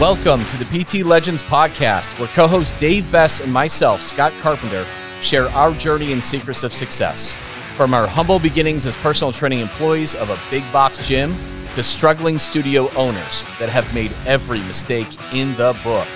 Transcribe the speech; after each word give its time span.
Welcome 0.00 0.44
to 0.46 0.56
the 0.56 0.64
PT 0.64 1.06
Legends 1.06 1.44
podcast, 1.44 2.18
where 2.18 2.26
co 2.26 2.48
host 2.48 2.76
Dave 2.80 3.12
Bess 3.12 3.40
and 3.40 3.52
myself, 3.52 4.02
Scott 4.02 4.32
Carpenter, 4.42 4.84
share 5.22 5.48
our 5.50 5.72
journey 5.72 6.12
and 6.12 6.22
secrets 6.22 6.64
of 6.64 6.72
success. 6.72 7.36
From 7.76 7.94
our 7.94 8.08
humble 8.08 8.40
beginnings 8.40 8.86
as 8.86 8.96
personal 8.96 9.32
training 9.32 9.60
employees 9.60 10.16
of 10.16 10.30
a 10.30 10.38
big 10.50 10.64
box 10.72 11.06
gym 11.06 11.36
to 11.76 11.84
struggling 11.84 12.40
studio 12.40 12.90
owners 12.94 13.44
that 13.60 13.68
have 13.68 13.94
made 13.94 14.12
every 14.26 14.58
mistake 14.62 15.06
in 15.32 15.56
the 15.56 15.78
book, 15.84 16.08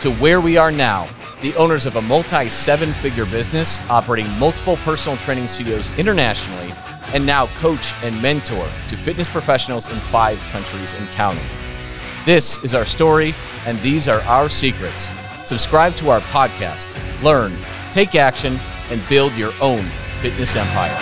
to 0.00 0.12
where 0.16 0.42
we 0.42 0.58
are 0.58 0.70
now, 0.70 1.08
the 1.40 1.54
owners 1.56 1.86
of 1.86 1.96
a 1.96 2.02
multi 2.02 2.50
seven 2.50 2.92
figure 2.92 3.24
business 3.24 3.80
operating 3.88 4.30
multiple 4.38 4.76
personal 4.84 5.16
training 5.16 5.48
studios 5.48 5.88
internationally, 5.96 6.70
and 7.14 7.24
now 7.24 7.46
coach 7.60 7.94
and 8.02 8.20
mentor 8.20 8.70
to 8.88 8.96
fitness 8.98 9.30
professionals 9.30 9.90
in 9.90 9.98
five 10.00 10.38
countries 10.50 10.92
and 10.92 11.08
counting. 11.12 11.46
This 12.24 12.62
is 12.62 12.72
our 12.72 12.86
story, 12.86 13.34
and 13.66 13.76
these 13.80 14.06
are 14.06 14.20
our 14.20 14.48
secrets. 14.48 15.10
Subscribe 15.44 15.96
to 15.96 16.10
our 16.10 16.20
podcast, 16.20 16.86
learn, 17.20 17.58
take 17.90 18.14
action, 18.14 18.60
and 18.90 19.02
build 19.08 19.32
your 19.32 19.52
own 19.60 19.84
fitness 20.20 20.54
empire. 20.54 20.96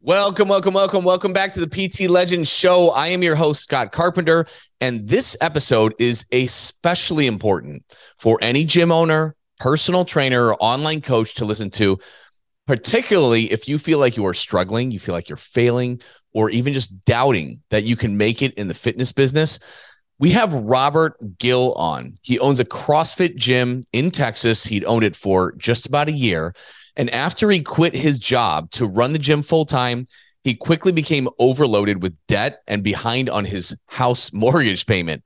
Welcome, 0.00 0.48
welcome, 0.48 0.74
welcome, 0.74 1.04
welcome 1.04 1.32
back 1.32 1.52
to 1.54 1.66
the 1.66 1.66
PT 1.66 2.08
Legends 2.08 2.48
Show. 2.48 2.90
I 2.90 3.08
am 3.08 3.24
your 3.24 3.34
host, 3.34 3.64
Scott 3.64 3.90
Carpenter, 3.90 4.46
and 4.80 5.08
this 5.08 5.36
episode 5.40 5.92
is 5.98 6.24
especially 6.30 7.26
important 7.26 7.82
for 8.16 8.38
any 8.42 8.64
gym 8.64 8.92
owner, 8.92 9.34
personal 9.58 10.04
trainer, 10.04 10.46
or 10.46 10.56
online 10.62 11.00
coach 11.00 11.34
to 11.34 11.44
listen 11.44 11.68
to 11.70 11.98
particularly 12.68 13.50
if 13.50 13.66
you 13.66 13.78
feel 13.78 13.98
like 13.98 14.18
you 14.18 14.26
are 14.26 14.34
struggling, 14.34 14.90
you 14.90 15.00
feel 15.00 15.14
like 15.14 15.30
you're 15.30 15.38
failing, 15.38 16.02
or 16.34 16.50
even 16.50 16.74
just 16.74 17.04
doubting 17.06 17.62
that 17.70 17.84
you 17.84 17.96
can 17.96 18.18
make 18.18 18.42
it 18.42 18.52
in 18.54 18.68
the 18.68 18.74
fitness 18.74 19.10
business. 19.10 19.58
We 20.18 20.32
have 20.32 20.52
Robert 20.52 21.16
Gill 21.38 21.72
on. 21.74 22.14
He 22.22 22.38
owns 22.38 22.60
a 22.60 22.66
CrossFit 22.66 23.36
gym 23.36 23.84
in 23.94 24.10
Texas. 24.10 24.64
He'd 24.64 24.84
owned 24.84 25.02
it 25.02 25.16
for 25.16 25.52
just 25.52 25.86
about 25.86 26.08
a 26.08 26.12
year. 26.12 26.54
And 26.94 27.08
after 27.08 27.50
he 27.50 27.62
quit 27.62 27.94
his 27.94 28.18
job 28.18 28.70
to 28.72 28.86
run 28.86 29.14
the 29.14 29.18
gym 29.18 29.42
full 29.42 29.64
time, 29.64 30.06
he 30.44 30.54
quickly 30.54 30.92
became 30.92 31.28
overloaded 31.38 32.02
with 32.02 32.16
debt 32.26 32.60
and 32.66 32.82
behind 32.82 33.30
on 33.30 33.46
his 33.46 33.74
house 33.86 34.30
mortgage 34.34 34.84
payment 34.84 35.24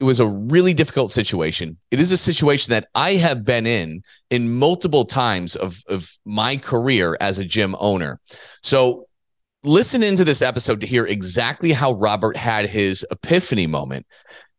it 0.00 0.04
was 0.04 0.18
a 0.18 0.26
really 0.26 0.72
difficult 0.72 1.12
situation. 1.12 1.76
It 1.90 2.00
is 2.00 2.10
a 2.10 2.16
situation 2.16 2.70
that 2.70 2.88
I 2.94 3.14
have 3.14 3.44
been 3.44 3.66
in 3.66 4.02
in 4.30 4.50
multiple 4.50 5.04
times 5.04 5.56
of, 5.56 5.84
of 5.88 6.10
my 6.24 6.56
career 6.56 7.18
as 7.20 7.38
a 7.38 7.44
gym 7.44 7.76
owner. 7.78 8.18
So 8.62 9.04
listen 9.62 10.02
into 10.02 10.24
this 10.24 10.40
episode 10.40 10.80
to 10.80 10.86
hear 10.86 11.04
exactly 11.04 11.72
how 11.72 11.92
Robert 11.92 12.34
had 12.34 12.66
his 12.66 13.04
epiphany 13.10 13.66
moment 13.66 14.06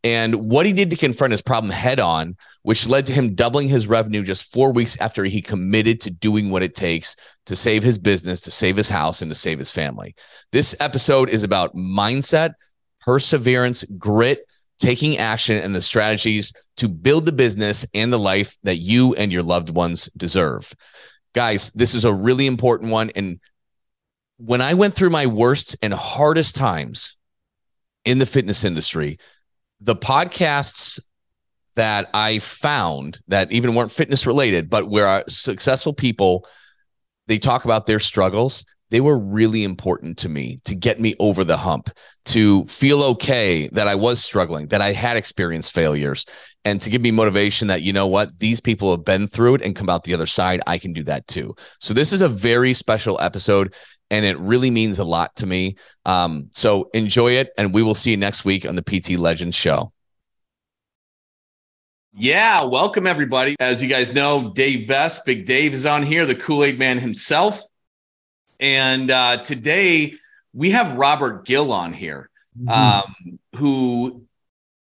and 0.04 0.50
what 0.50 0.68
he 0.68 0.74
did 0.74 0.92
to 0.92 0.96
confront 0.96 1.32
his 1.32 1.42
problem 1.42 1.72
head 1.72 2.00
on, 2.00 2.38
which 2.62 2.88
led 2.88 3.08
to 3.08 3.14
him 3.14 3.34
doubling 3.34 3.68
his 3.68 3.88
revenue 3.88 4.24
just 4.24 4.52
four 4.54 4.72
weeks 4.72 4.96
after 5.00 5.24
he 5.24 5.42
committed 5.42 6.02
to 6.02 6.12
doing 6.12 6.52
what 6.52 6.64
it 6.64 6.76
takes 6.76 7.16
to 7.48 7.56
save 7.56 7.82
his 7.82 7.98
business, 7.98 8.42
to 8.42 8.52
save 8.52 8.78
his 8.78 8.90
house, 8.90 9.24
and 9.24 9.32
to 9.32 9.36
save 9.36 9.58
his 9.58 9.72
family. 9.72 10.16
This 10.52 10.76
episode 10.80 11.30
is 11.30 11.44
about 11.44 11.76
mindset, 11.76 12.54
perseverance, 13.00 13.84
grit 13.98 14.46
taking 14.82 15.18
action 15.18 15.58
and 15.58 15.74
the 15.74 15.82
strategies 15.82 16.52
to 16.78 16.90
build 16.90 17.26
the 17.26 17.32
business 17.32 17.86
and 17.94 18.12
the 18.12 18.20
life 18.20 18.58
that 18.64 18.78
you 18.78 19.14
and 19.14 19.32
your 19.32 19.44
loved 19.44 19.70
ones 19.70 20.10
deserve. 20.18 20.74
Guys, 21.34 21.72
this 21.72 21.94
is 21.94 22.04
a 22.04 22.14
really 22.14 22.48
important 22.48 22.92
one. 22.92 23.12
And 23.16 23.40
when 24.38 24.60
I 24.60 24.74
went 24.74 24.94
through 24.94 25.12
my 25.12 25.28
worst 25.28 25.78
and 25.82 25.94
hardest 25.94 26.56
times 26.56 27.16
in 28.04 28.18
the 28.18 28.26
fitness 28.26 28.66
industry, 28.66 29.20
the 29.80 29.96
podcasts 29.96 31.00
that 31.76 32.10
I 32.14 32.40
found 32.40 33.20
that 33.28 33.52
even 33.52 33.76
weren't 33.76 33.92
fitness 33.92 34.26
related, 34.26 34.70
but 34.70 34.90
where 34.90 35.08
uh, 35.08 35.24
successful 35.28 35.94
people 35.94 36.46
they 37.28 37.38
talk 37.38 37.64
about 37.64 37.86
their 37.86 38.00
struggles 38.00 38.66
they 38.92 39.02
were 39.02 39.18
really 39.18 39.64
important 39.64 40.18
to 40.20 40.30
me 40.30 40.60
to 40.66 40.76
get 40.76 41.00
me 41.00 41.16
over 41.18 41.44
the 41.44 41.58
hump, 41.58 41.90
to 42.26 42.66
feel 42.66 43.02
okay 43.04 43.70
that 43.70 43.88
I 43.88 43.96
was 43.96 44.24
struggling, 44.24 44.68
that 44.68 44.82
I 44.82 44.92
had 44.92 45.18
experienced 45.18 45.74
failures, 45.74 46.26
and 46.66 46.80
to 46.82 46.90
give 46.90 47.02
me 47.02 47.10
motivation 47.10 47.70
that, 47.70 47.82
you 47.82 47.94
know 47.94 48.06
what, 48.06 48.38
these 48.38 48.60
people 48.60 48.92
have 48.92 49.06
been 49.06 49.28
through 49.28 49.56
it 49.56 49.62
and 49.62 49.76
come 49.76 49.90
out 49.90 50.04
the 50.04 50.14
other 50.14 50.26
side. 50.26 50.62
I 50.68 50.78
can 50.78 50.92
do 50.94 51.04
that 51.04 51.26
too. 51.28 51.56
So, 51.80 51.94
this 51.94 52.14
is 52.14 52.22
a 52.22 52.30
very 52.30 52.74
special 52.74 53.20
episode 53.20 53.74
and 54.12 54.26
it 54.26 54.38
really 54.40 54.70
means 54.70 55.00
a 55.00 55.06
lot 55.06 55.34
to 55.38 55.48
me. 55.48 55.78
Um, 56.06 56.50
so, 56.52 56.90
enjoy 56.94 57.32
it, 57.34 57.52
and 57.58 57.74
we 57.74 57.82
will 57.82 57.96
see 57.96 58.12
you 58.12 58.18
next 58.18 58.44
week 58.44 58.68
on 58.68 58.76
the 58.76 58.84
PT 58.84 59.12
Legends 59.12 59.56
Show. 59.56 59.94
Yeah, 62.14 62.66
welcome 62.66 63.08
everybody. 63.08 63.56
As 63.58 63.82
you 63.82 63.88
guys 63.88 64.14
know, 64.14 64.52
Dave 64.54 64.86
Best, 64.86 65.26
Big 65.26 65.46
Dave 65.46 65.74
is 65.74 65.86
on 65.86 66.04
here, 66.04 66.26
the 66.26 66.36
Kool 66.36 66.66
Aid 66.66 66.78
Man 66.78 67.00
himself. 67.00 67.62
And 68.62 69.10
uh, 69.10 69.38
today 69.38 70.14
we 70.54 70.70
have 70.72 70.96
Robert 70.96 71.46
Gill 71.46 71.74
on 71.74 71.94
here, 71.94 72.30
mm-hmm. 72.58 72.70
um, 72.70 73.40
who 73.56 74.24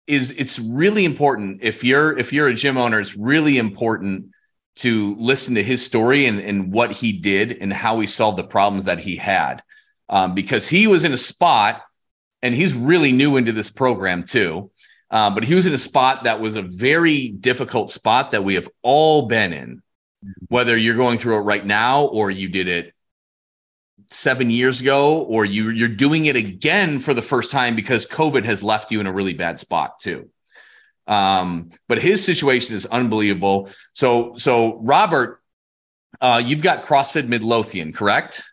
is 0.05 0.31
it's 0.31 0.59
really 0.59 1.05
important 1.05 1.59
if 1.63 1.81
you're 1.81 2.17
if 2.19 2.33
you're 2.33 2.49
a 2.49 2.53
gym 2.53 2.77
owner, 2.77 2.99
it's 2.99 3.15
really 3.15 3.57
important 3.57 4.27
to 4.75 5.15
listen 5.17 5.55
to 5.55 5.63
his 5.63 5.85
story 5.85 6.25
and, 6.25 6.39
and 6.39 6.73
what 6.73 6.91
he 6.91 7.13
did 7.13 7.57
and 7.61 7.71
how 7.71 7.99
he 7.99 8.07
solved 8.07 8.37
the 8.37 8.43
problems 8.43 8.85
that 8.85 8.99
he 8.99 9.15
had. 9.15 9.63
Um, 10.09 10.35
because 10.35 10.67
he 10.67 10.87
was 10.87 11.05
in 11.05 11.13
a 11.13 11.17
spot 11.17 11.81
and 12.41 12.53
he's 12.53 12.73
really 12.73 13.13
new 13.13 13.37
into 13.37 13.53
this 13.53 13.69
program 13.69 14.23
too. 14.23 14.71
Uh, 15.09 15.29
but 15.29 15.43
he 15.43 15.53
was 15.53 15.65
in 15.65 15.73
a 15.73 15.77
spot 15.77 16.25
that 16.25 16.41
was 16.41 16.55
a 16.55 16.63
very 16.63 17.29
difficult 17.29 17.91
spot 17.91 18.31
that 18.31 18.43
we 18.43 18.55
have 18.55 18.67
all 18.81 19.27
been 19.27 19.53
in, 19.53 19.77
mm-hmm. 19.77 20.45
whether 20.49 20.75
you're 20.75 20.97
going 20.97 21.17
through 21.17 21.37
it 21.37 21.41
right 21.41 21.65
now 21.65 22.05
or 22.05 22.29
you 22.29 22.49
did 22.49 22.67
it 22.67 22.92
seven 24.13 24.49
years 24.49 24.79
ago, 24.79 25.19
or 25.19 25.43
you 25.45 25.69
you're 25.69 25.87
doing 25.87 26.25
it 26.25 26.35
again 26.35 26.99
for 26.99 27.13
the 27.13 27.21
first 27.21 27.51
time 27.51 27.75
because 27.75 28.05
COVID 28.05 28.45
has 28.45 28.63
left 28.63 28.91
you 28.91 28.99
in 28.99 29.07
a 29.07 29.11
really 29.11 29.33
bad 29.33 29.59
spot 29.59 29.99
too. 29.99 30.29
Um, 31.07 31.69
but 31.89 31.99
his 31.99 32.23
situation 32.23 32.75
is 32.75 32.85
unbelievable. 32.85 33.69
So 33.93 34.35
so 34.37 34.77
Robert, 34.77 35.41
uh, 36.21 36.41
you've 36.45 36.61
got 36.61 36.85
CrossFit 36.85 37.27
Midlothian, 37.27 37.91
correct? 37.91 38.43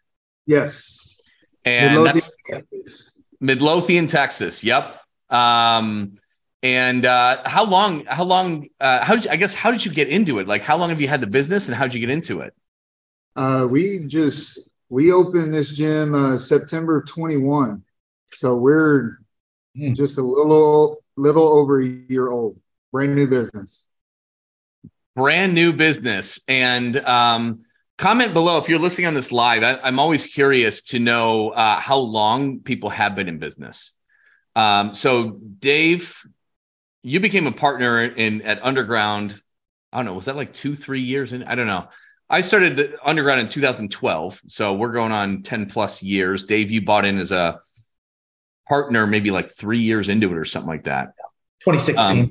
Yes. 0.46 1.20
And 1.64 1.94
Midlothian, 1.94 2.22
Texas. 2.50 3.12
Midlothian, 3.40 4.06
Texas. 4.06 4.64
Yep. 4.64 4.98
Um, 5.28 6.16
and 6.62 7.06
uh, 7.06 7.42
how 7.44 7.64
long? 7.64 8.04
How 8.06 8.24
long? 8.24 8.68
Uh, 8.80 9.04
how 9.04 9.14
did 9.14 9.24
you, 9.26 9.30
I 9.30 9.36
guess 9.36 9.54
how 9.54 9.70
did 9.70 9.84
you 9.84 9.92
get 9.92 10.08
into 10.08 10.38
it? 10.40 10.48
Like, 10.48 10.62
how 10.62 10.76
long 10.76 10.88
have 10.88 11.00
you 11.00 11.08
had 11.08 11.20
the 11.20 11.26
business, 11.26 11.68
and 11.68 11.76
how 11.76 11.84
did 11.84 11.94
you 11.94 12.00
get 12.00 12.10
into 12.10 12.40
it? 12.40 12.54
Uh, 13.36 13.66
we 13.70 14.04
just 14.06 14.69
we 14.90 15.12
opened 15.12 15.54
this 15.54 15.72
gym 15.72 16.14
uh, 16.14 16.36
September 16.36 17.02
21. 17.02 17.82
So 18.32 18.56
we're 18.56 19.20
mm. 19.76 19.94
just 19.94 20.18
a 20.18 20.22
little 20.22 21.02
little 21.16 21.58
over 21.58 21.80
a 21.80 21.86
year 21.86 22.28
old. 22.28 22.60
Brand 22.92 23.14
new 23.14 23.28
business. 23.28 23.86
Brand 25.14 25.54
new 25.54 25.72
business. 25.72 26.40
And 26.48 26.96
um, 26.96 27.62
comment 27.98 28.34
below 28.34 28.58
if 28.58 28.68
you're 28.68 28.78
listening 28.78 29.06
on 29.06 29.14
this 29.14 29.30
live. 29.30 29.62
I, 29.62 29.88
am 29.88 29.98
always 30.00 30.26
curious 30.26 30.82
to 30.84 30.98
know 30.98 31.50
uh, 31.50 31.78
how 31.78 31.98
long 31.98 32.60
people 32.60 32.90
have 32.90 33.14
been 33.14 33.28
in 33.28 33.38
business. 33.38 33.92
Um, 34.56 34.94
so 34.94 35.38
Dave, 35.60 36.16
you 37.02 37.20
became 37.20 37.46
a 37.46 37.52
partner 37.52 38.02
in 38.02 38.42
at 38.42 38.64
Underground. 38.64 39.40
I 39.92 39.98
don't 39.98 40.06
know. 40.06 40.14
Was 40.14 40.24
that 40.24 40.36
like 40.36 40.52
two, 40.52 40.74
three 40.74 41.02
years 41.02 41.32
in? 41.32 41.44
I 41.44 41.54
don't 41.54 41.68
know. 41.68 41.88
I 42.30 42.42
started 42.42 42.76
the 42.76 42.96
underground 43.04 43.40
in 43.40 43.48
2012, 43.48 44.40
so 44.46 44.74
we're 44.74 44.92
going 44.92 45.10
on 45.10 45.42
10 45.42 45.66
plus 45.66 46.00
years. 46.00 46.44
Dave, 46.44 46.70
you 46.70 46.80
bought 46.80 47.04
in 47.04 47.18
as 47.18 47.32
a 47.32 47.60
partner 48.68 49.04
maybe 49.04 49.32
like 49.32 49.50
three 49.50 49.80
years 49.80 50.08
into 50.08 50.30
it 50.30 50.36
or 50.36 50.44
something 50.44 50.68
like 50.68 50.84
that. 50.84 51.14
2016. 51.64 52.06
Um, 52.06 52.28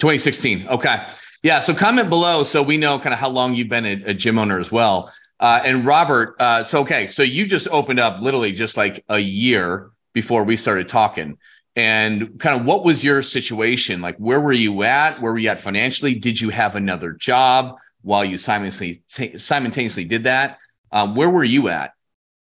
2016. 0.00 0.66
Okay. 0.66 1.06
Yeah. 1.44 1.60
So 1.60 1.72
comment 1.72 2.08
below 2.08 2.42
so 2.42 2.62
we 2.62 2.76
know 2.76 2.98
kind 2.98 3.14
of 3.14 3.20
how 3.20 3.28
long 3.28 3.54
you've 3.54 3.68
been 3.68 3.86
a, 3.86 4.02
a 4.06 4.14
gym 4.14 4.38
owner 4.38 4.58
as 4.58 4.72
well. 4.72 5.12
Uh, 5.38 5.60
and 5.64 5.86
Robert, 5.86 6.34
uh, 6.40 6.62
so 6.64 6.80
okay, 6.80 7.06
so 7.06 7.22
you 7.22 7.46
just 7.46 7.68
opened 7.68 8.00
up 8.00 8.20
literally 8.20 8.52
just 8.52 8.76
like 8.76 9.04
a 9.08 9.18
year 9.18 9.90
before 10.12 10.42
we 10.42 10.56
started 10.56 10.88
talking. 10.88 11.38
And 11.74 12.38
kind 12.38 12.60
of 12.60 12.66
what 12.66 12.84
was 12.84 13.02
your 13.02 13.22
situation? 13.22 14.00
Like, 14.00 14.16
where 14.18 14.40
were 14.40 14.52
you 14.52 14.82
at? 14.82 15.22
Where 15.22 15.32
were 15.32 15.38
you 15.38 15.48
at 15.48 15.58
financially? 15.58 16.14
Did 16.14 16.40
you 16.40 16.50
have 16.50 16.76
another 16.76 17.12
job? 17.12 17.78
While 18.02 18.24
you 18.24 18.38
simultaneously 18.38 19.38
simultaneously 19.38 20.04
did 20.04 20.24
that. 20.24 20.58
Um, 20.90 21.14
where 21.14 21.30
were 21.30 21.44
you 21.44 21.68
at? 21.68 21.92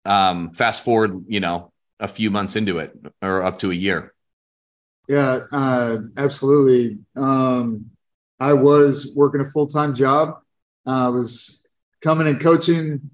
Um, 0.06 0.52
fast 0.54 0.84
forward, 0.84 1.26
you 1.28 1.40
know, 1.40 1.72
a 2.00 2.08
few 2.08 2.32
months 2.32 2.56
into 2.56 2.80
it, 2.80 2.98
or 3.22 3.44
up 3.44 3.60
to 3.60 3.72
a 3.72 3.76
year. 3.76 4.14
Yeah, 5.08 5.40
uh, 5.52 5.98
absolutely. 6.18 7.00
Um, 7.16 7.92
I 8.40 8.54
was 8.54 9.14
working 9.16 9.42
a 9.42 9.46
full 9.46 9.68
time 9.68 9.94
job. 9.94 10.40
I 10.86 11.10
was 11.10 11.64
coming 12.02 12.28
and 12.28 12.40
coaching 12.40 13.12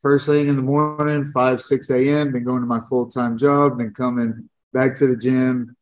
first 0.00 0.26
thing 0.26 0.48
in 0.48 0.56
the 0.56 0.62
morning, 0.62 1.26
5, 1.26 1.60
6 1.60 1.90
a.m., 1.90 2.32
then 2.32 2.44
going 2.44 2.60
to 2.60 2.66
my 2.66 2.80
full 2.80 3.08
time 3.08 3.36
job, 3.36 3.78
then 3.78 3.92
coming 3.94 4.48
back 4.72 4.96
to 4.96 5.06
the 5.06 5.16
gym 5.16 5.76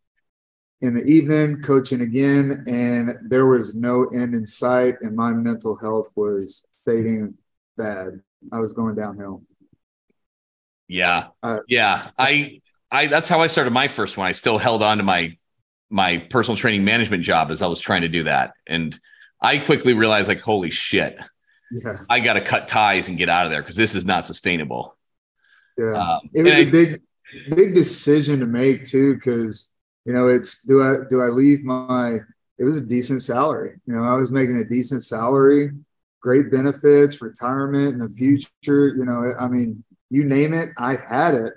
in 0.80 0.94
the 0.94 1.04
evening, 1.04 1.62
coaching 1.62 2.00
again. 2.00 2.64
And 2.66 3.30
there 3.30 3.46
was 3.46 3.75
no 3.75 4.04
end 4.08 4.34
in 4.34 4.46
sight, 4.46 4.96
and 5.00 5.16
my 5.16 5.32
mental 5.32 5.76
health 5.76 6.12
was 6.14 6.64
fading 6.84 7.34
bad. 7.76 8.20
I 8.52 8.58
was 8.60 8.72
going 8.72 8.94
downhill. 8.94 9.42
Yeah. 10.86 11.28
Uh, 11.42 11.60
yeah. 11.69 12.10
I, 12.16 12.60
I, 12.90 13.08
that's 13.08 13.28
how 13.28 13.40
I 13.40 13.48
started 13.48 13.72
my 13.72 13.88
first 13.88 14.16
one. 14.16 14.26
I 14.26 14.32
still 14.32 14.58
held 14.58 14.82
on 14.82 14.98
to 14.98 15.04
my, 15.04 15.36
my 15.90 16.19
personal 16.19 16.56
training 16.56 16.84
management 16.84 17.24
job 17.24 17.50
as 17.50 17.60
I 17.60 17.66
was 17.66 17.81
trying 17.81 18.02
to 18.02 18.08
do 18.08 18.24
that. 18.24 18.52
And 18.66 18.98
I 19.40 19.58
quickly 19.58 19.92
realized, 19.94 20.28
like, 20.28 20.40
holy 20.40 20.70
shit, 20.70 21.19
yeah. 21.70 21.98
I 22.08 22.20
got 22.20 22.34
to 22.34 22.40
cut 22.40 22.69
ties 22.69 23.08
and 23.08 23.19
get 23.19 23.28
out 23.28 23.44
of 23.44 23.52
there 23.52 23.60
because 23.60 23.76
this 23.76 23.94
is 23.94 24.04
not 24.04 24.24
sustainable. 24.24 24.96
Yeah. 25.76 25.92
Um, 25.92 26.31
it 26.32 26.42
was 26.42 26.52
a 26.54 26.60
I, 26.60 26.64
big, 26.64 27.02
big 27.54 27.74
decision 27.74 28.40
to 28.40 28.46
make 28.46 28.84
too. 28.84 29.19
Cause, 29.19 29.70
you 30.08 30.14
know, 30.14 30.26
it's 30.26 30.62
do 30.62 30.82
I, 30.82 31.06
do 31.10 31.20
I 31.20 31.26
leave 31.26 31.62
my, 31.62 32.16
it 32.58 32.64
was 32.64 32.78
a 32.78 32.87
decent 32.87 33.20
salary. 33.20 33.78
You 33.87 33.93
know, 33.94 34.05
I 34.05 34.14
was 34.14 34.31
making 34.31 34.56
a 34.56 34.64
decent 34.64 35.02
salary, 35.02 35.70
great 36.22 36.50
benefits, 36.50 37.20
retirement 37.20 37.93
in 37.93 37.99
the 37.99 38.08
future. 38.08 38.88
You 38.88 39.05
know, 39.05 39.34
I 39.38 39.49
mean, 39.49 39.84
you 40.08 40.25
name 40.25 40.55
it, 40.55 40.70
I 40.78 40.96
had 40.96 41.34
it. 41.34 41.52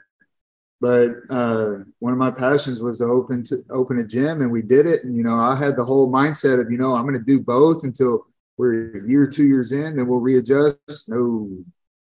But 0.81 1.11
uh, 1.29 1.75
one 1.99 2.11
of 2.11 2.19
my 2.19 2.29
passions 2.29 2.81
was 2.81 2.97
to 2.97 3.05
open 3.05 3.45
to 3.45 3.63
open 3.69 3.99
a 3.99 4.05
gym, 4.05 4.41
and 4.41 4.51
we 4.51 4.61
did 4.61 4.85
it. 4.85 5.05
And 5.05 5.15
you 5.15 5.23
know, 5.23 5.39
I 5.39 5.55
had 5.55 5.77
the 5.77 5.85
whole 5.85 6.11
mindset 6.11 6.59
of 6.59 6.69
you 6.69 6.77
know 6.77 6.93
I'm 6.93 7.03
going 7.03 7.17
to 7.17 7.23
do 7.23 7.39
both 7.39 7.85
until 7.85 8.25
we're 8.57 8.97
a 8.97 9.07
year, 9.07 9.27
two 9.27 9.45
years 9.45 9.71
in, 9.71 9.95
then 9.95 10.07
we'll 10.07 10.19
readjust. 10.19 11.07
No, 11.07 11.49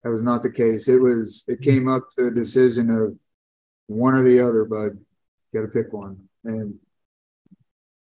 that 0.05 0.11
was 0.11 0.23
not 0.23 0.44
the 0.44 0.52
case. 0.52 0.87
It 0.87 1.00
was 1.00 1.44
it 1.49 1.62
came 1.62 1.88
up 1.88 2.05
to 2.17 2.29
a 2.29 2.31
decision 2.31 2.90
of 2.90 3.19
one 3.88 4.14
or 4.14 4.23
the 4.23 4.38
other, 4.38 4.64
bud. 4.64 4.99
Got 5.55 5.62
to 5.62 5.69
pick 5.69 5.93
one, 5.94 6.27
and 6.44 6.75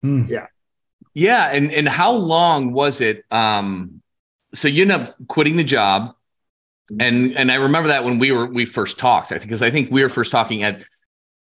hmm. 0.02 0.24
yeah, 0.28 0.46
yeah. 1.14 1.50
And 1.52 1.72
and 1.72 1.88
how 1.88 2.12
long 2.12 2.72
was 2.72 3.00
it? 3.00 3.24
Um, 3.30 4.02
so 4.54 4.68
you 4.68 4.82
end 4.82 4.92
up 4.92 5.16
quitting 5.28 5.56
the 5.56 5.64
job 5.64 6.14
and 7.00 7.36
and 7.36 7.50
I 7.50 7.56
remember 7.56 7.88
that 7.88 8.04
when 8.04 8.18
we 8.18 8.32
were 8.32 8.46
we 8.46 8.64
first 8.64 8.98
talked, 8.98 9.32
I 9.32 9.36
think 9.36 9.42
because 9.42 9.62
I 9.62 9.70
think 9.70 9.90
we 9.90 10.02
were 10.02 10.08
first 10.08 10.32
talking 10.32 10.62
at 10.62 10.84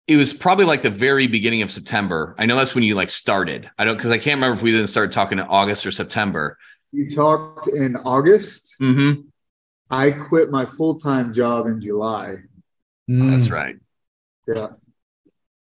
it 0.06 0.17
was 0.17 0.32
probably 0.32 0.64
like 0.64 0.82
the 0.82 0.90
very 0.90 1.26
beginning 1.26 1.62
of 1.62 1.70
September. 1.70 2.34
I 2.38 2.46
know 2.46 2.56
that's 2.56 2.75
when 2.75 2.84
you 2.84 2.94
like 2.94 3.11
started. 3.11 3.70
I 3.78 3.84
don't 3.84 3.96
because 3.96 4.11
I 4.11 4.19
can't 4.19 4.37
remember 4.38 4.55
if 4.55 4.62
we 4.62 4.73
didn't 4.73 4.88
start 4.88 5.12
talking 5.12 5.38
in 5.38 5.46
August 5.46 5.87
or 5.87 5.90
September. 5.90 6.58
You 6.93 7.08
talked 7.08 7.69
in 7.69 7.96
August. 7.96 8.76
Mm-hmm. 8.81 9.23
I 9.90 10.11
quit 10.11 10.50
my 10.50 10.64
full 10.64 10.99
time 10.99 11.32
job 11.32 11.67
in 11.67 11.81
July. 11.81 12.37
Mm. 13.08 13.31
That's 13.31 13.50
right. 13.50 13.76
Yeah. 14.49 14.69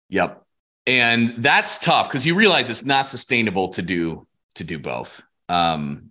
Yep. 0.08 0.45
And 0.86 1.42
that's 1.42 1.78
tough 1.78 2.08
because 2.08 2.24
you 2.24 2.34
realize 2.34 2.68
it's 2.68 2.84
not 2.84 3.08
sustainable 3.08 3.68
to 3.70 3.82
do 3.82 4.26
to 4.54 4.64
do 4.64 4.78
both. 4.78 5.22
Um, 5.48 6.10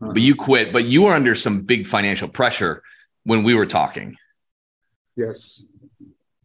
uh-huh. 0.00 0.12
but 0.12 0.22
you 0.22 0.34
quit, 0.34 0.72
but 0.72 0.84
you 0.84 1.02
were 1.02 1.12
under 1.12 1.34
some 1.34 1.62
big 1.62 1.86
financial 1.86 2.28
pressure 2.28 2.82
when 3.24 3.42
we 3.42 3.54
were 3.54 3.66
talking. 3.66 4.16
Yes. 5.16 5.62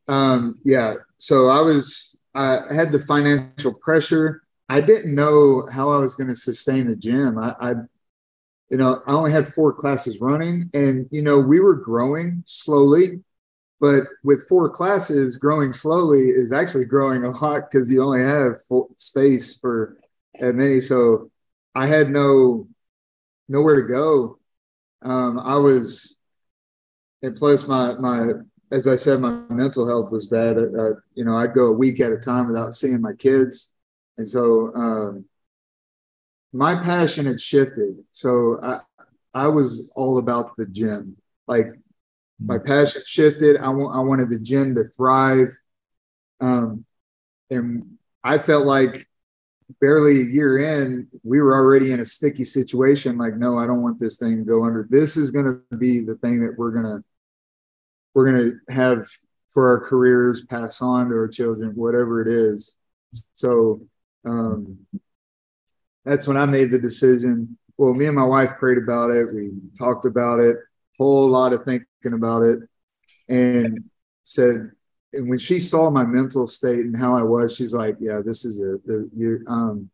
Um, 0.07 0.59
yeah. 0.63 0.95
So 1.17 1.47
I 1.47 1.61
was, 1.61 2.17
I 2.33 2.61
had 2.71 2.91
the 2.91 2.99
financial 2.99 3.73
pressure. 3.73 4.41
I 4.69 4.81
didn't 4.81 5.13
know 5.13 5.67
how 5.71 5.89
I 5.89 5.97
was 5.97 6.15
going 6.15 6.29
to 6.29 6.35
sustain 6.35 6.87
the 6.87 6.95
gym. 6.95 7.37
I, 7.37 7.55
I, 7.59 7.73
you 8.69 8.77
know, 8.77 9.01
I 9.07 9.13
only 9.13 9.31
had 9.31 9.47
four 9.47 9.73
classes 9.73 10.21
running 10.21 10.69
and, 10.73 11.07
you 11.11 11.21
know, 11.21 11.39
we 11.39 11.59
were 11.59 11.75
growing 11.75 12.43
slowly, 12.45 13.23
but 13.79 14.03
with 14.23 14.47
four 14.47 14.69
classes 14.69 15.37
growing 15.37 15.73
slowly 15.73 16.29
is 16.29 16.51
actually 16.51 16.85
growing 16.85 17.23
a 17.23 17.29
lot 17.29 17.69
because 17.69 17.89
you 17.89 18.03
only 18.03 18.21
have 18.21 18.57
space 18.97 19.57
for 19.57 19.97
that 20.39 20.55
many. 20.55 20.79
So 20.79 21.31
I 21.75 21.87
had 21.87 22.09
no 22.09 22.67
nowhere 23.47 23.75
to 23.75 23.87
go. 23.87 24.39
Um, 25.01 25.39
I 25.39 25.55
was, 25.55 26.17
and 27.21 27.35
plus 27.35 27.67
my 27.67 27.93
my 27.93 28.31
as 28.71 28.87
I 28.87 28.95
said, 28.95 29.19
my 29.19 29.31
mental 29.49 29.87
health 29.87 30.11
was 30.11 30.27
bad. 30.27 30.57
Uh, 30.57 30.93
you 31.15 31.25
know, 31.25 31.35
I'd 31.35 31.55
go 31.55 31.67
a 31.67 31.73
week 31.73 31.99
at 31.99 32.11
a 32.11 32.17
time 32.17 32.47
without 32.47 32.73
seeing 32.73 33.01
my 33.01 33.13
kids, 33.13 33.73
and 34.17 34.27
so 34.27 34.73
um, 34.75 35.25
my 36.53 36.75
passion 36.75 37.25
had 37.25 37.41
shifted. 37.41 38.03
So 38.11 38.59
I 38.61 38.79
I 39.33 39.47
was 39.47 39.91
all 39.95 40.17
about 40.17 40.55
the 40.57 40.67
gym. 40.67 41.17
Like 41.47 41.67
my 42.43 42.57
passion 42.57 43.01
shifted. 43.05 43.57
I 43.57 43.69
want 43.69 43.95
I 43.95 43.99
wanted 43.99 44.29
the 44.29 44.39
gym 44.39 44.75
to 44.75 44.83
thrive, 44.85 45.49
um, 46.39 46.85
and 47.49 47.97
I 48.23 48.37
felt 48.37 48.65
like 48.65 49.07
barely 49.81 50.21
a 50.21 50.25
year 50.25 50.57
in, 50.57 51.07
we 51.23 51.41
were 51.41 51.55
already 51.55 51.91
in 51.91 51.99
a 51.99 52.05
sticky 52.05 52.43
situation. 52.43 53.17
Like, 53.17 53.35
no, 53.35 53.57
I 53.57 53.67
don't 53.67 53.83
want 53.83 53.99
this 53.99 54.17
thing 54.17 54.37
to 54.37 54.43
go 54.43 54.65
under. 54.65 54.87
This 54.89 55.15
is 55.15 55.31
going 55.31 55.45
to 55.45 55.77
be 55.77 55.99
the 55.99 56.15
thing 56.15 56.41
that 56.41 56.57
we're 56.57 56.71
gonna 56.71 57.03
we're 58.13 58.25
gonna 58.31 58.51
have 58.69 59.07
for 59.51 59.67
our 59.69 59.79
careers, 59.79 60.45
pass 60.45 60.81
on 60.81 61.09
to 61.09 61.15
our 61.15 61.27
children, 61.27 61.71
whatever 61.75 62.21
it 62.21 62.27
is. 62.27 62.75
So 63.33 63.81
um, 64.25 64.77
that's 66.05 66.27
when 66.27 66.37
I 66.37 66.45
made 66.45 66.71
the 66.71 66.79
decision. 66.79 67.57
Well, 67.77 67.93
me 67.93 68.05
and 68.05 68.15
my 68.15 68.25
wife 68.25 68.51
prayed 68.59 68.77
about 68.77 69.09
it. 69.09 69.33
We 69.33 69.51
talked 69.77 70.05
about 70.05 70.39
it, 70.39 70.57
whole 70.99 71.27
lot 71.29 71.53
of 71.53 71.63
thinking 71.63 72.13
about 72.13 72.43
it, 72.43 72.59
and 73.27 73.89
said, 74.25 74.71
and 75.13 75.27
when 75.27 75.39
she 75.39 75.59
saw 75.59 75.89
my 75.89 76.03
mental 76.03 76.45
state 76.45 76.85
and 76.85 76.95
how 76.95 77.15
I 77.15 77.23
was, 77.23 77.55
she's 77.55 77.73
like, 77.73 77.95
"Yeah, 77.99 78.19
this 78.23 78.45
is 78.45 78.61
it. 78.61 78.81
You, 79.15 79.43
um, 79.47 79.89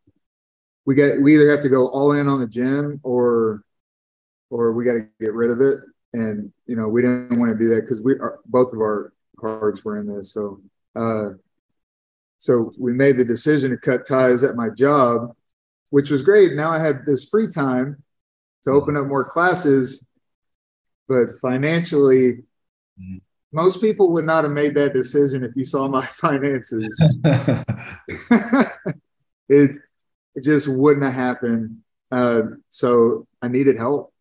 we 0.86 0.96
got 0.96 1.22
we 1.22 1.36
either 1.36 1.50
have 1.52 1.62
to 1.62 1.70
go 1.70 1.88
all 1.88 2.12
in 2.12 2.28
on 2.28 2.42
the 2.42 2.48
gym 2.48 3.00
or, 3.04 3.64
or 4.50 4.74
we 4.74 4.84
got 4.84 4.94
to 4.94 5.08
get 5.22 5.34
rid 5.34 5.52
of 5.52 5.62
it." 5.62 5.80
And 6.14 6.52
you 6.66 6.76
know, 6.76 6.88
we 6.90 7.02
didn't 7.02 7.40
want 7.40 7.52
to 7.52 7.58
do 7.58 7.70
that 7.76 7.82
because 7.82 8.02
we 8.02 8.14
are 8.14 8.40
both 8.46 8.74
of 8.74 8.80
our 8.80 9.14
hearts 9.40 9.86
were 9.86 9.98
in 9.98 10.08
this. 10.08 10.34
So, 10.34 10.62
uh, 10.96 11.32
so 12.40 12.70
we 12.80 12.94
made 12.94 13.18
the 13.18 13.26
decision 13.26 13.72
to 13.72 13.78
cut 13.78 14.06
ties 14.06 14.44
at 14.44 14.56
my 14.56 14.70
job, 14.70 15.36
which 15.92 16.10
was 16.10 16.22
great. 16.22 16.54
Now 16.54 16.72
I 16.72 16.80
had 16.80 17.06
this 17.06 17.30
free 17.30 17.48
time 17.48 18.04
to 18.64 18.72
open 18.72 18.98
up 18.98 19.08
more 19.08 19.24
classes, 19.24 20.06
but 21.08 21.40
financially. 21.42 22.44
Mm-hmm 23.00 23.18
most 23.56 23.82
people 23.82 24.12
would 24.12 24.26
not 24.26 24.44
have 24.44 24.52
made 24.52 24.76
that 24.76 24.94
decision 24.94 25.44
if 25.46 25.56
you 25.56 25.64
saw 25.64 25.88
my 25.88 26.06
finances. 26.06 27.02
it 29.48 29.78
it 30.36 30.44
just 30.44 30.68
wouldn't 30.68 31.06
have 31.06 31.14
happened. 31.14 31.78
Uh, 32.12 32.42
so 32.70 33.26
I 33.42 33.48
needed 33.48 33.78
help. 33.78 34.14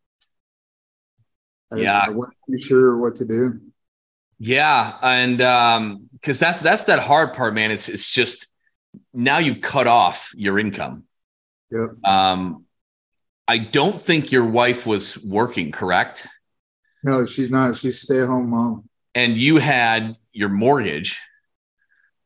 yeah, 1.75 2.05
I 2.07 2.11
wasn't 2.11 2.37
too 2.49 2.57
sure 2.57 2.97
what 2.97 3.17
to 3.17 3.25
do. 3.25 3.61
Yeah, 4.39 4.97
and 5.03 5.43
um, 5.43 6.09
because 6.13 6.39
that's 6.39 6.61
that's 6.61 6.85
that 6.85 7.01
hard 7.01 7.35
part, 7.35 7.55
man. 7.55 7.73
It's 7.73 7.89
it's 7.89 8.09
just 8.09 8.47
now 9.13 9.39
you've 9.39 9.61
cut 9.61 9.89
off 9.89 10.33
your 10.37 10.61
income. 10.61 11.05
Yep. 11.73 11.91
Um, 12.05 12.67
I 13.49 13.59
don't 13.59 14.01
think 14.01 14.31
your 14.31 14.47
wife 14.47 14.87
was 14.87 15.23
working, 15.25 15.73
correct? 15.73 16.29
No, 17.05 17.25
she's 17.27 17.51
not. 17.51 17.77
She's 17.77 18.01
stay 18.01 18.21
at 18.21 18.27
home 18.27 18.51
mom 18.51 18.89
and 19.15 19.37
you 19.37 19.57
had 19.59 20.17
your 20.33 20.49
mortgage 20.49 21.21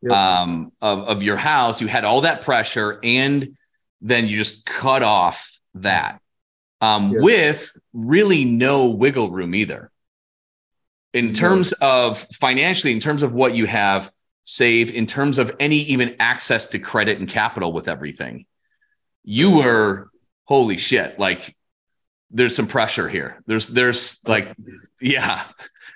yep. 0.01 0.13
um, 0.13 0.73
of, 0.81 1.01
of 1.01 1.23
your 1.23 1.37
house, 1.37 1.81
you 1.81 1.87
had 1.87 2.05
all 2.05 2.23
that 2.23 2.43
pressure, 2.43 2.99
and 3.03 3.57
then 4.01 4.27
you 4.27 4.37
just 4.37 4.65
cut 4.65 5.03
off 5.03 5.59
that 5.75 6.21
um, 6.81 7.13
yep. 7.13 7.23
with 7.23 7.71
really 7.93 8.45
no 8.45 8.91
wiggle 8.91 9.31
room 9.31 9.55
either. 9.55 9.91
In 11.15 11.33
terms 11.33 11.73
of 11.73 12.19
financially, 12.35 12.93
in 12.93 13.01
terms 13.01 13.23
of 13.23 13.35
what 13.35 13.55
you 13.55 13.67
have 13.67 14.13
saved, 14.45 14.95
in 14.95 15.07
terms 15.07 15.39
of 15.39 15.55
any 15.59 15.79
even 15.79 16.17
access 16.21 16.67
to 16.69 16.79
credit 16.79 17.19
and 17.19 17.29
capital 17.29 17.73
with 17.73 17.89
everything, 17.89 18.47
you 19.25 19.57
were 19.57 20.11
holy 20.45 20.77
shit. 20.77 21.19
Like 21.19 21.57
there's 22.31 22.55
some 22.55 22.67
pressure 22.67 23.09
here. 23.09 23.43
There's 23.47 23.69
there's 23.69 24.21
like 24.27 24.55
yeah 25.01 25.45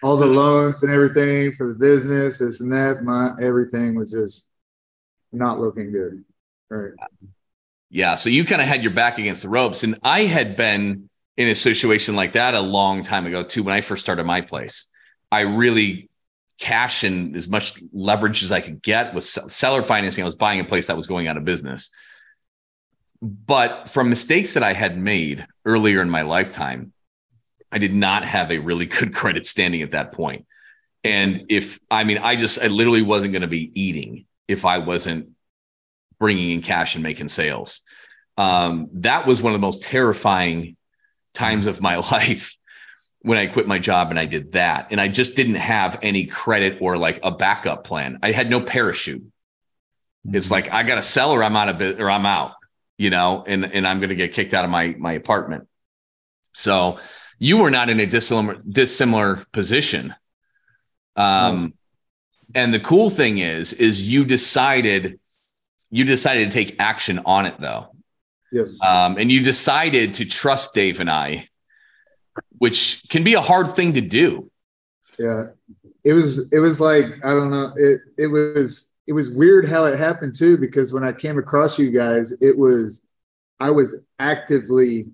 all 0.02 0.16
the 0.16 0.26
loans 0.26 0.82
and 0.82 0.92
everything 0.92 1.52
for 1.52 1.68
the 1.68 1.78
business, 1.78 2.38
this 2.38 2.60
and 2.60 2.72
that, 2.72 3.02
my 3.02 3.30
everything 3.40 3.94
was 3.94 4.10
just 4.10 4.48
not 5.32 5.60
looking 5.60 5.92
good. 5.92 6.24
Right. 6.68 6.92
Yeah. 7.88 8.16
So 8.16 8.30
you 8.30 8.44
kind 8.44 8.60
of 8.60 8.66
had 8.66 8.82
your 8.82 8.92
back 8.92 9.18
against 9.18 9.42
the 9.42 9.48
ropes. 9.48 9.84
And 9.84 9.98
I 10.02 10.22
had 10.22 10.56
been 10.56 11.08
in 11.36 11.48
a 11.48 11.54
situation 11.54 12.16
like 12.16 12.32
that 12.32 12.54
a 12.54 12.60
long 12.60 13.02
time 13.02 13.26
ago 13.26 13.42
too. 13.42 13.62
When 13.62 13.74
I 13.74 13.80
first 13.80 14.02
started 14.02 14.24
my 14.24 14.40
place, 14.40 14.88
I 15.30 15.40
really 15.40 16.08
cash 16.58 17.04
and 17.04 17.36
as 17.36 17.48
much 17.48 17.82
leverage 17.92 18.42
as 18.42 18.52
I 18.52 18.60
could 18.60 18.82
get 18.82 19.14
with 19.14 19.24
seller 19.24 19.82
financing. 19.82 20.22
I 20.22 20.26
was 20.26 20.36
buying 20.36 20.60
a 20.60 20.64
place 20.64 20.88
that 20.88 20.96
was 20.96 21.06
going 21.06 21.28
out 21.28 21.36
of 21.36 21.44
business. 21.44 21.90
But 23.22 23.88
from 23.88 24.10
mistakes 24.10 24.54
that 24.54 24.64
I 24.64 24.72
had 24.72 24.98
made 24.98 25.46
earlier 25.64 26.02
in 26.02 26.10
my 26.10 26.22
lifetime, 26.22 26.92
I 27.70 27.78
did 27.78 27.94
not 27.94 28.24
have 28.24 28.50
a 28.50 28.58
really 28.58 28.86
good 28.86 29.14
credit 29.14 29.46
standing 29.46 29.82
at 29.82 29.92
that 29.92 30.12
point. 30.12 30.46
And 31.04 31.46
if, 31.48 31.80
I 31.90 32.04
mean, 32.04 32.18
I 32.18 32.36
just, 32.36 32.60
I 32.60 32.66
literally 32.66 33.02
wasn't 33.02 33.32
going 33.32 33.42
to 33.42 33.48
be 33.48 33.72
eating 33.80 34.26
if 34.48 34.64
I 34.64 34.78
wasn't 34.78 35.30
bringing 36.18 36.50
in 36.50 36.62
cash 36.62 36.94
and 36.94 37.02
making 37.02 37.28
sales. 37.28 37.80
Um, 38.36 38.88
that 38.94 39.26
was 39.26 39.42
one 39.42 39.52
of 39.52 39.60
the 39.60 39.66
most 39.66 39.82
terrifying 39.82 40.76
times 41.34 41.66
of 41.66 41.80
my 41.80 41.96
life 42.12 42.56
when 43.20 43.38
I 43.38 43.46
quit 43.46 43.66
my 43.66 43.78
job 43.78 44.10
and 44.10 44.18
I 44.18 44.26
did 44.26 44.52
that. 44.52 44.88
And 44.90 45.00
I 45.00 45.08
just 45.08 45.34
didn't 45.36 45.56
have 45.56 45.98
any 46.02 46.26
credit 46.26 46.78
or 46.80 46.96
like 46.96 47.20
a 47.22 47.30
backup 47.30 47.84
plan. 47.84 48.18
I 48.22 48.32
had 48.32 48.50
no 48.50 48.60
parachute. 48.60 49.22
Mm-hmm. 49.22 50.36
It's 50.36 50.50
like 50.50 50.72
I 50.72 50.82
got 50.82 50.96
to 50.96 51.02
sell 51.02 51.32
or 51.32 51.42
I'm 51.42 51.56
out 51.56 51.68
of 51.68 51.82
it 51.82 52.00
or 52.00 52.10
I'm 52.10 52.26
out, 52.26 52.52
you 53.02 53.10
know, 53.10 53.42
and 53.44 53.64
and 53.64 53.86
I'm 53.86 53.98
going 53.98 54.10
to 54.10 54.14
get 54.14 54.32
kicked 54.32 54.54
out 54.54 54.64
of 54.64 54.70
my 54.70 54.94
my 54.96 55.14
apartment. 55.14 55.66
So 56.54 56.98
you 57.40 57.58
were 57.58 57.70
not 57.70 57.88
in 57.88 57.98
a 57.98 58.06
dissimilar 58.06 58.62
dissimilar 58.68 59.44
position. 59.50 60.14
Um, 61.16 61.74
and 62.54 62.72
the 62.72 62.78
cool 62.78 63.10
thing 63.10 63.38
is, 63.38 63.72
is 63.72 64.08
you 64.08 64.24
decided 64.24 65.18
you 65.90 66.04
decided 66.04 66.50
to 66.50 66.54
take 66.54 66.76
action 66.78 67.20
on 67.26 67.46
it 67.46 67.58
though. 67.58 67.88
Yes. 68.52 68.80
Um, 68.82 69.18
and 69.18 69.32
you 69.32 69.42
decided 69.42 70.14
to 70.14 70.24
trust 70.24 70.72
Dave 70.72 71.00
and 71.00 71.10
I, 71.10 71.48
which 72.58 73.02
can 73.08 73.24
be 73.24 73.34
a 73.34 73.40
hard 73.40 73.74
thing 73.74 73.94
to 73.94 74.00
do. 74.00 74.48
Yeah. 75.18 75.46
It 76.04 76.12
was 76.12 76.52
it 76.52 76.60
was 76.60 76.80
like, 76.80 77.06
I 77.24 77.30
don't 77.30 77.50
know, 77.50 77.72
it 77.76 78.00
it 78.16 78.28
was 78.28 78.91
it 79.06 79.12
was 79.12 79.30
weird 79.30 79.66
how 79.66 79.84
it 79.84 79.98
happened 79.98 80.34
too, 80.34 80.56
because 80.56 80.92
when 80.92 81.04
I 81.04 81.12
came 81.12 81.38
across 81.38 81.78
you 81.78 81.90
guys, 81.90 82.32
it 82.40 82.56
was 82.56 83.02
I 83.60 83.70
was 83.70 84.02
actively 84.18 85.06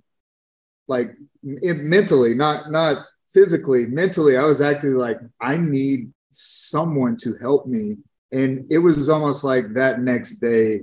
like 0.86 1.14
mentally, 1.42 2.34
not 2.34 2.70
not 2.70 3.04
physically, 3.28 3.86
mentally, 3.86 4.36
I 4.36 4.44
was 4.44 4.60
actually 4.60 4.90
like, 4.90 5.18
I 5.40 5.56
need 5.56 6.12
someone 6.30 7.16
to 7.18 7.36
help 7.36 7.66
me. 7.66 7.98
And 8.32 8.70
it 8.70 8.78
was 8.78 9.08
almost 9.08 9.44
like 9.44 9.74
that 9.74 10.00
next 10.00 10.38
day, 10.38 10.82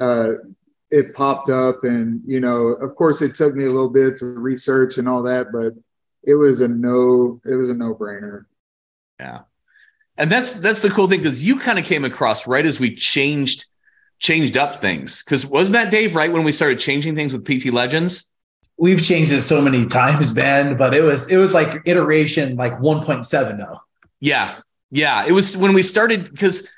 uh, 0.00 0.34
it 0.90 1.14
popped 1.14 1.48
up. 1.48 1.84
And, 1.84 2.22
you 2.26 2.40
know, 2.40 2.68
of 2.68 2.94
course, 2.94 3.22
it 3.22 3.34
took 3.34 3.54
me 3.54 3.64
a 3.64 3.70
little 3.70 3.90
bit 3.90 4.16
to 4.18 4.26
research 4.26 4.98
and 4.98 5.08
all 5.08 5.22
that, 5.24 5.52
but 5.52 5.74
it 6.24 6.34
was 6.34 6.60
a 6.60 6.68
no, 6.68 7.40
it 7.44 7.54
was 7.54 7.70
a 7.70 7.74
no 7.74 7.94
brainer. 7.94 8.46
Yeah. 9.18 9.42
And 10.18 10.30
that's 10.30 10.54
that's 10.54 10.82
the 10.82 10.90
cool 10.90 11.08
thing 11.08 11.20
because 11.20 11.44
you 11.44 11.58
kind 11.58 11.78
of 11.78 11.84
came 11.84 12.04
across 12.04 12.46
right 12.46 12.64
as 12.64 12.80
we 12.80 12.94
changed 12.94 13.66
changed 14.18 14.56
up 14.56 14.80
things. 14.80 15.22
Because 15.22 15.44
wasn't 15.44 15.74
that 15.74 15.90
Dave 15.90 16.14
right 16.14 16.32
when 16.32 16.44
we 16.44 16.52
started 16.52 16.78
changing 16.78 17.14
things 17.16 17.32
with 17.32 17.44
PT 17.44 17.72
Legends? 17.72 18.26
we've 18.76 19.02
changed 19.02 19.32
it 19.32 19.42
so 19.42 19.60
many 19.60 19.86
times, 19.86 20.32
Ben, 20.32 20.76
but 20.76 20.94
it 20.94 21.02
was 21.02 21.28
it 21.28 21.36
was 21.36 21.52
like 21.52 21.82
iteration 21.84 22.56
like 22.56 22.78
1.7 22.78 23.58
now. 23.58 23.82
Yeah. 24.20 24.58
Yeah. 24.90 25.24
It 25.26 25.32
was 25.32 25.56
when 25.56 25.72
we 25.72 25.82
started 25.82 26.30
because 26.30 26.68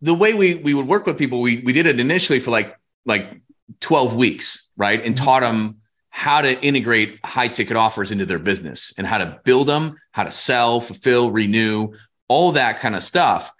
the 0.00 0.14
way 0.14 0.34
we 0.34 0.56
we 0.56 0.74
would 0.74 0.86
work 0.86 1.06
with 1.06 1.18
people, 1.18 1.40
we 1.40 1.58
we 1.58 1.72
did 1.72 1.86
it 1.86 2.00
initially 2.00 2.40
for 2.40 2.50
like 2.50 2.76
like 3.04 3.40
12 3.80 4.14
weeks, 4.14 4.68
right? 4.76 5.02
And 5.04 5.14
mm-hmm. 5.14 5.24
taught 5.24 5.40
them 5.40 5.80
how 6.10 6.40
to 6.40 6.58
integrate 6.62 7.18
high 7.24 7.48
ticket 7.48 7.76
offers 7.76 8.10
into 8.10 8.24
their 8.24 8.38
business 8.38 8.94
and 8.96 9.06
how 9.06 9.18
to 9.18 9.38
build 9.44 9.66
them, 9.66 9.96
how 10.12 10.24
to 10.24 10.30
sell, 10.30 10.80
fulfill, 10.80 11.30
renew, 11.30 11.92
all 12.28 12.52
that 12.52 12.80
kind 12.80 12.94
of 12.94 13.02
stuff. 13.02 13.52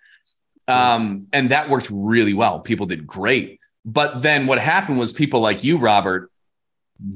Um, 0.69 1.29
and 1.33 1.51
that 1.51 1.71
worked 1.71 1.89
really 1.91 2.35
well. 2.35 2.61
People 2.61 2.87
did 2.87 3.07
great. 3.07 3.61
But 3.85 4.23
then 4.23 4.47
what 4.47 4.59
happened 4.59 4.99
was 4.99 5.13
people 5.13 5.41
like 5.41 5.63
you, 5.63 5.79
Robert, 5.79 6.31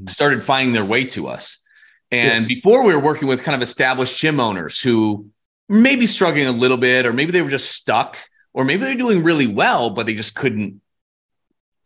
started 0.09 0.45
finding 0.45 0.73
their 0.73 0.85
way 0.85 1.05
to 1.07 1.27
us. 1.27 1.59
And 2.13 2.41
yes. 2.41 2.47
before 2.47 2.85
we 2.85 2.95
were 2.95 3.01
working 3.01 3.27
with 3.27 3.43
kind 3.43 3.57
of 3.57 3.63
established 3.63 4.19
gym 4.19 4.39
owners 4.39 4.81
who 4.81 5.31
maybe 5.69 6.07
struggling 6.07 6.47
a 6.47 6.53
little 6.53 6.77
bit, 6.77 7.07
or 7.07 7.13
maybe 7.13 7.33
they 7.33 7.43
were 7.43 7.51
just 7.51 7.73
stuck, 7.73 8.19
or 8.53 8.65
maybe 8.65 8.85
they're 8.85 8.95
doing 8.95 9.23
really 9.23 9.47
well, 9.47 9.91
but 9.91 10.07
they 10.07 10.15
just 10.15 10.35
couldn't 10.35 10.81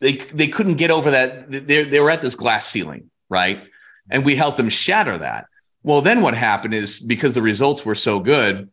they 0.01 0.17
they 0.17 0.49
couldn't 0.49 0.75
get 0.75 0.91
over 0.91 1.11
that. 1.13 1.51
They 1.51 1.85
they 1.85 2.01
were 2.01 2.11
at 2.11 2.21
this 2.21 2.35
glass 2.35 2.67
ceiling, 2.67 3.11
right? 3.31 3.63
And 4.11 4.25
we 4.25 4.37
helped 4.37 4.59
them 4.59 4.69
shatter 4.69 5.17
that. 5.19 5.47
Well, 5.83 6.03
then 6.03 6.21
what 6.21 6.35
happened 6.35 6.75
is 6.75 6.99
because 6.99 7.33
the 7.33 7.43
results 7.43 7.87
were 7.87 7.95
so 7.95 8.21
good 8.21 8.71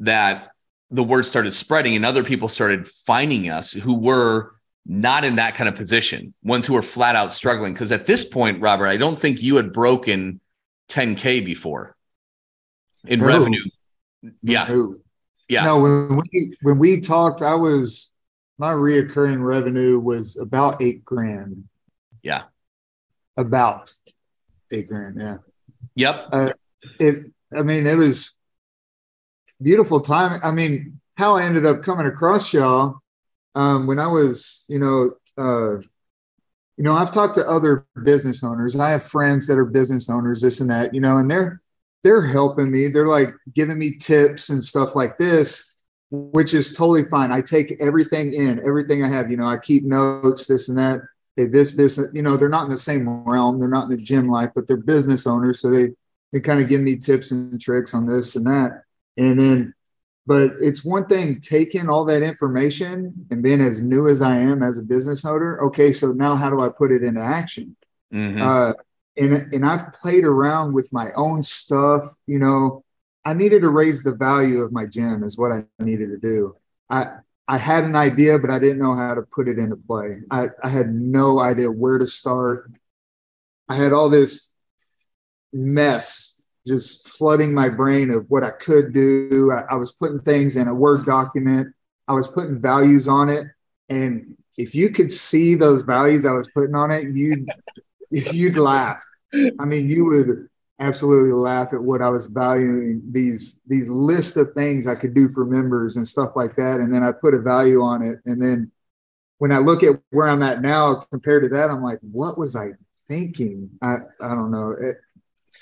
that 0.00 0.50
the 0.90 1.02
word 1.02 1.24
started 1.24 1.52
spreading 1.52 1.96
and 1.96 2.04
other 2.04 2.22
people 2.22 2.48
started 2.48 2.88
finding 2.88 3.48
us 3.48 3.72
who 3.72 3.94
were 3.94 4.54
not 4.84 5.24
in 5.24 5.36
that 5.36 5.54
kind 5.54 5.68
of 5.68 5.74
position, 5.74 6.34
ones 6.42 6.66
who 6.66 6.74
were 6.74 6.82
flat 6.82 7.16
out 7.16 7.32
struggling. 7.32 7.72
Because 7.72 7.92
at 7.92 8.06
this 8.06 8.24
point, 8.24 8.60
Robert, 8.60 8.88
I 8.88 8.96
don't 8.96 9.18
think 9.18 9.42
you 9.42 9.56
had 9.56 9.72
broken 9.72 10.40
10K 10.88 11.44
before 11.44 11.96
in 13.06 13.20
no. 13.20 13.26
revenue. 13.26 13.64
Yeah. 14.42 14.66
No. 14.68 14.96
Yeah. 15.48 15.64
No, 15.64 15.80
when 15.80 16.16
we 16.16 16.56
when 16.62 16.78
we 16.78 17.00
talked, 17.00 17.42
I 17.42 17.54
was 17.54 18.10
my 18.58 18.72
reoccurring 18.72 19.44
revenue 19.44 19.98
was 19.98 20.38
about 20.38 20.80
eight 20.80 21.04
grand. 21.04 21.64
Yeah. 22.22 22.44
About 23.36 23.92
eight 24.70 24.88
grand. 24.88 25.20
Yeah. 25.20 25.36
Yep. 25.94 26.28
Uh, 26.32 26.52
it 26.98 27.32
I 27.54 27.62
mean, 27.62 27.86
it 27.86 27.96
was 27.96 28.36
beautiful 29.62 30.00
time. 30.00 30.40
I 30.42 30.50
mean, 30.50 31.00
how 31.16 31.36
I 31.36 31.44
ended 31.44 31.66
up 31.66 31.82
coming 31.82 32.06
across 32.06 32.52
y'all 32.52 32.98
um, 33.54 33.86
when 33.86 33.98
I 33.98 34.06
was, 34.06 34.64
you 34.68 34.78
know, 34.78 35.12
uh, 35.38 35.78
you 36.76 36.84
know, 36.84 36.94
I've 36.94 37.12
talked 37.12 37.34
to 37.34 37.48
other 37.48 37.86
business 38.02 38.42
owners. 38.42 38.74
I 38.76 38.90
have 38.90 39.04
friends 39.04 39.46
that 39.46 39.58
are 39.58 39.64
business 39.64 40.08
owners, 40.08 40.40
this 40.40 40.60
and 40.60 40.70
that, 40.70 40.94
you 40.94 41.00
know, 41.00 41.18
and 41.18 41.30
they're 41.30 41.60
they're 42.02 42.26
helping 42.26 42.70
me. 42.70 42.88
They're 42.88 43.06
like 43.06 43.34
giving 43.54 43.78
me 43.78 43.96
tips 43.96 44.48
and 44.48 44.62
stuff 44.62 44.96
like 44.96 45.18
this, 45.18 45.78
which 46.10 46.54
is 46.54 46.76
totally 46.76 47.04
fine. 47.04 47.30
I 47.30 47.40
take 47.40 47.76
everything 47.80 48.32
in, 48.32 48.58
everything 48.66 49.04
I 49.04 49.08
have. 49.08 49.30
You 49.30 49.36
know, 49.36 49.46
I 49.46 49.58
keep 49.58 49.84
notes, 49.84 50.46
this 50.46 50.68
and 50.68 50.78
that. 50.78 51.00
Hey, 51.36 51.46
this 51.46 51.70
business, 51.70 52.10
you 52.12 52.22
know, 52.22 52.36
they're 52.36 52.48
not 52.48 52.64
in 52.64 52.70
the 52.70 52.76
same 52.76 53.08
realm. 53.24 53.58
They're 53.58 53.68
not 53.68 53.84
in 53.84 53.96
the 53.96 54.02
gym 54.02 54.28
life, 54.28 54.50
but 54.54 54.66
they're 54.66 54.76
business 54.76 55.26
owners, 55.26 55.60
so 55.60 55.70
they 55.70 55.90
they 56.32 56.40
kind 56.40 56.60
of 56.60 56.68
give 56.68 56.80
me 56.80 56.96
tips 56.96 57.30
and 57.30 57.60
tricks 57.60 57.94
on 57.94 58.06
this 58.06 58.36
and 58.36 58.46
that. 58.46 58.82
And 59.16 59.38
then 59.38 59.74
but 60.26 60.52
it's 60.60 60.84
one 60.84 61.06
thing 61.06 61.40
taking 61.40 61.88
all 61.88 62.04
that 62.04 62.22
information 62.22 63.26
and 63.30 63.42
being 63.42 63.60
as 63.60 63.82
new 63.82 64.06
as 64.06 64.22
I 64.22 64.38
am 64.38 64.62
as 64.62 64.78
a 64.78 64.82
business 64.82 65.24
owner. 65.24 65.60
Okay, 65.62 65.92
so 65.92 66.12
now 66.12 66.36
how 66.36 66.48
do 66.48 66.60
I 66.60 66.68
put 66.68 66.92
it 66.92 67.02
into 67.02 67.20
action? 67.20 67.76
Mm-hmm. 68.14 68.40
Uh, 68.40 68.72
and 69.16 69.52
and 69.52 69.66
I've 69.66 69.92
played 69.92 70.24
around 70.24 70.74
with 70.74 70.92
my 70.92 71.10
own 71.12 71.42
stuff. 71.42 72.04
You 72.26 72.38
know, 72.38 72.84
I 73.24 73.34
needed 73.34 73.62
to 73.62 73.70
raise 73.70 74.02
the 74.02 74.14
value 74.14 74.60
of 74.60 74.72
my 74.72 74.86
gym 74.86 75.24
is 75.24 75.36
what 75.36 75.52
I 75.52 75.64
needed 75.80 76.10
to 76.10 76.18
do. 76.18 76.54
I 76.88 77.16
I 77.48 77.58
had 77.58 77.84
an 77.84 77.96
idea, 77.96 78.38
but 78.38 78.50
I 78.50 78.58
didn't 78.60 78.78
know 78.78 78.94
how 78.94 79.14
to 79.14 79.22
put 79.22 79.48
it 79.48 79.58
into 79.58 79.76
play. 79.76 80.20
I, 80.30 80.48
I 80.62 80.68
had 80.68 80.94
no 80.94 81.40
idea 81.40 81.70
where 81.70 81.98
to 81.98 82.06
start. 82.06 82.70
I 83.68 83.74
had 83.74 83.92
all 83.92 84.08
this 84.08 84.52
mess 85.52 86.31
just 86.66 87.08
flooding 87.08 87.52
my 87.52 87.68
brain 87.68 88.10
of 88.10 88.26
what 88.28 88.42
I 88.42 88.50
could 88.50 88.92
do. 88.92 89.52
I, 89.52 89.74
I, 89.74 89.76
was 89.76 89.92
putting 89.92 90.20
things 90.20 90.56
in 90.56 90.68
a 90.68 90.74
Word 90.74 91.04
document. 91.04 91.74
I 92.06 92.12
was 92.12 92.28
putting 92.28 92.60
values 92.60 93.08
on 93.08 93.28
it. 93.28 93.46
And 93.88 94.36
if 94.56 94.74
you 94.74 94.90
could 94.90 95.10
see 95.10 95.54
those 95.54 95.82
values 95.82 96.24
I 96.24 96.32
was 96.32 96.48
putting 96.54 96.74
on 96.74 96.90
it, 96.90 97.04
you'd 97.14 97.48
you'd 98.10 98.58
laugh. 98.58 99.04
I 99.34 99.64
mean, 99.64 99.88
you 99.88 100.04
would 100.04 100.48
absolutely 100.78 101.32
laugh 101.32 101.72
at 101.72 101.82
what 101.82 102.02
I 102.02 102.08
was 102.08 102.26
valuing 102.26 103.02
these 103.10 103.60
these 103.66 103.88
list 103.88 104.36
of 104.36 104.52
things 104.52 104.86
I 104.86 104.94
could 104.94 105.14
do 105.14 105.28
for 105.28 105.44
members 105.44 105.96
and 105.96 106.06
stuff 106.06 106.32
like 106.36 106.56
that. 106.56 106.80
And 106.80 106.94
then 106.94 107.02
I 107.02 107.12
put 107.12 107.34
a 107.34 107.40
value 107.40 107.82
on 107.82 108.02
it. 108.02 108.18
And 108.26 108.40
then 108.42 108.70
when 109.38 109.52
I 109.52 109.58
look 109.58 109.82
at 109.82 109.98
where 110.10 110.28
I'm 110.28 110.42
at 110.42 110.62
now 110.62 111.04
compared 111.10 111.42
to 111.44 111.48
that, 111.50 111.70
I'm 111.70 111.82
like, 111.82 111.98
what 112.00 112.38
was 112.38 112.54
I 112.54 112.72
thinking? 113.08 113.70
I, 113.82 113.96
I 114.20 114.28
don't 114.28 114.50
know. 114.50 114.72
It, 114.72 114.98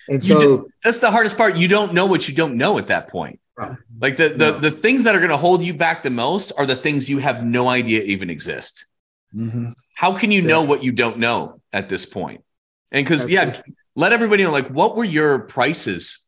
and 0.09 0.23
so 0.23 0.68
that's 0.82 0.99
the 0.99 1.11
hardest 1.11 1.37
part. 1.37 1.56
You 1.56 1.68
don't 1.68 1.94
know 1.94 2.06
what 2.06 2.28
you 2.28 2.35
don't 2.35 2.56
know 2.56 2.78
at 2.78 2.88
that 2.88 3.09
point. 3.09 3.40
Right. 3.56 3.76
Like 4.00 4.16
the 4.16 4.30
the, 4.30 4.52
no. 4.52 4.59
the 4.59 4.70
things 4.70 5.04
that 5.04 5.14
are 5.14 5.18
going 5.18 5.30
to 5.30 5.37
hold 5.37 5.62
you 5.62 5.75
back 5.75 6.02
the 6.02 6.11
most 6.11 6.52
are 6.56 6.66
the 6.66 6.76
things 6.76 7.09
you 7.09 7.18
have 7.18 7.44
no 7.44 7.68
idea 7.68 8.02
even 8.02 8.30
exist. 8.30 8.87
Mm-hmm. 9.35 9.70
How 9.94 10.16
can 10.16 10.30
you 10.30 10.42
yeah. 10.42 10.49
know 10.49 10.62
what 10.62 10.82
you 10.82 10.92
don't 10.92 11.18
know 11.18 11.61
at 11.73 11.88
this 11.88 12.06
point? 12.06 12.42
And 12.90 13.04
because 13.04 13.28
yeah, 13.28 13.61
let 13.94 14.12
everybody 14.12 14.42
know 14.42 14.50
like 14.50 14.68
what 14.68 14.97
were 14.97 15.04
your 15.04 15.40
prices 15.40 16.18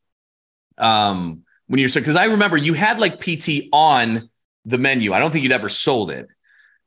um 0.77 1.43
when 1.67 1.79
you're 1.79 1.89
so 1.89 1.99
because 1.99 2.15
I 2.15 2.25
remember 2.25 2.57
you 2.57 2.73
had 2.73 2.99
like 2.99 3.19
PT 3.19 3.67
on 3.71 4.29
the 4.65 4.77
menu. 4.77 5.13
I 5.13 5.19
don't 5.19 5.31
think 5.31 5.43
you'd 5.43 5.51
ever 5.51 5.69
sold 5.69 6.11
it. 6.11 6.27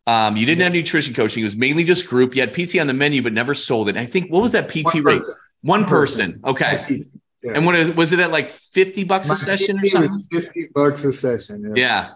Um, 0.06 0.36
you 0.36 0.46
didn't 0.46 0.62
have 0.62 0.72
nutrition 0.72 1.14
coaching. 1.14 1.42
It 1.42 1.44
was 1.44 1.56
mainly 1.56 1.82
just 1.82 2.06
group. 2.06 2.36
You 2.36 2.42
had 2.42 2.52
PT 2.52 2.78
on 2.78 2.86
the 2.86 2.94
menu, 2.94 3.22
but 3.22 3.32
never 3.32 3.54
sold 3.54 3.88
it. 3.88 3.96
I 3.96 4.06
think 4.06 4.30
what 4.30 4.40
was 4.40 4.52
that 4.52 4.68
PT 4.68 5.02
rate? 5.02 5.22
One 5.66 5.84
person. 5.84 6.40
Okay. 6.44 7.04
Yeah. 7.42 7.52
And 7.54 7.66
what 7.66 7.74
is, 7.74 7.90
was 7.90 8.12
it 8.12 8.20
at 8.20 8.30
like 8.30 8.48
50 8.48 9.04
bucks 9.04 9.28
My 9.28 9.34
a 9.34 9.36
session 9.36 9.80
or 9.80 9.84
something? 9.86 10.40
50 10.40 10.68
bucks 10.74 11.04
a 11.04 11.12
session. 11.12 11.74
Yes. 11.74 11.76
Yeah. 11.76 12.10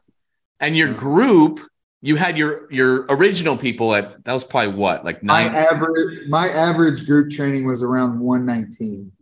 And 0.61 0.77
your 0.77 0.93
group, 0.93 1.61
you 2.01 2.17
had 2.17 2.39
your 2.39 2.73
your 2.73 3.07
original 3.09 3.57
people 3.57 3.95
at 3.95 4.25
that 4.25 4.33
was 4.33 4.45
probably 4.45 4.75
what 4.75 5.05
like 5.05 5.23
nine. 5.23 5.53
My 5.53 5.59
average 5.59 6.29
my 6.29 6.49
average 6.49 7.07
group 7.07 7.31
training 7.31 7.67
was 7.67 7.83
around 7.83 8.21
119. 8.21 9.13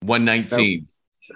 119. 0.00 0.86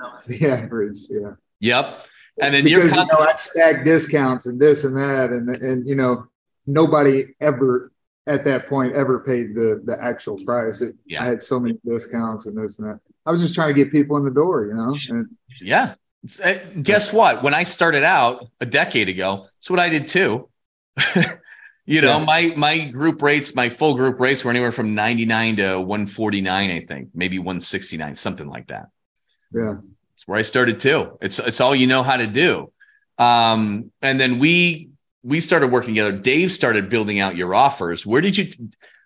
That 0.00 0.12
was 0.12 0.26
the 0.26 0.48
average. 0.48 0.98
Yeah. 1.10 1.32
Yep. 1.60 2.06
And 2.40 2.54
then 2.54 2.64
because 2.64 2.90
you're 2.90 3.00
you 3.00 3.06
know, 3.12 3.18
I'd 3.20 3.40
stack 3.40 3.84
discounts 3.84 4.46
and 4.46 4.60
this 4.60 4.84
and 4.84 4.96
that, 4.96 5.30
and 5.30 5.48
and 5.48 5.86
you 5.86 5.94
know, 5.94 6.26
nobody 6.66 7.26
ever 7.40 7.92
at 8.28 8.44
that 8.44 8.66
point 8.68 8.94
ever 8.94 9.18
paid 9.20 9.54
the 9.54 9.80
the 9.84 9.96
actual 10.02 10.38
price. 10.44 10.80
It, 10.82 10.94
Yeah. 11.06 11.22
I 11.22 11.26
had 11.26 11.42
so 11.42 11.58
many 11.58 11.78
discounts 11.84 12.46
and 12.46 12.56
this 12.56 12.78
and 12.78 12.88
that. 12.88 13.00
I 13.26 13.30
was 13.30 13.42
just 13.42 13.54
trying 13.54 13.74
to 13.74 13.74
get 13.74 13.90
people 13.92 14.16
in 14.18 14.24
the 14.24 14.30
door, 14.30 14.66
you 14.66 14.74
know. 14.74 14.94
And 15.08 15.26
Yeah. 15.60 15.94
Uh, 16.44 16.54
guess 16.82 17.12
what? 17.12 17.42
When 17.42 17.54
I 17.54 17.62
started 17.64 18.04
out 18.04 18.46
a 18.60 18.66
decade 18.66 19.08
ago, 19.08 19.46
that's 19.58 19.70
what 19.70 19.80
I 19.80 19.88
did 19.88 20.06
too. 20.06 20.48
you 21.86 22.00
know, 22.02 22.18
Yeah. 22.18 22.24
my 22.24 22.52
my 22.56 22.84
group 22.86 23.22
rates, 23.22 23.54
my 23.54 23.68
full 23.68 23.94
group 23.94 24.18
rates 24.20 24.44
were 24.44 24.50
anywhere 24.50 24.72
from 24.72 24.94
99 24.94 25.56
to 25.56 25.80
149, 25.80 26.70
I 26.70 26.80
think, 26.80 27.10
maybe 27.14 27.38
169, 27.38 28.16
something 28.16 28.48
like 28.48 28.66
that. 28.68 28.88
yeah, 29.52 29.76
It's 30.14 30.26
where 30.28 30.38
I 30.38 30.42
started 30.42 30.80
too. 30.80 31.16
It's 31.20 31.38
it's 31.38 31.60
all 31.60 31.74
you 31.74 31.86
know 31.86 32.02
how 32.02 32.16
to 32.16 32.26
do. 32.26 32.72
Um, 33.18 33.90
and 34.02 34.20
then 34.20 34.38
we 34.38 34.90
we 35.28 35.40
started 35.40 35.68
working 35.68 35.94
together. 35.94 36.12
Dave 36.12 36.50
started 36.50 36.88
building 36.88 37.20
out 37.20 37.36
your 37.36 37.54
offers. 37.54 38.06
Where 38.06 38.22
did 38.22 38.38
you 38.38 38.48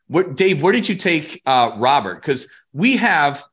what 0.06 0.36
Dave, 0.36 0.62
where 0.62 0.72
did 0.72 0.88
you 0.88 0.94
take 0.94 1.42
uh 1.44 1.72
Robert? 1.76 2.16
Because 2.16 2.48
we 2.72 2.96
have 2.98 3.44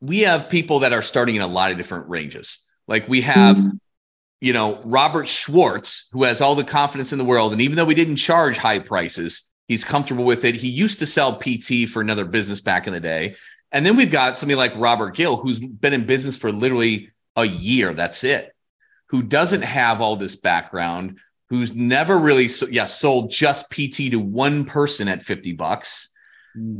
we 0.00 0.20
have 0.20 0.48
people 0.48 0.80
that 0.80 0.92
are 0.92 1.02
starting 1.02 1.34
in 1.34 1.42
a 1.42 1.46
lot 1.48 1.72
of 1.72 1.76
different 1.76 2.08
ranges. 2.08 2.60
Like 2.86 3.08
we 3.08 3.22
have, 3.22 3.60
you 4.40 4.52
know, 4.52 4.80
Robert 4.84 5.26
Schwartz, 5.26 6.08
who 6.12 6.22
has 6.22 6.40
all 6.40 6.54
the 6.54 6.62
confidence 6.62 7.10
in 7.10 7.18
the 7.18 7.24
world. 7.24 7.50
And 7.50 7.60
even 7.60 7.76
though 7.76 7.84
we 7.84 7.94
didn't 7.94 8.16
charge 8.16 8.58
high 8.58 8.78
prices, 8.78 9.48
he's 9.66 9.82
comfortable 9.82 10.24
with 10.24 10.44
it. 10.44 10.54
He 10.54 10.68
used 10.68 11.00
to 11.00 11.06
sell 11.06 11.38
PT 11.38 11.88
for 11.88 12.00
another 12.00 12.24
business 12.24 12.60
back 12.60 12.86
in 12.86 12.92
the 12.92 13.00
day. 13.00 13.34
And 13.72 13.84
then 13.84 13.96
we've 13.96 14.10
got 14.10 14.38
somebody 14.38 14.56
like 14.56 14.76
Robert 14.76 15.16
Gill, 15.16 15.36
who's 15.36 15.60
been 15.60 15.92
in 15.92 16.06
business 16.06 16.36
for 16.36 16.52
literally 16.52 17.10
a 17.34 17.44
year. 17.44 17.92
That's 17.92 18.22
it. 18.22 18.54
Who 19.06 19.22
doesn't 19.22 19.62
have 19.62 20.00
all 20.00 20.14
this 20.14 20.36
background, 20.36 21.18
who's 21.48 21.74
never 21.74 22.18
really, 22.18 22.48
so, 22.48 22.66
yeah, 22.66 22.86
sold 22.86 23.30
just 23.30 23.70
PT 23.70 24.10
to 24.10 24.16
one 24.16 24.64
person 24.64 25.08
at 25.08 25.22
50 25.22 25.52
bucks. 25.52 26.10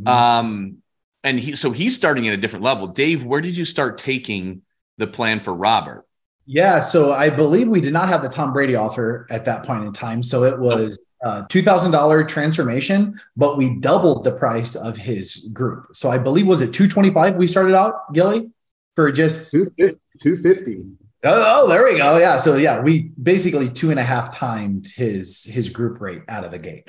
Um, 0.06 0.78
and 1.22 1.38
he, 1.38 1.56
so 1.56 1.70
he's 1.70 1.94
starting 1.94 2.26
at 2.28 2.34
a 2.34 2.36
different 2.36 2.64
level. 2.64 2.88
Dave, 2.88 3.24
where 3.24 3.40
did 3.40 3.56
you 3.56 3.64
start 3.64 3.98
taking 3.98 4.62
the 4.98 5.06
plan 5.06 5.40
for 5.40 5.52
Robert? 5.52 6.06
Yeah, 6.46 6.80
so 6.80 7.12
I 7.12 7.30
believe 7.30 7.68
we 7.68 7.80
did 7.80 7.92
not 7.92 8.08
have 8.08 8.22
the 8.22 8.28
Tom 8.28 8.52
Brady 8.52 8.76
offer 8.76 9.26
at 9.30 9.44
that 9.46 9.64
point 9.64 9.84
in 9.84 9.92
time. 9.92 10.22
So 10.22 10.44
it 10.44 10.58
was 10.58 11.04
uh, 11.24 11.44
two 11.48 11.60
thousand 11.60 11.90
dollar 11.90 12.22
transformation, 12.22 13.16
but 13.36 13.58
we 13.58 13.80
doubled 13.80 14.22
the 14.22 14.30
price 14.30 14.76
of 14.76 14.96
his 14.96 15.50
group. 15.52 15.88
So 15.94 16.08
I 16.08 16.18
believe 16.18 16.46
was 16.46 16.60
it 16.60 16.72
two 16.72 16.86
twenty 16.86 17.12
five? 17.12 17.34
We 17.34 17.48
started 17.48 17.74
out, 17.74 18.12
Gilly, 18.12 18.50
for 18.94 19.10
just 19.10 19.50
250. 19.50 19.98
250. 20.22 21.05
Oh, 21.26 21.64
oh, 21.64 21.68
there 21.68 21.84
we 21.84 21.96
go. 21.96 22.14
Oh, 22.14 22.18
yeah, 22.18 22.36
so 22.36 22.56
yeah, 22.56 22.80
we 22.80 23.10
basically 23.20 23.68
two 23.68 23.90
and 23.90 24.00
a 24.00 24.02
half 24.02 24.36
times 24.36 24.94
his 24.94 25.44
his 25.44 25.68
group 25.68 26.00
rate 26.00 26.22
out 26.28 26.44
of 26.44 26.50
the 26.50 26.58
gate. 26.58 26.88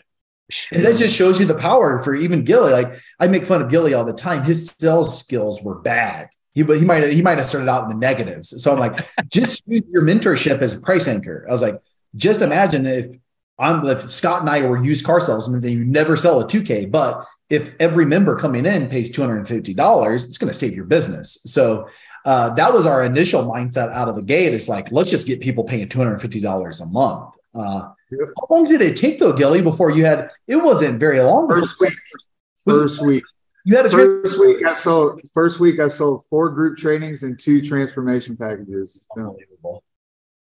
And 0.72 0.84
that 0.86 0.96
just 0.96 1.15
shows 1.15 1.39
you 1.39 1.46
the 1.46 1.56
power 1.56 2.01
for 2.01 2.15
even 2.15 2.46
Gilly. 2.46 2.72
Like 2.72 2.96
I 3.20 3.27
make 3.27 3.46
fun 3.46 3.62
of 3.62 3.70
Gilly 3.70 3.94
all 3.94 4.06
the 4.06 4.13
time. 4.13 4.44
His 4.44 4.74
sales 4.79 5.20
skills 5.20 5.62
were 5.62 5.79
bad. 5.79 6.29
He, 6.53 6.63
he 6.63 6.86
might 6.86 7.03
have 7.03 7.12
he 7.12 7.22
might 7.22 7.38
have 7.38 7.50
started 7.50 7.70
out 7.70 7.84
in 7.84 7.89
the 7.89 7.96
negatives. 7.96 8.62
So 8.62 8.72
I'm 8.72 8.79
like, 8.79 9.08
just 9.29 9.63
use 9.67 9.84
your 9.91 10.03
mentorship 10.03 10.60
as 10.62 10.75
a 10.75 10.82
price 10.82 11.08
anchor. 11.08 11.46
I 11.50 11.51
was 11.51 11.62
like, 11.62 11.82
just 12.15 12.41
imagine 12.41 12.86
if 12.86 13.17
I'm 13.60 13.86
if 13.86 14.10
Scott 14.10 14.41
and 14.41 14.50
I 14.50 14.62
were 14.62 14.82
used 14.82 15.06
car 15.06 15.20
salesmen 15.20 15.56
and 15.63 15.72
you 15.72 15.84
never 15.84 16.15
sell 16.15 16.39
a 16.39 16.48
2K, 16.48 16.89
but 16.91 17.25
if 17.50 17.74
every 17.79 18.06
member 18.06 18.38
coming 18.38 18.65
in 18.65 18.89
pays 18.89 19.15
$250, 19.15 20.13
it's 20.13 20.38
going 20.38 20.51
to 20.51 20.58
save 20.58 20.74
your 20.74 20.86
business. 20.86 21.38
So 21.46 21.88
uh, 22.28 22.50
that 22.56 22.74
was 22.74 22.86
our 22.86 23.04
initial 23.06 23.44
mindset 23.46 23.92
out 23.94 24.08
of 24.10 24.16
the 24.16 24.22
gate. 24.22 24.54
It's 24.54 24.68
like, 24.70 24.92
let's 24.92 25.10
just 25.10 25.26
get 25.26 25.40
people 25.40 25.64
paying 25.64 25.88
$250 25.88 26.82
a 26.82 26.86
month. 26.86 27.34
Uh, 27.56 27.90
Yep. 28.10 28.30
How 28.40 28.56
long 28.56 28.63
did 28.66 28.82
it 28.82 28.96
take 28.96 29.20
though, 29.20 29.34
Gilly, 29.34 29.62
before 29.62 29.90
you 29.92 30.06
had? 30.06 30.30
It 30.48 30.56
wasn't 30.56 30.98
very 30.98 31.20
long. 31.22 31.46
before- 31.48 31.62
First 31.63 31.80
week. 31.82 31.94
Was 32.66 32.76
it- 32.78 32.80
First 32.82 33.02
week. 33.06 33.24
you 33.66 33.76
had 33.76 33.86
a 33.86 33.90
trans- 33.90 34.22
First 34.22 34.40
week 34.40 34.66
I 34.66 34.72
sold 34.74 35.22
first 35.34 35.60
week 35.60 35.78
I 35.82 35.88
sold 35.90 36.24
four 36.30 36.50
group 36.52 36.78
trainings 36.78 37.24
and 37.24 37.38
two 37.38 37.62
transformation 37.62 38.38
packages. 38.38 39.06
Unbelievable. 39.18 39.84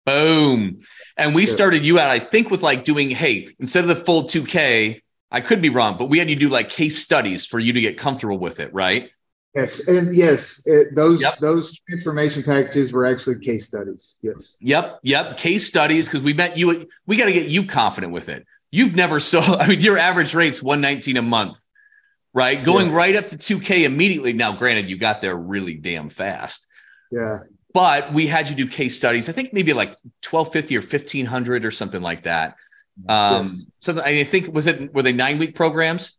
Boom. 0.05 0.79
And 1.17 1.34
we 1.36 1.43
Yeah. 1.45 1.51
started 1.51 1.86
you 1.86 1.97
out, 1.99 2.10
I 2.12 2.19
think, 2.19 2.49
with 2.51 2.62
like 2.62 2.84
doing, 2.84 3.10
hey, 3.10 3.49
instead 3.60 3.84
of 3.84 3.88
the 3.88 3.95
full 3.95 4.23
2K, 4.25 5.01
I 5.32 5.41
could 5.41 5.62
be 5.62 5.69
wrong, 5.69 5.95
but 5.97 6.05
we 6.10 6.19
had 6.19 6.29
you 6.29 6.36
do 6.36 6.49
like 6.49 6.69
case 6.69 6.99
studies 6.99 7.45
for 7.45 7.60
you 7.60 7.73
to 7.73 7.82
get 7.82 7.97
comfortable 7.97 8.38
with 8.38 8.60
it, 8.60 8.71
right? 8.73 9.10
Yes, 9.55 9.88
and 9.88 10.15
yes, 10.15 10.62
it, 10.67 10.95
those 10.95 11.21
Yep. 11.21 11.38
those 11.38 11.79
transformation 11.88 12.43
packages 12.43 12.93
were 12.93 13.05
actually 13.05 13.39
case 13.39 13.65
studies. 13.65 14.17
Yes. 14.21 14.57
Yep. 14.62 14.99
Yep. 15.03 15.38
Case 15.38 15.65
studies, 15.65 16.07
because 16.07 16.21
we 16.21 16.33
met 16.33 16.55
you. 16.57 16.88
We 17.07 17.17
got 17.17 17.25
to 17.25 17.33
get 17.33 17.47
you 17.47 17.65
confident 17.65 18.13
with 18.13 18.29
it. 18.29 18.45
You've 18.71 18.93
never 18.95 19.19
sold, 19.31 19.59
I 19.59 19.65
mean, 19.67 19.79
your 19.79 19.97
average 19.97 20.35
rate's 20.35 20.62
119 20.62 21.17
a 21.17 21.21
month, 21.23 21.57
right? 22.33 22.63
Going 22.63 22.89
Yeah. 22.89 22.95
right 22.95 23.15
up 23.15 23.27
to 23.29 23.38
2K 23.38 23.85
immediately. 23.85 24.33
Now, 24.33 24.51
granted, 24.51 24.88
you 24.89 24.97
got 24.97 25.21
there 25.21 25.35
really 25.35 25.73
damn 25.73 26.09
fast. 26.09 26.67
Yeah. 27.12 27.39
but 27.73 28.13
we 28.13 28.27
had 28.27 28.49
you 28.49 28.55
do 28.55 28.67
case 28.67 28.95
studies. 28.95 29.29
I 29.29 29.31
think 29.31 29.51
maybe 29.51 29.73
like 29.73 29.95
twelve 30.21 30.51
fifty 30.53 30.77
or 30.77 30.81
fifteen 30.83 31.25
hundred 31.25 31.65
or 31.65 31.71
something 31.71 32.01
like 32.03 32.23
that. 32.23 32.55
Um, 33.07 33.45
Yes. 33.45 33.65
something 33.79 34.03
I 34.05 34.23
think 34.25 34.53
was 34.53 34.67
it 34.67 34.93
were 34.93 35.01
they 35.01 35.12
nine 35.13 35.39
week 35.39 35.55
programs? 35.55 36.18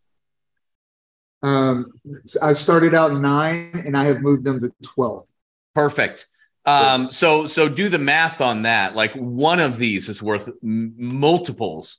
Um, 1.43 1.93
I 2.43 2.53
started 2.53 2.95
out 2.95 3.13
nine, 3.15 3.83
and 3.87 3.97
I 3.97 4.05
have 4.05 4.21
moved 4.21 4.45
them 4.45 4.61
to 4.61 4.73
twelve. 4.83 5.27
Perfect. 5.75 6.27
Um, 6.67 7.11
so 7.11 7.47
so 7.47 7.69
do 7.69 7.89
the 7.89 7.99
math 7.99 8.41
on 8.41 8.63
that. 8.63 8.95
Like 8.95 9.15
one 9.15 9.61
of 9.61 9.79
these 9.79 10.09
is 10.09 10.23
worth 10.23 10.49
m- 10.63 10.95
multiples 10.97 11.99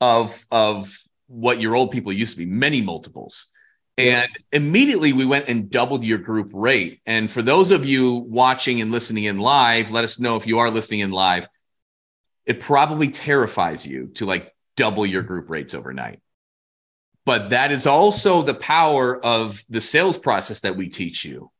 of 0.00 0.44
of 0.50 0.94
what 1.26 1.60
your 1.60 1.74
old 1.74 1.90
people 1.90 2.12
used 2.12 2.32
to 2.32 2.38
be, 2.38 2.46
many 2.46 2.82
multiples. 2.82 3.46
Yeah. 3.96 4.22
And 4.22 4.30
immediately 4.52 5.12
we 5.12 5.24
went 5.24 5.48
and 5.48 5.70
doubled 5.70 6.04
your 6.04 6.18
group 6.18 6.50
rate. 6.52 7.00
And 7.06 7.30
for 7.30 7.42
those 7.42 7.70
of 7.70 7.84
you 7.84 8.14
watching 8.14 8.80
and 8.80 8.90
listening 8.90 9.24
in 9.24 9.38
live, 9.38 9.90
let 9.90 10.04
us 10.04 10.18
know 10.18 10.36
if 10.36 10.46
you 10.46 10.58
are 10.58 10.70
listening 10.70 11.00
in 11.00 11.10
live. 11.10 11.48
It 12.44 12.60
probably 12.60 13.10
terrifies 13.10 13.86
you 13.86 14.08
to 14.14 14.26
like 14.26 14.54
double 14.76 15.06
your 15.06 15.22
group 15.22 15.48
rates 15.48 15.74
overnight. 15.74 16.20
But 17.24 17.50
that 17.50 17.70
is 17.70 17.86
also 17.86 18.42
the 18.42 18.54
power 18.54 19.24
of 19.24 19.62
the 19.68 19.80
sales 19.80 20.18
process 20.18 20.60
that 20.60 20.76
we 20.76 20.88
teach 20.88 21.24
you 21.24 21.50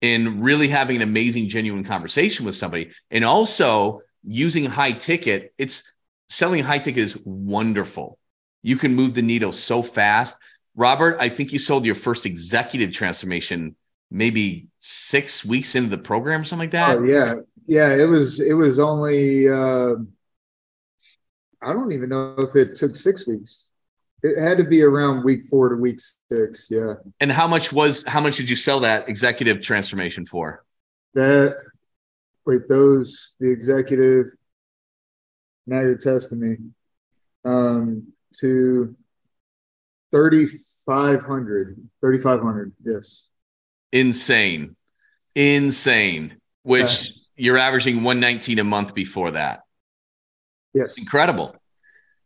in 0.00 0.40
really 0.40 0.68
having 0.68 0.96
an 0.96 1.02
amazing, 1.02 1.48
genuine 1.48 1.82
conversation 1.84 2.46
with 2.46 2.54
somebody. 2.54 2.90
And 3.10 3.24
also 3.24 4.02
using 4.22 4.66
high 4.66 4.92
ticket, 4.92 5.52
it's 5.58 5.94
selling 6.28 6.62
high 6.62 6.78
ticket 6.78 7.02
is 7.02 7.18
wonderful. 7.24 8.18
You 8.62 8.76
can 8.76 8.94
move 8.94 9.14
the 9.14 9.22
needle 9.22 9.52
so 9.52 9.82
fast. 9.82 10.38
Robert, 10.76 11.16
I 11.20 11.28
think 11.28 11.52
you 11.52 11.58
sold 11.58 11.84
your 11.84 11.94
first 11.94 12.26
executive 12.26 12.92
transformation 12.92 13.76
maybe 14.10 14.68
six 14.78 15.44
weeks 15.44 15.74
into 15.74 15.90
the 15.90 15.98
program, 15.98 16.40
or 16.40 16.44
something 16.44 16.64
like 16.64 16.70
that. 16.70 16.98
Oh 16.98 17.04
yeah, 17.04 17.36
yeah. 17.66 17.94
It 17.94 18.06
was 18.06 18.40
it 18.40 18.54
was 18.54 18.78
only 18.78 19.48
uh, 19.48 19.94
I 21.60 21.72
don't 21.72 21.92
even 21.92 22.08
know 22.08 22.34
if 22.38 22.56
it 22.56 22.74
took 22.74 22.96
six 22.96 23.26
weeks. 23.26 23.70
It 24.26 24.40
had 24.40 24.56
to 24.56 24.64
be 24.64 24.82
around 24.82 25.22
week 25.22 25.44
four 25.44 25.68
to 25.68 25.76
week 25.76 26.00
six. 26.32 26.68
Yeah, 26.70 26.94
And 27.20 27.30
how 27.30 27.46
much 27.46 27.72
was 27.72 28.04
how 28.06 28.20
much 28.20 28.38
did 28.38 28.48
you 28.48 28.56
sell 28.56 28.80
that 28.80 29.08
executive 29.08 29.60
transformation 29.62 30.24
for? 30.26 30.64
that. 31.14 31.56
Wait, 32.46 32.62
those 32.68 33.36
the 33.40 33.50
executive. 33.50 34.26
Now 35.66 35.80
you're 35.80 35.96
testing 35.96 36.40
me. 36.40 36.56
Um, 37.44 38.08
to 38.40 38.94
3,500. 40.12 41.76
3,500. 42.00 42.72
Yes. 42.84 43.28
Insane. 43.92 44.76
Insane. 45.34 46.36
Which 46.62 47.12
you're 47.36 47.58
averaging 47.58 47.96
119 48.02 48.58
a 48.58 48.64
month 48.64 48.94
before 48.94 49.32
that. 49.32 49.60
Yes. 50.72 50.98
incredible 50.98 51.54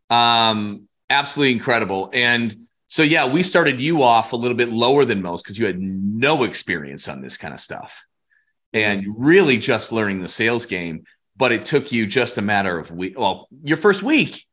um 0.08 0.87
absolutely 1.10 1.52
incredible 1.52 2.10
and 2.12 2.54
so 2.86 3.02
yeah 3.02 3.26
we 3.26 3.42
started 3.42 3.80
you 3.80 4.02
off 4.02 4.32
a 4.32 4.36
little 4.36 4.56
bit 4.56 4.70
lower 4.70 5.04
than 5.04 5.22
most 5.22 5.42
because 5.42 5.58
you 5.58 5.66
had 5.66 5.78
no 5.78 6.44
experience 6.44 7.08
on 7.08 7.20
this 7.22 7.36
kind 7.36 7.54
of 7.54 7.60
stuff 7.60 8.04
and 8.72 9.02
mm-hmm. 9.02 9.24
really 9.24 9.58
just 9.58 9.92
learning 9.92 10.20
the 10.20 10.28
sales 10.28 10.66
game 10.66 11.04
but 11.36 11.52
it 11.52 11.64
took 11.64 11.92
you 11.92 12.06
just 12.06 12.38
a 12.38 12.42
matter 12.42 12.78
of 12.78 12.90
week 12.90 13.18
well 13.18 13.48
your 13.62 13.76
first 13.76 14.02
week 14.02 14.44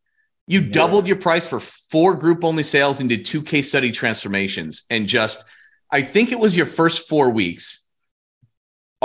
you 0.48 0.62
Yeah. 0.62 0.72
doubled 0.72 1.08
your 1.08 1.18
price 1.18 1.46
for 1.46 1.60
four 1.60 2.14
group 2.16 2.44
only 2.44 2.64
sales 2.64 3.00
and 3.00 3.10
did 3.10 3.26
two 3.26 3.42
case 3.42 3.70
study 3.70 3.92
transformations 3.92 4.84
and 4.90 5.08
just 5.08 5.44
i 5.92 6.02
think 6.02 6.32
it 6.32 6.40
was 6.40 6.56
your 6.56 6.68
first 6.68 7.10
four 7.10 7.32
weeks 7.32 7.86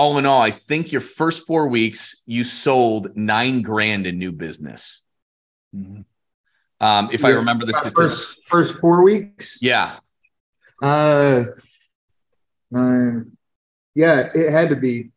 all 0.01 0.17
in 0.17 0.25
all, 0.25 0.41
I 0.41 0.51
think 0.51 0.93
your 0.93 1.03
first 1.03 1.47
four 1.47 1.69
weeks 1.69 2.23
you 2.25 2.43
sold 2.43 3.17
nine 3.17 3.61
grand 3.61 4.07
in 4.07 4.19
new 4.19 4.33
business. 4.33 5.03
Mm-hmm. 5.77 6.01
Um, 6.81 7.11
if 7.13 7.25
I 7.25 7.31
remember 7.31 7.67
the 7.67 7.75
statistics. 7.75 7.99
First, 7.99 8.41
first 8.49 8.81
four 8.81 9.03
weeks. 9.03 9.59
Yeah. 9.61 9.99
Uh, 10.83 11.45
nine. 12.71 13.37
Yeah, 13.95 14.29
it 14.35 14.51
had 14.51 14.71
to 14.71 14.77
be 14.77 15.11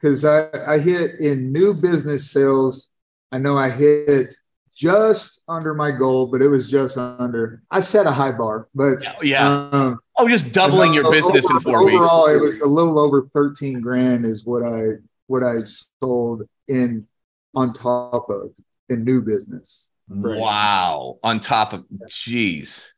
because 0.00 0.24
I, 0.24 0.48
I 0.66 0.78
hit 0.78 1.20
in 1.20 1.52
new 1.52 1.74
business 1.74 2.30
sales. 2.30 2.88
I 3.32 3.38
know 3.38 3.58
I 3.58 3.70
hit 3.70 4.34
just 4.74 5.42
under 5.48 5.74
my 5.74 5.90
goal, 5.90 6.26
but 6.26 6.40
it 6.42 6.48
was 6.48 6.70
just 6.70 6.96
under. 6.96 7.62
I 7.70 7.80
set 7.80 8.06
a 8.06 8.12
high 8.12 8.32
bar, 8.32 8.68
but 8.74 8.98
yeah. 9.22 9.68
Um, 9.72 9.98
oh, 10.16 10.28
just 10.28 10.52
doubling 10.52 10.94
your 10.94 11.10
business 11.10 11.48
in 11.50 11.60
four 11.60 11.76
overall, 11.76 11.86
weeks. 11.86 12.06
Overall, 12.06 12.26
it 12.28 12.40
was 12.40 12.60
a 12.60 12.68
little 12.68 12.98
over 12.98 13.28
13 13.34 13.80
grand 13.80 14.24
is 14.24 14.46
what 14.46 14.62
I 14.62 14.98
what 15.26 15.42
I 15.42 15.56
sold 16.02 16.42
in 16.66 17.06
on 17.54 17.72
top 17.72 18.30
of 18.30 18.52
in 18.88 19.04
new 19.04 19.22
business. 19.22 19.90
Right. 20.10 20.38
Wow. 20.38 21.18
On 21.22 21.38
top 21.38 21.72
of 21.72 21.84
geez. 22.08 22.92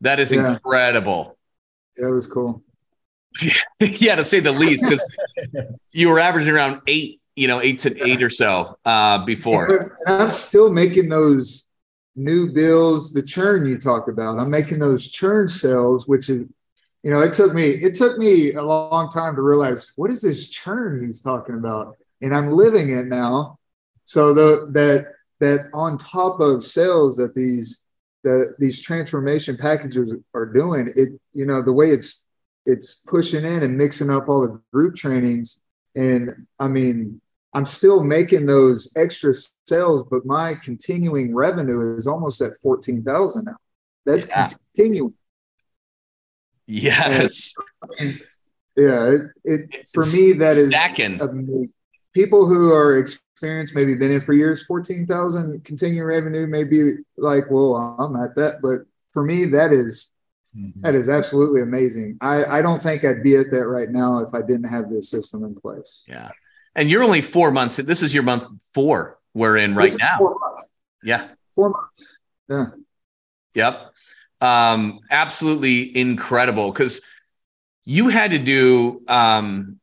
That 0.00 0.18
is 0.18 0.32
yeah. 0.32 0.54
incredible. 0.54 1.38
Yeah, 1.96 2.08
it 2.08 2.10
was 2.10 2.26
cool. 2.26 2.62
yeah, 3.80 4.16
to 4.16 4.24
say 4.24 4.40
the 4.40 4.52
least, 4.52 4.84
because 4.84 5.08
you 5.92 6.08
were 6.08 6.18
averaging 6.18 6.52
around 6.52 6.82
eight, 6.86 7.20
you 7.36 7.48
know, 7.48 7.62
eight 7.62 7.78
to 7.80 8.06
eight 8.06 8.22
or 8.22 8.28
so 8.28 8.76
uh, 8.84 9.24
before. 9.24 9.92
And 10.06 10.22
I'm 10.22 10.30
still 10.30 10.70
making 10.70 11.08
those 11.08 11.68
new 12.16 12.52
bills, 12.52 13.12
the 13.12 13.22
churn 13.22 13.64
you 13.64 13.78
talked 13.78 14.08
about. 14.08 14.38
I'm 14.38 14.50
making 14.50 14.80
those 14.80 15.10
churn 15.10 15.48
sales, 15.48 16.06
which 16.06 16.28
is, 16.28 16.46
you 17.02 17.10
know, 17.10 17.20
it 17.20 17.32
took 17.32 17.54
me 17.54 17.64
it 17.64 17.94
took 17.94 18.18
me 18.18 18.52
a 18.54 18.62
long 18.62 19.08
time 19.08 19.34
to 19.36 19.42
realize 19.42 19.92
what 19.96 20.10
is 20.10 20.22
this 20.22 20.48
churn 20.50 21.04
he's 21.04 21.20
talking 21.20 21.54
about, 21.54 21.96
and 22.20 22.34
I'm 22.34 22.50
living 22.50 22.90
it 22.90 23.06
now. 23.06 23.58
So 24.04 24.34
the 24.34 24.68
that 24.72 25.06
that 25.42 25.68
on 25.74 25.98
top 25.98 26.38
of 26.38 26.62
sales 26.64 27.16
that 27.16 27.34
these 27.34 27.84
that 28.22 28.54
these 28.60 28.80
transformation 28.80 29.56
packages 29.56 30.14
are 30.32 30.46
doing, 30.46 30.92
it 30.94 31.08
you 31.34 31.44
know 31.44 31.60
the 31.60 31.72
way 31.72 31.90
it's 31.90 32.26
it's 32.64 33.02
pushing 33.06 33.44
in 33.44 33.64
and 33.64 33.76
mixing 33.76 34.08
up 34.08 34.28
all 34.28 34.42
the 34.42 34.60
group 34.72 34.94
trainings. 34.94 35.60
And 35.96 36.46
I 36.60 36.68
mean, 36.68 37.20
I'm 37.52 37.66
still 37.66 38.04
making 38.04 38.46
those 38.46 38.92
extra 38.96 39.34
sales, 39.66 40.04
but 40.08 40.24
my 40.24 40.54
continuing 40.62 41.34
revenue 41.34 41.96
is 41.96 42.06
almost 42.06 42.40
at 42.40 42.56
14,000 42.62 43.44
now. 43.44 43.56
That's 44.06 44.28
yeah. 44.28 44.46
continuing. 44.46 45.14
Yes. 46.66 47.52
And, 47.98 48.18
yeah. 48.76 49.16
It, 49.44 49.66
it 49.72 49.88
for 49.92 50.06
me, 50.06 50.34
that 50.34 50.56
is 50.56 50.72
amazing. 51.20 51.74
People 52.14 52.46
who 52.46 52.72
are 52.72 52.98
experienced, 52.98 53.74
maybe 53.74 53.94
been 53.94 54.12
in 54.12 54.20
for 54.20 54.32
years, 54.32 54.64
14,000 54.64 55.64
continuing 55.64 56.06
revenue 56.06 56.46
may 56.46 56.64
be 56.64 56.96
like, 57.16 57.50
well, 57.50 57.96
I'm 57.98 58.16
at 58.16 58.36
that. 58.36 58.60
But 58.62 58.86
for 59.12 59.22
me, 59.22 59.46
that 59.46 59.72
is 59.72 60.12
Mm-hmm. 60.56 60.82
That 60.82 60.94
is 60.94 61.08
absolutely 61.08 61.62
amazing. 61.62 62.18
I, 62.20 62.44
I 62.44 62.62
don't 62.62 62.82
think 62.82 63.04
I'd 63.04 63.22
be 63.22 63.36
at 63.36 63.50
that 63.50 63.66
right 63.66 63.88
now 63.88 64.18
if 64.18 64.34
I 64.34 64.42
didn't 64.42 64.68
have 64.68 64.90
this 64.90 65.08
system 65.08 65.44
in 65.44 65.54
place. 65.54 66.04
Yeah. 66.06 66.30
And 66.74 66.90
you're 66.90 67.02
only 67.02 67.22
four 67.22 67.50
months. 67.50 67.76
This 67.76 68.02
is 68.02 68.12
your 68.12 68.22
month 68.22 68.62
four 68.74 69.18
we're 69.34 69.56
in 69.56 69.74
right 69.74 69.94
now. 69.98 70.18
Four. 70.18 70.36
Yeah. 71.02 71.28
Four 71.54 71.70
months. 71.70 72.18
Yeah. 72.48 72.66
Yep. 73.54 73.92
Um, 74.40 75.00
absolutely 75.10 75.96
incredible 75.96 76.70
because 76.70 77.00
you 77.84 78.08
had 78.08 78.32
to 78.32 78.38
do 78.38 79.02
um, 79.08 79.78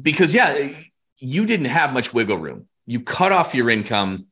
because 0.00 0.34
yeah, 0.34 0.68
you 1.22 1.46
didn't 1.46 1.66
have 1.66 1.92
much 1.92 2.12
wiggle 2.12 2.36
room. 2.36 2.66
You 2.84 3.00
cut 3.00 3.30
off 3.30 3.54
your 3.54 3.70
income. 3.70 4.26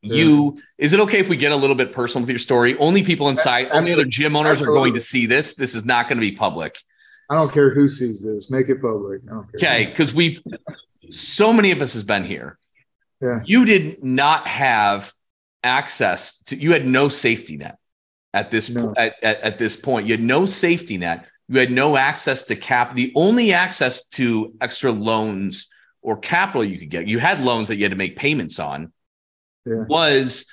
You 0.00 0.58
is 0.76 0.92
it 0.92 1.00
okay 1.00 1.18
if 1.18 1.28
we 1.28 1.36
get 1.36 1.52
a 1.52 1.56
little 1.56 1.76
bit 1.76 1.92
personal 1.92 2.22
with 2.22 2.30
your 2.30 2.38
story? 2.38 2.76
Only 2.76 3.02
people 3.02 3.28
inside 3.28 3.68
only 3.70 3.92
other 3.92 4.04
gym 4.04 4.36
owners 4.36 4.52
Absolutely. 4.52 4.74
are 4.74 4.82
going 4.82 4.94
to 4.94 5.00
see 5.00 5.26
this. 5.26 5.54
This 5.54 5.74
is 5.74 5.84
not 5.86 6.08
going 6.08 6.18
to 6.18 6.20
be 6.20 6.32
public. 6.32 6.78
I 7.30 7.36
don't 7.36 7.50
care 7.50 7.72
who 7.72 7.88
sees 7.88 8.22
this. 8.22 8.50
Make 8.50 8.68
it 8.68 8.82
public. 8.82 9.22
Okay 9.54 9.86
because 9.86 10.12
we've 10.12 10.42
so 11.08 11.52
many 11.54 11.70
of 11.70 11.80
us 11.80 11.94
has 11.94 12.02
been 12.02 12.24
here. 12.24 12.58
Yeah. 13.22 13.40
You 13.46 13.64
did 13.64 14.04
not 14.04 14.46
have 14.46 15.12
access 15.62 16.38
to 16.44 16.56
you 16.60 16.72
had 16.72 16.86
no 16.86 17.08
safety 17.08 17.56
net 17.56 17.78
at 18.34 18.50
this 18.50 18.68
no. 18.68 18.92
at, 18.96 19.14
at, 19.22 19.40
at 19.40 19.58
this 19.58 19.74
point. 19.74 20.06
You 20.06 20.12
had 20.12 20.22
no 20.22 20.44
safety 20.44 20.98
net. 20.98 21.26
You 21.48 21.60
had 21.60 21.70
no 21.70 21.96
access 21.96 22.44
to 22.44 22.56
cap 22.56 22.94
the 22.94 23.10
only 23.14 23.54
access 23.54 24.06
to 24.08 24.54
extra 24.60 24.92
loans 24.92 25.70
or 26.04 26.16
capital 26.16 26.62
you 26.62 26.78
could 26.78 26.90
get 26.90 27.08
you 27.08 27.18
had 27.18 27.40
loans 27.40 27.66
that 27.68 27.76
you 27.76 27.82
had 27.82 27.90
to 27.90 27.96
make 27.96 28.14
payments 28.14 28.60
on 28.60 28.92
yeah. 29.66 29.84
was 29.88 30.46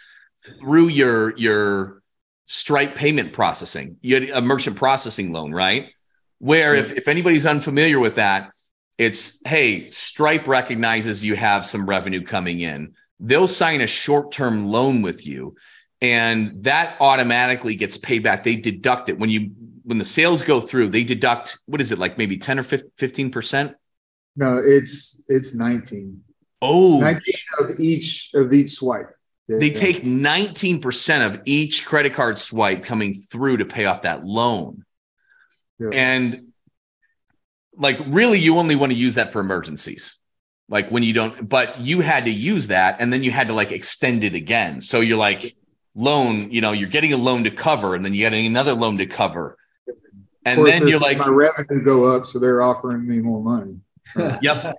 through 0.44 0.88
your 0.88 1.38
your 1.38 2.02
Stripe 2.46 2.96
payment 2.96 3.32
processing. 3.32 3.96
You 4.02 4.16
had 4.16 4.30
a 4.30 4.42
merchant 4.42 4.76
processing 4.76 5.32
loan, 5.32 5.54
right? 5.54 5.88
Where 6.40 6.76
if, 6.76 6.92
if 6.92 7.08
anybody's 7.08 7.46
unfamiliar 7.46 7.98
with 7.98 8.16
that, 8.16 8.52
it's 8.98 9.42
hey, 9.46 9.88
Stripe 9.88 10.48
recognizes 10.48 11.24
you 11.24 11.38
have 11.38 11.66
some 11.66 11.88
revenue 11.88 12.22
coming 12.22 12.60
in. 12.60 12.94
They'll 13.22 13.48
sign 13.48 13.80
a 13.80 13.88
short-term 13.88 14.68
loan 14.68 15.02
with 15.02 15.26
you, 15.26 15.56
and 16.02 16.62
that 16.64 16.98
automatically 17.00 17.76
gets 17.76 17.98
paid 17.98 18.24
back. 18.24 18.44
They 18.44 18.58
deduct 18.58 19.08
it 19.08 19.18
when 19.18 19.30
you 19.30 19.52
when 19.84 19.98
the 19.98 20.04
sales 20.04 20.42
go 20.42 20.60
through, 20.60 20.90
they 20.90 21.06
deduct 21.06 21.58
what 21.68 21.80
is 21.80 21.94
it 21.94 22.00
like 22.00 22.18
maybe 22.18 22.38
10 22.38 22.60
or 22.60 22.64
15 22.64 23.32
percent? 23.32 23.76
No, 24.36 24.62
it's 24.64 25.24
it's 25.28 25.54
19. 25.54 26.24
Oh, 26.62 27.00
19 27.00 27.34
of 27.60 27.80
each 27.80 28.32
of 28.34 28.54
each 28.54 28.72
swipe. 28.72 29.10
They 29.48 29.68
yeah. 29.68 29.74
take 29.74 30.04
19% 30.04 31.26
of 31.26 31.42
each 31.46 31.86
credit 31.86 32.14
card 32.14 32.38
swipe 32.38 32.86
coming 32.86 33.14
through 33.14 33.58
to 33.58 33.66
pay 33.66 33.86
off 33.86 34.04
that 34.04 34.24
loan. 34.24 34.86
Yeah. 35.78 35.90
And 35.92 36.52
like 37.76 38.00
really 38.08 38.40
you 38.40 38.58
only 38.58 38.76
want 38.76 38.92
to 38.92 38.98
use 38.98 39.16
that 39.16 39.34
for 39.34 39.40
emergencies. 39.40 40.18
Like 40.70 40.90
when 40.90 41.04
you 41.04 41.14
don't 41.14 41.50
but 41.50 41.82
you 41.82 42.00
had 42.00 42.26
to 42.26 42.32
use 42.32 42.68
that 42.68 43.02
and 43.02 43.12
then 43.12 43.24
you 43.24 43.32
had 43.32 43.48
to 43.48 43.54
like 43.54 43.72
extend 43.72 44.24
it 44.24 44.36
again. 44.36 44.80
So 44.80 45.02
you're 45.02 45.18
like 45.18 45.56
loan, 45.96 46.52
you 46.52 46.62
know, 46.62 46.72
you're 46.72 46.90
getting 46.90 47.12
a 47.12 47.18
loan 47.18 47.44
to 47.44 47.52
cover 47.52 47.96
and 47.96 48.06
then 48.06 48.14
you're 48.14 48.30
getting 48.30 48.46
another 48.46 48.74
loan 48.74 48.98
to 49.00 49.06
cover. 49.06 49.58
And 50.46 50.66
then 50.66 50.88
you're 50.88 51.00
like 51.00 51.18
my 51.18 51.28
revenue 51.28 51.84
go 51.84 52.06
up 52.06 52.26
so 52.26 52.40
they're 52.40 52.62
offering 52.62 53.06
me 53.08 53.20
more 53.20 53.42
money. 53.42 53.78
yep 54.42 54.76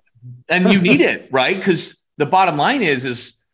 and 0.49 0.71
you 0.71 0.81
need 0.81 1.01
it, 1.01 1.29
right? 1.31 1.57
Because 1.57 2.05
the 2.17 2.27
bottom 2.27 2.57
line 2.57 2.83
is, 2.83 3.05
is 3.05 3.45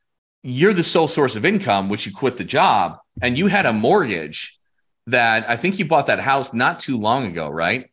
you're 0.43 0.75
the 0.75 0.85
sole 0.85 1.09
source 1.09 1.37
of 1.37 1.45
income, 1.45 1.89
which 1.89 2.07
you 2.07 2.13
quit 2.13 2.37
the 2.37 2.45
job, 2.45 2.99
and 3.23 3.37
you 3.39 3.47
had 3.47 3.67
a 3.67 3.73
mortgage 3.73 4.59
that 5.07 5.49
I 5.49 5.57
think 5.57 5.79
you 5.79 5.87
bought 5.87 6.07
that 6.07 6.21
house 6.21 6.53
not 6.53 6.81
too 6.81 6.99
long 6.99 7.27
ago, 7.27 7.49
right? 7.49 7.91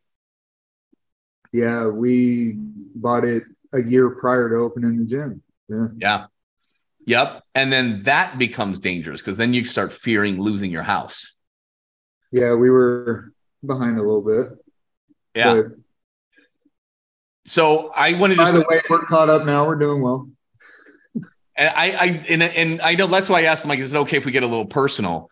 Yeah, 1.54 1.88
we 1.88 2.54
bought 2.56 3.24
it 3.24 3.43
a 3.74 3.82
year 3.82 4.10
prior 4.10 4.50
to 4.50 4.56
opening 4.56 5.00
the 5.00 5.06
gym. 5.06 5.41
Yeah. 5.69 5.88
Yeah. 5.98 6.26
Yep. 7.08 7.43
And 7.54 7.71
then 7.71 8.04
that 8.04 8.38
becomes 8.38 8.80
dangerous 8.80 9.21
because 9.21 9.38
then 9.38 9.54
you 9.54 9.63
start 9.63 9.93
fearing 9.93 10.41
losing 10.41 10.71
your 10.71 10.84
house. 10.84 11.34
Yeah, 12.32 12.56
we 12.56 12.69
were 12.69 13.32
behind 13.65 13.98
a 13.98 14.02
little 14.02 14.21
bit. 14.21 14.58
Yeah. 15.36 15.62
So 17.45 17.89
I 17.89 18.13
wanted 18.13 18.36
to. 18.36 18.43
By 18.43 18.51
the 18.51 18.65
way, 18.67 18.81
we're 18.89 19.05
caught 19.05 19.29
up 19.29 19.45
now. 19.45 19.67
We're 19.67 19.75
doing 19.75 20.01
well. 20.01 20.29
And 21.58 21.69
I, 21.69 21.91
I 21.91 22.25
and, 22.27 22.43
and 22.43 22.81
I 22.81 22.95
know 22.95 23.08
that's 23.08 23.29
why 23.29 23.41
I 23.41 23.43
asked 23.43 23.63
them 23.63 23.69
like, 23.69 23.79
is 23.79 23.93
it 23.93 23.97
okay 23.97 24.17
if 24.17 24.25
we 24.25 24.31
get 24.31 24.43
a 24.43 24.47
little 24.47 24.65
personal? 24.65 25.29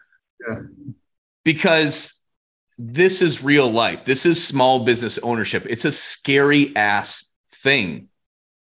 Yeah. 0.48 0.62
Because 1.44 2.22
this 2.78 3.22
is 3.22 3.44
real 3.44 3.70
life. 3.70 4.06
This 4.06 4.26
is 4.26 4.46
small 4.46 4.86
business 4.86 5.18
ownership. 5.18 5.66
It's 5.70 5.86
a 5.86 5.92
scary 5.92 6.76
ass 6.76 7.34
thing. 7.52 8.10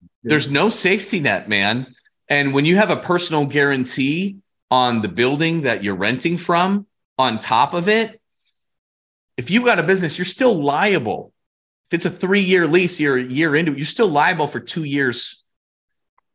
Yeah. 0.00 0.06
There's 0.30 0.50
no 0.50 0.68
safety 0.68 1.20
net, 1.20 1.48
man. 1.48 1.94
And 2.28 2.54
when 2.54 2.64
you 2.64 2.76
have 2.76 2.90
a 2.90 2.96
personal 2.96 3.46
guarantee 3.46 4.36
on 4.70 5.02
the 5.02 5.08
building 5.08 5.62
that 5.62 5.82
you're 5.82 5.96
renting 5.96 6.36
from, 6.36 6.86
on 7.18 7.38
top 7.38 7.74
of 7.74 7.88
it, 7.88 8.20
if 9.36 9.50
you 9.50 9.64
got 9.64 9.78
a 9.78 9.82
business, 9.82 10.16
you're 10.16 10.24
still 10.24 10.62
liable 10.62 11.32
if 11.90 11.94
it's 11.94 12.06
a 12.06 12.10
three 12.10 12.42
year 12.42 12.68
lease, 12.68 13.00
you're 13.00 13.16
a 13.16 13.22
year 13.22 13.56
into 13.56 13.72
it, 13.72 13.78
you're 13.78 13.84
still 13.84 14.08
liable 14.08 14.46
for 14.46 14.60
two 14.60 14.84
years 14.84 15.44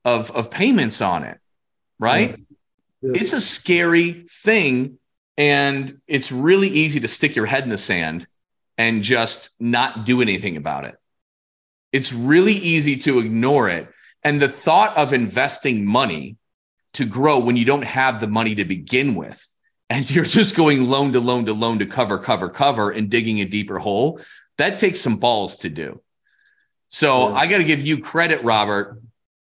of, 0.04 0.30
of 0.32 0.52
payments 0.52 1.00
on 1.00 1.24
it, 1.24 1.40
right? 1.98 2.32
Yeah. 2.32 2.36
Yeah. 3.02 3.22
It's 3.22 3.34
a 3.34 3.42
scary 3.42 4.26
thing. 4.30 4.98
And 5.38 6.00
it's 6.08 6.32
really 6.32 6.68
easy 6.68 7.00
to 7.02 7.08
stick 7.08 7.36
your 7.36 7.46
head 7.46 7.64
in 7.64 7.70
the 7.70 7.78
sand 7.78 8.28
and 8.78 9.02
just 9.02 9.50
not 9.60 10.06
do 10.06 10.22
anything 10.22 10.58
about 10.58 10.86
it. 10.86 10.96
It's 11.94 12.12
really 12.12 12.54
easy 12.54 12.98
to 12.98 13.20
ignore 13.20 13.70
it. 13.70 13.88
And 14.24 14.42
the 14.42 14.50
thought 14.50 14.98
of 14.98 15.14
investing 15.14 15.86
money 15.86 16.38
to 16.94 17.06
grow 17.06 17.40
when 17.40 17.56
you 17.56 17.66
don't 17.66 17.84
have 17.84 18.20
the 18.20 18.28
money 18.28 18.56
to 18.56 18.66
begin 18.66 19.16
with, 19.16 19.46
and 19.90 20.10
you're 20.12 20.26
just 20.26 20.58
going 20.58 20.86
loan 20.88 21.14
to 21.14 21.20
loan 21.22 21.46
to 21.46 21.54
loan 21.54 21.80
to 21.80 21.86
cover, 21.86 22.18
cover, 22.18 22.50
cover, 22.50 22.92
and 22.92 23.10
digging 23.10 23.40
a 23.40 23.46
deeper 23.46 23.80
hole, 23.80 24.20
that 24.58 24.80
takes 24.80 25.02
some 25.02 25.18
balls 25.18 25.58
to 25.58 25.70
do. 25.70 26.02
So 26.88 27.34
I 27.34 27.48
got 27.48 27.58
to 27.58 27.64
give 27.64 27.86
you 27.86 28.00
credit, 28.00 28.44
Robert, 28.44 29.02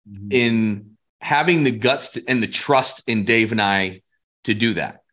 mm-hmm. 0.09 0.31
in 0.31 0.97
having 1.21 1.63
the 1.63 1.71
guts 1.71 2.13
to, 2.13 2.23
and 2.27 2.41
the 2.41 2.47
trust 2.47 3.03
in 3.07 3.25
Dave 3.25 3.51
and 3.51 3.61
I 3.61 4.01
to 4.45 4.53
do 4.53 4.73
that. 4.75 5.03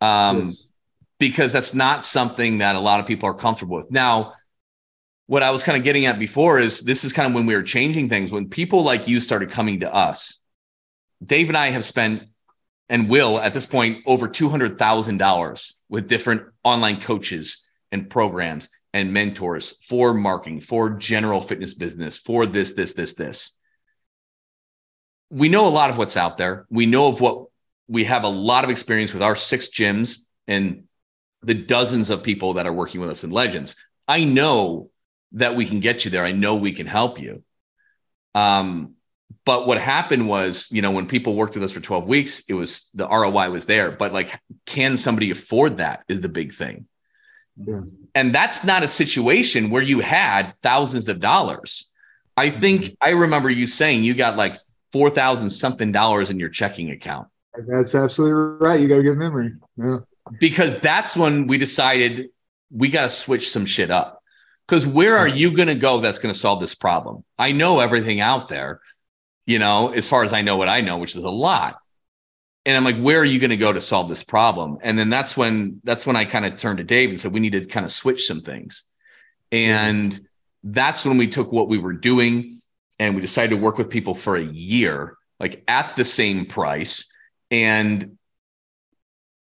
Um, 0.00 0.46
yes. 0.46 0.66
Because 1.18 1.52
that's 1.52 1.74
not 1.74 2.04
something 2.04 2.58
that 2.58 2.76
a 2.76 2.80
lot 2.80 2.98
of 2.98 3.06
people 3.06 3.28
are 3.28 3.34
comfortable 3.34 3.76
with. 3.76 3.90
Now, 3.90 4.32
what 5.26 5.42
I 5.42 5.50
was 5.50 5.62
kind 5.62 5.76
of 5.76 5.84
getting 5.84 6.06
at 6.06 6.18
before 6.18 6.58
is 6.58 6.80
this 6.80 7.04
is 7.04 7.12
kind 7.12 7.28
of 7.28 7.34
when 7.34 7.46
we 7.46 7.54
were 7.54 7.62
changing 7.62 8.08
things. 8.08 8.32
When 8.32 8.48
people 8.48 8.82
like 8.82 9.06
you 9.06 9.20
started 9.20 9.50
coming 9.50 9.80
to 9.80 9.94
us, 9.94 10.40
Dave 11.24 11.50
and 11.50 11.58
I 11.58 11.70
have 11.70 11.84
spent 11.84 12.22
and 12.88 13.08
will 13.08 13.38
at 13.38 13.52
this 13.52 13.66
point 13.66 14.02
over 14.06 14.28
$200,000 14.28 15.72
with 15.88 16.08
different 16.08 16.42
online 16.64 17.00
coaches 17.00 17.64
and 17.92 18.08
programs 18.10 18.70
and 18.92 19.12
mentors 19.12 19.70
for 19.82 20.12
marketing, 20.12 20.60
for 20.60 20.90
general 20.90 21.40
fitness 21.40 21.74
business, 21.74 22.16
for 22.16 22.46
this, 22.46 22.72
this, 22.72 22.94
this, 22.94 23.14
this. 23.14 23.56
We 25.30 25.48
know 25.48 25.66
a 25.66 25.68
lot 25.68 25.90
of 25.90 25.98
what's 25.98 26.16
out 26.16 26.36
there. 26.36 26.66
We 26.70 26.86
know 26.86 27.06
of 27.06 27.20
what 27.20 27.46
we 27.86 28.04
have 28.04 28.24
a 28.24 28.28
lot 28.28 28.64
of 28.64 28.70
experience 28.70 29.12
with 29.12 29.22
our 29.22 29.36
six 29.36 29.68
gyms 29.68 30.26
and 30.46 30.84
the 31.42 31.54
dozens 31.54 32.10
of 32.10 32.22
people 32.22 32.54
that 32.54 32.66
are 32.66 32.72
working 32.72 33.00
with 33.00 33.10
us 33.10 33.24
in 33.24 33.30
Legends. 33.30 33.76
I 34.06 34.24
know 34.24 34.90
that 35.32 35.54
we 35.54 35.66
can 35.66 35.80
get 35.80 36.04
you 36.04 36.10
there. 36.10 36.24
I 36.24 36.32
know 36.32 36.56
we 36.56 36.72
can 36.72 36.86
help 36.86 37.20
you. 37.20 37.42
Um, 38.34 38.94
but 39.44 39.66
what 39.66 39.80
happened 39.80 40.28
was, 40.28 40.68
you 40.70 40.82
know, 40.82 40.90
when 40.90 41.06
people 41.06 41.34
worked 41.34 41.54
with 41.54 41.64
us 41.64 41.72
for 41.72 41.80
12 41.80 42.06
weeks, 42.06 42.42
it 42.48 42.54
was 42.54 42.90
the 42.94 43.08
ROI 43.08 43.50
was 43.50 43.66
there. 43.66 43.90
But 43.90 44.12
like, 44.12 44.38
can 44.66 44.96
somebody 44.96 45.30
afford 45.30 45.78
that 45.78 46.04
is 46.08 46.20
the 46.20 46.28
big 46.28 46.52
thing. 46.52 46.86
Yeah. 47.56 47.80
And 48.14 48.34
that's 48.34 48.64
not 48.64 48.82
a 48.82 48.88
situation 48.88 49.70
where 49.70 49.82
you 49.82 50.00
had 50.00 50.54
thousands 50.62 51.08
of 51.08 51.20
dollars. 51.20 51.90
I 52.36 52.50
think 52.50 52.82
mm-hmm. 52.82 52.94
I 53.00 53.10
remember 53.10 53.50
you 53.50 53.66
saying 53.66 54.02
you 54.02 54.14
got 54.14 54.36
like 54.36 54.56
4,000 54.92 55.50
something 55.50 55.92
dollars 55.92 56.30
in 56.30 56.38
your 56.38 56.48
checking 56.48 56.90
account. 56.90 57.28
That's 57.66 57.94
absolutely 57.94 58.66
right. 58.66 58.80
You 58.80 58.88
got 58.88 59.00
a 59.00 59.02
good 59.02 59.18
memory. 59.18 59.52
Yeah. 59.76 59.98
Because 60.38 60.78
that's 60.78 61.16
when 61.16 61.46
we 61.46 61.58
decided 61.58 62.28
we 62.70 62.88
got 62.88 63.02
to 63.02 63.10
switch 63.10 63.50
some 63.50 63.66
shit 63.66 63.90
up. 63.90 64.22
Because 64.66 64.86
where 64.86 65.16
are 65.16 65.26
you 65.26 65.50
going 65.50 65.68
to 65.68 65.74
go 65.74 66.00
that's 66.00 66.20
going 66.20 66.32
to 66.32 66.38
solve 66.38 66.60
this 66.60 66.76
problem? 66.76 67.24
I 67.36 67.50
know 67.50 67.80
everything 67.80 68.20
out 68.20 68.48
there, 68.48 68.80
you 69.44 69.58
know, 69.58 69.92
as 69.92 70.08
far 70.08 70.22
as 70.22 70.32
I 70.32 70.42
know 70.42 70.56
what 70.56 70.68
I 70.68 70.80
know, 70.80 70.98
which 70.98 71.16
is 71.16 71.24
a 71.24 71.30
lot. 71.30 71.79
And 72.70 72.76
I'm 72.76 72.84
like, 72.84 73.02
where 73.02 73.20
are 73.20 73.24
you 73.24 73.38
going 73.38 73.50
to 73.50 73.56
go 73.56 73.72
to 73.72 73.80
solve 73.80 74.08
this 74.08 74.22
problem? 74.22 74.78
And 74.82 74.98
then 74.98 75.10
that's 75.10 75.36
when 75.36 75.80
that's 75.84 76.06
when 76.06 76.16
I 76.16 76.24
kind 76.24 76.46
of 76.46 76.56
turned 76.56 76.78
to 76.78 76.84
Dave 76.84 77.10
and 77.10 77.20
said, 77.20 77.32
we 77.32 77.40
need 77.40 77.52
to 77.52 77.64
kind 77.64 77.84
of 77.84 77.92
switch 77.92 78.26
some 78.26 78.42
things. 78.42 78.84
And 79.50 80.18
that's 80.62 81.04
when 81.04 81.16
we 81.16 81.26
took 81.26 81.50
what 81.50 81.68
we 81.68 81.78
were 81.78 81.92
doing 81.92 82.60
and 82.98 83.14
we 83.14 83.20
decided 83.20 83.50
to 83.50 83.56
work 83.56 83.78
with 83.78 83.90
people 83.90 84.14
for 84.14 84.36
a 84.36 84.42
year, 84.42 85.16
like 85.40 85.64
at 85.66 85.96
the 85.96 86.04
same 86.04 86.46
price. 86.46 87.12
And 87.50 88.16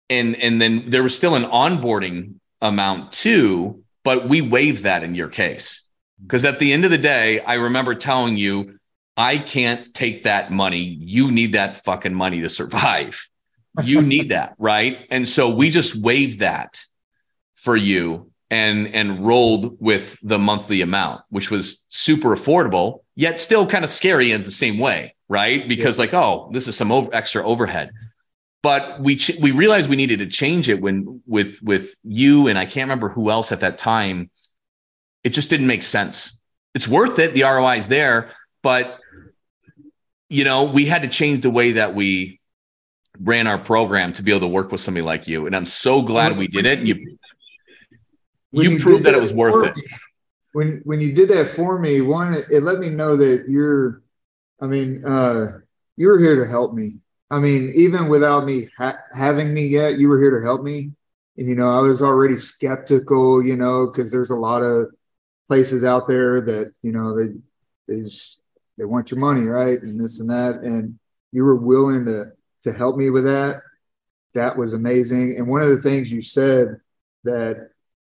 and 0.10 0.36
and 0.36 0.62
then 0.62 0.90
there 0.90 1.04
was 1.04 1.16
still 1.16 1.36
an 1.36 1.44
onboarding 1.46 2.36
amount 2.62 3.12
too 3.12 3.84
but 4.08 4.30
we 4.30 4.40
waived 4.40 4.84
that 4.84 5.04
in 5.04 5.16
your 5.16 5.28
case. 5.28 5.82
Mm-hmm. 5.82 6.28
Because 6.28 6.46
at 6.46 6.60
the 6.60 6.72
end 6.72 6.86
of 6.86 6.92
the 6.92 6.98
day, 6.98 7.42
I 7.42 7.56
remember 7.56 7.94
telling 7.94 8.38
you, 8.38 8.77
I 9.18 9.40
can't 9.40 9.94
take 9.94 10.24
that 10.24 10.52
money. 10.52 10.80
You 10.80 11.32
need 11.32 11.54
that 11.54 11.84
fucking 11.84 12.14
money 12.14 12.42
to 12.42 12.50
survive. 12.50 13.28
You 13.84 14.02
need 14.02 14.30
that, 14.36 14.56
right? 14.58 15.00
And 15.10 15.28
so 15.28 15.50
we 15.50 15.70
just 15.70 15.96
waived 15.96 16.40
that 16.40 16.82
for 17.56 17.76
you 17.76 18.32
and 18.50 18.88
and 18.94 19.26
rolled 19.26 19.78
with 19.82 20.18
the 20.22 20.40
monthly 20.40 20.82
amount, 20.82 21.22
which 21.30 21.52
was 21.52 21.84
super 21.90 22.36
affordable, 22.36 23.00
yet 23.16 23.40
still 23.40 23.66
kind 23.66 23.84
of 23.84 23.90
scary 23.90 24.32
in 24.32 24.44
the 24.44 24.52
same 24.52 24.78
way, 24.78 25.16
right? 25.28 25.68
Because 25.68 25.98
yeah. 25.98 26.04
like, 26.04 26.14
oh, 26.14 26.50
this 26.54 26.68
is 26.68 26.78
some 26.78 26.92
over, 26.92 27.14
extra 27.14 27.44
overhead 27.46 27.92
but 28.68 29.00
we 29.00 29.16
ch- 29.16 29.38
we 29.40 29.52
realized 29.52 29.90
we 29.90 29.96
needed 29.96 30.20
to 30.20 30.28
change 30.28 30.68
it 30.68 30.82
when 30.82 31.22
with 31.26 31.62
with 31.62 31.96
you 32.04 32.48
and 32.48 32.58
I 32.58 32.66
can't 32.66 32.86
remember 32.86 33.08
who 33.08 33.30
else 33.30 33.52
at 33.52 33.62
that 33.62 33.78
time. 33.78 34.30
It 35.24 35.30
just 35.30 35.50
didn't 35.50 35.68
make 35.68 35.84
sense. 35.84 36.38
It's 36.74 36.88
worth 36.88 37.20
it. 37.20 37.34
The 37.34 37.44
ROI 37.44 37.78
is 37.78 37.88
there, 37.88 38.32
but 38.62 39.00
you 40.30 40.44
know 40.44 40.66
we 40.66 40.86
had 40.86 41.02
to 41.04 41.08
change 41.08 41.42
the 41.42 41.50
way 41.50 41.74
that 41.74 41.96
we 41.96 42.40
ran 43.20 43.48
our 43.48 43.58
program 43.58 44.14
to 44.14 44.24
be 44.24 44.32
able 44.32 44.42
to 44.42 44.48
work 44.48 44.72
with 44.72 44.82
somebody 44.82 45.04
like 45.04 45.28
you. 45.28 45.48
And 45.48 45.56
I'm 45.56 45.66
so 45.66 46.02
glad 46.02 46.38
we 46.38 46.48
did 46.48 46.66
it. 46.66 46.80
You 46.80 47.18
you, 48.52 48.72
you 48.72 48.80
proved 48.80 49.04
that, 49.04 49.12
that, 49.12 49.18
it 49.18 49.22
was 49.22 49.34
worth 49.34 49.66
it. 49.66 49.84
When 50.54 50.82
when 50.86 51.02
you 51.02 51.14
did 51.14 51.30
that 51.30 51.48
for 51.48 51.80
me, 51.80 52.02
one 52.02 52.34
it 52.34 52.64
let 52.64 52.80
me 52.80 52.90
know 52.90 53.16
that 53.16 53.46
you're. 53.48 54.02
I 54.60 54.66
mean, 54.66 55.06
uh, 55.06 55.60
you 55.98 56.08
were 56.08 56.18
here 56.18 56.36
to 56.44 56.50
help 56.50 56.74
me 56.74 56.96
I 57.30 57.40
mean, 57.40 57.72
even 57.76 58.08
without 58.08 58.46
me 58.46 58.70
ha- 58.78 59.00
having 59.14 59.54
me 59.54 59.66
yet, 59.66 60.00
you 60.00 60.08
were 60.08 60.20
here 60.20 60.40
to 60.40 60.46
help 60.46 60.64
me. 60.64 60.92
And, 61.38 61.48
you 61.48 61.56
know, 61.56 61.70
I 61.70 61.80
was 61.80 62.02
already 62.02 62.38
skeptical, 62.38 63.46
you 63.46 63.58
know, 63.58 63.88
because 63.88 64.12
there's 64.12 64.32
a 64.32 64.36
lot 64.36 64.64
of 64.64 64.88
places 65.48 65.84
out 65.84 66.08
there 66.08 66.42
that, 66.42 66.74
you 66.82 66.92
know, 66.92 67.16
they, 67.16 67.34
they 67.88 68.02
just, 68.02 68.42
they 68.78 68.86
want 68.86 69.12
your 69.12 69.20
money, 69.20 69.42
right? 69.42 69.82
And 69.82 70.00
this 70.00 70.20
and 70.20 70.30
that. 70.30 70.62
And 70.64 71.00
you 71.32 71.44
were 71.44 71.56
willing 71.56 72.06
to, 72.06 72.32
to 72.64 72.74
help 72.74 72.98
me 72.98 73.10
with 73.10 73.26
that. 73.26 73.62
That 74.34 74.58
was 74.58 74.74
amazing. 74.74 75.36
And 75.38 75.48
one 75.48 75.62
of 75.62 75.70
the 75.70 75.82
things 75.82 76.12
you 76.12 76.22
said 76.22 76.80
that 77.24 77.70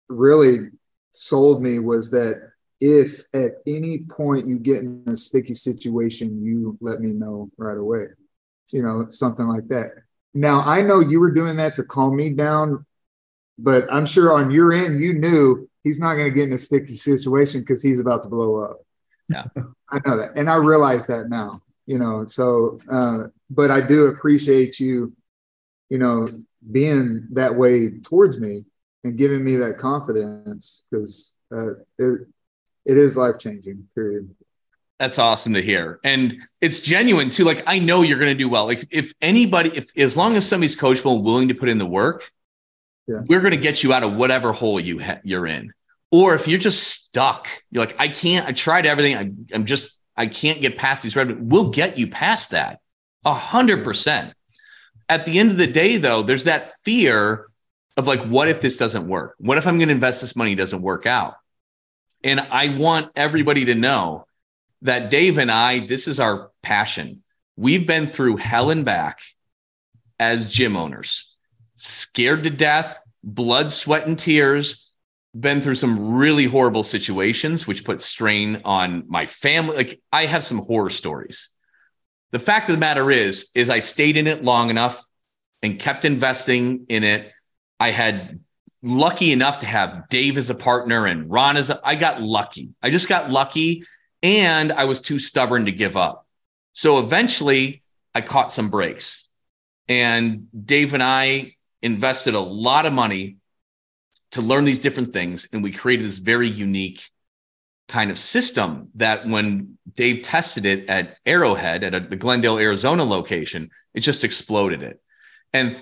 really 0.08 0.70
sold 1.12 1.62
me 1.62 1.78
was 1.78 2.10
that 2.10 2.50
if 2.80 3.24
at 3.34 3.52
any 3.66 4.00
point 4.00 4.46
you 4.46 4.58
get 4.58 4.78
in 4.78 5.04
a 5.06 5.16
sticky 5.16 5.54
situation, 5.54 6.44
you 6.44 6.76
let 6.80 7.00
me 7.00 7.12
know 7.12 7.50
right 7.56 7.78
away 7.78 8.06
you 8.74 8.82
know, 8.82 9.06
something 9.10 9.46
like 9.46 9.68
that. 9.68 9.92
Now, 10.34 10.62
I 10.62 10.82
know 10.82 10.98
you 10.98 11.20
were 11.20 11.30
doing 11.30 11.56
that 11.56 11.76
to 11.76 11.84
calm 11.84 12.16
me 12.16 12.34
down, 12.34 12.84
but 13.56 13.86
I'm 13.90 14.04
sure 14.04 14.32
on 14.32 14.50
your 14.50 14.72
end, 14.72 15.00
you 15.00 15.14
knew 15.14 15.70
he's 15.84 16.00
not 16.00 16.14
going 16.14 16.28
to 16.28 16.34
get 16.34 16.48
in 16.48 16.54
a 16.54 16.58
sticky 16.58 16.96
situation 16.96 17.60
because 17.60 17.82
he's 17.82 18.00
about 18.00 18.24
to 18.24 18.28
blow 18.28 18.64
up. 18.64 18.78
Yeah. 19.28 19.44
I 19.94 20.00
know 20.04 20.16
that. 20.16 20.32
And 20.34 20.50
I 20.50 20.56
realize 20.56 21.06
that 21.06 21.28
now, 21.28 21.62
you 21.86 21.98
know, 21.98 22.26
so, 22.26 22.80
uh, 22.90 23.24
but 23.48 23.70
I 23.70 23.80
do 23.80 24.06
appreciate 24.06 24.80
you, 24.80 25.12
you 25.88 25.98
know, 25.98 26.28
being 26.72 27.28
that 27.32 27.54
way 27.54 27.90
towards 28.00 28.40
me 28.40 28.64
and 29.04 29.16
giving 29.16 29.44
me 29.44 29.56
that 29.56 29.78
confidence 29.78 30.84
because 30.90 31.34
uh, 31.56 31.74
it, 31.98 32.26
it 32.84 32.98
is 32.98 33.16
life 33.16 33.38
changing, 33.38 33.86
period. 33.94 34.34
That's 34.98 35.18
awesome 35.18 35.54
to 35.54 35.62
hear. 35.62 36.00
And 36.02 36.36
it's 36.60 36.80
genuine 36.80 37.30
too. 37.30 37.44
Like, 37.44 37.62
I 37.66 37.78
know 37.78 38.02
you're 38.02 38.18
going 38.18 38.32
to 38.32 38.38
do 38.38 38.48
well. 38.48 38.66
Like, 38.66 38.84
if 38.90 39.12
anybody, 39.22 39.70
if 39.74 39.96
as 39.96 40.16
long 40.16 40.34
as 40.34 40.48
somebody's 40.48 40.76
coachable 40.76 41.14
and 41.16 41.24
willing 41.24 41.48
to 41.48 41.54
put 41.54 41.68
in 41.68 41.78
the 41.78 41.86
work, 41.86 42.32
yeah. 43.06 43.20
we're 43.26 43.40
going 43.40 43.52
to 43.52 43.58
get 43.58 43.84
you 43.84 43.92
out 43.92 44.02
of 44.02 44.14
whatever 44.14 44.52
hole 44.52 44.80
you 44.80 44.98
ha- 44.98 45.20
you're 45.22 45.46
in. 45.46 45.72
Or 46.16 46.36
if 46.36 46.46
you're 46.46 46.60
just 46.60 46.84
stuck, 46.84 47.48
you're 47.72 47.84
like, 47.84 47.96
I 47.98 48.06
can't, 48.06 48.46
I 48.46 48.52
tried 48.52 48.86
everything. 48.86 49.16
I, 49.16 49.32
I'm 49.52 49.64
just, 49.64 49.98
I 50.16 50.28
can't 50.28 50.60
get 50.60 50.78
past 50.78 51.02
these 51.02 51.16
red. 51.16 51.50
We'll 51.50 51.70
get 51.70 51.98
you 51.98 52.06
past 52.06 52.50
that 52.50 52.78
a 53.24 53.34
hundred 53.34 53.82
percent. 53.82 54.32
At 55.08 55.24
the 55.24 55.40
end 55.40 55.50
of 55.50 55.56
the 55.56 55.66
day, 55.66 55.96
though, 55.96 56.22
there's 56.22 56.44
that 56.44 56.70
fear 56.84 57.48
of 57.96 58.06
like, 58.06 58.22
what 58.22 58.46
if 58.46 58.60
this 58.60 58.76
doesn't 58.76 59.08
work? 59.08 59.34
What 59.38 59.58
if 59.58 59.66
I'm 59.66 59.78
going 59.78 59.88
to 59.88 59.94
invest 59.94 60.20
this 60.20 60.36
money 60.36 60.54
doesn't 60.54 60.82
work 60.82 61.04
out? 61.04 61.34
And 62.22 62.38
I 62.38 62.68
want 62.78 63.10
everybody 63.16 63.64
to 63.64 63.74
know 63.74 64.26
that 64.82 65.10
Dave 65.10 65.38
and 65.38 65.50
I, 65.50 65.80
this 65.84 66.06
is 66.06 66.20
our 66.20 66.52
passion. 66.62 67.24
We've 67.56 67.88
been 67.88 68.06
through 68.06 68.36
hell 68.36 68.70
and 68.70 68.84
back 68.84 69.18
as 70.20 70.48
gym 70.48 70.76
owners, 70.76 71.34
scared 71.74 72.44
to 72.44 72.50
death, 72.50 73.02
blood, 73.24 73.72
sweat, 73.72 74.06
and 74.06 74.16
tears, 74.16 74.83
been 75.38 75.60
through 75.60 75.74
some 75.74 76.14
really 76.14 76.44
horrible 76.44 76.84
situations, 76.84 77.66
which 77.66 77.84
put 77.84 78.00
strain 78.00 78.62
on 78.64 79.04
my 79.08 79.26
family. 79.26 79.76
Like 79.76 80.00
I 80.12 80.26
have 80.26 80.44
some 80.44 80.58
horror 80.58 80.90
stories. 80.90 81.50
The 82.30 82.38
fact 82.38 82.68
of 82.68 82.74
the 82.74 82.80
matter 82.80 83.10
is, 83.10 83.50
is 83.54 83.70
I 83.70 83.80
stayed 83.80 84.16
in 84.16 84.26
it 84.26 84.44
long 84.44 84.70
enough 84.70 85.04
and 85.62 85.78
kept 85.78 86.04
investing 86.04 86.86
in 86.88 87.04
it. 87.04 87.32
I 87.80 87.90
had 87.90 88.40
lucky 88.82 89.32
enough 89.32 89.60
to 89.60 89.66
have 89.66 90.08
Dave 90.08 90.38
as 90.38 90.50
a 90.50 90.54
partner 90.54 91.06
and 91.06 91.30
Ron 91.30 91.56
as 91.56 91.70
a, 91.70 91.80
I 91.82 91.94
got 91.94 92.20
lucky. 92.20 92.70
I 92.82 92.90
just 92.90 93.08
got 93.08 93.30
lucky 93.30 93.84
and 94.22 94.72
I 94.72 94.84
was 94.84 95.00
too 95.00 95.18
stubborn 95.18 95.66
to 95.66 95.72
give 95.72 95.96
up. 95.96 96.26
So 96.72 96.98
eventually 96.98 97.82
I 98.14 98.20
caught 98.20 98.52
some 98.52 98.70
breaks. 98.70 99.28
And 99.88 100.48
Dave 100.64 100.94
and 100.94 101.02
I 101.02 101.56
invested 101.82 102.34
a 102.34 102.40
lot 102.40 102.86
of 102.86 102.92
money 102.92 103.36
to 104.34 104.42
learn 104.42 104.64
these 104.64 104.80
different 104.80 105.12
things. 105.12 105.48
And 105.52 105.62
we 105.62 105.72
created 105.72 106.06
this 106.06 106.18
very 106.18 106.48
unique 106.48 107.08
kind 107.88 108.10
of 108.10 108.18
system 108.18 108.88
that 108.96 109.26
when 109.26 109.78
Dave 109.94 110.22
tested 110.22 110.66
it 110.66 110.88
at 110.88 111.16
Arrowhead 111.24 111.84
at 111.84 111.94
a, 111.94 112.00
the 112.00 112.16
Glendale, 112.16 112.58
Arizona 112.58 113.04
location, 113.04 113.70
it 113.94 114.00
just 114.00 114.24
exploded 114.24 114.82
it. 114.82 115.00
And 115.52 115.76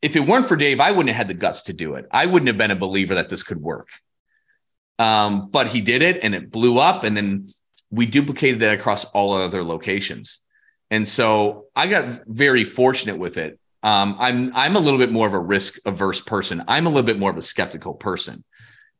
if 0.00 0.16
it 0.16 0.20
weren't 0.20 0.46
for 0.46 0.56
Dave, 0.56 0.80
I 0.80 0.92
wouldn't 0.92 1.14
have 1.14 1.16
had 1.16 1.28
the 1.28 1.34
guts 1.34 1.62
to 1.62 1.74
do 1.74 1.94
it. 1.94 2.06
I 2.10 2.26
wouldn't 2.26 2.48
have 2.48 2.56
been 2.56 2.70
a 2.70 2.76
believer 2.76 3.16
that 3.16 3.28
this 3.28 3.42
could 3.42 3.60
work. 3.60 3.88
Um, 4.98 5.50
but 5.50 5.68
he 5.68 5.82
did 5.82 6.02
it 6.02 6.20
and 6.22 6.34
it 6.34 6.50
blew 6.50 6.78
up. 6.78 7.04
And 7.04 7.14
then 7.16 7.46
we 7.90 8.06
duplicated 8.06 8.60
that 8.60 8.72
across 8.72 9.04
all 9.04 9.34
other 9.34 9.62
locations. 9.62 10.40
And 10.90 11.06
so 11.06 11.66
I 11.76 11.86
got 11.86 12.22
very 12.26 12.64
fortunate 12.64 13.18
with 13.18 13.36
it. 13.36 13.59
Um, 13.82 14.16
I'm 14.18 14.54
I'm 14.54 14.76
a 14.76 14.80
little 14.80 14.98
bit 14.98 15.10
more 15.10 15.26
of 15.26 15.32
a 15.32 15.38
risk 15.38 15.78
averse 15.86 16.20
person. 16.20 16.62
I'm 16.68 16.86
a 16.86 16.90
little 16.90 17.02
bit 17.02 17.18
more 17.18 17.30
of 17.30 17.36
a 17.36 17.42
skeptical 17.42 17.94
person. 17.94 18.44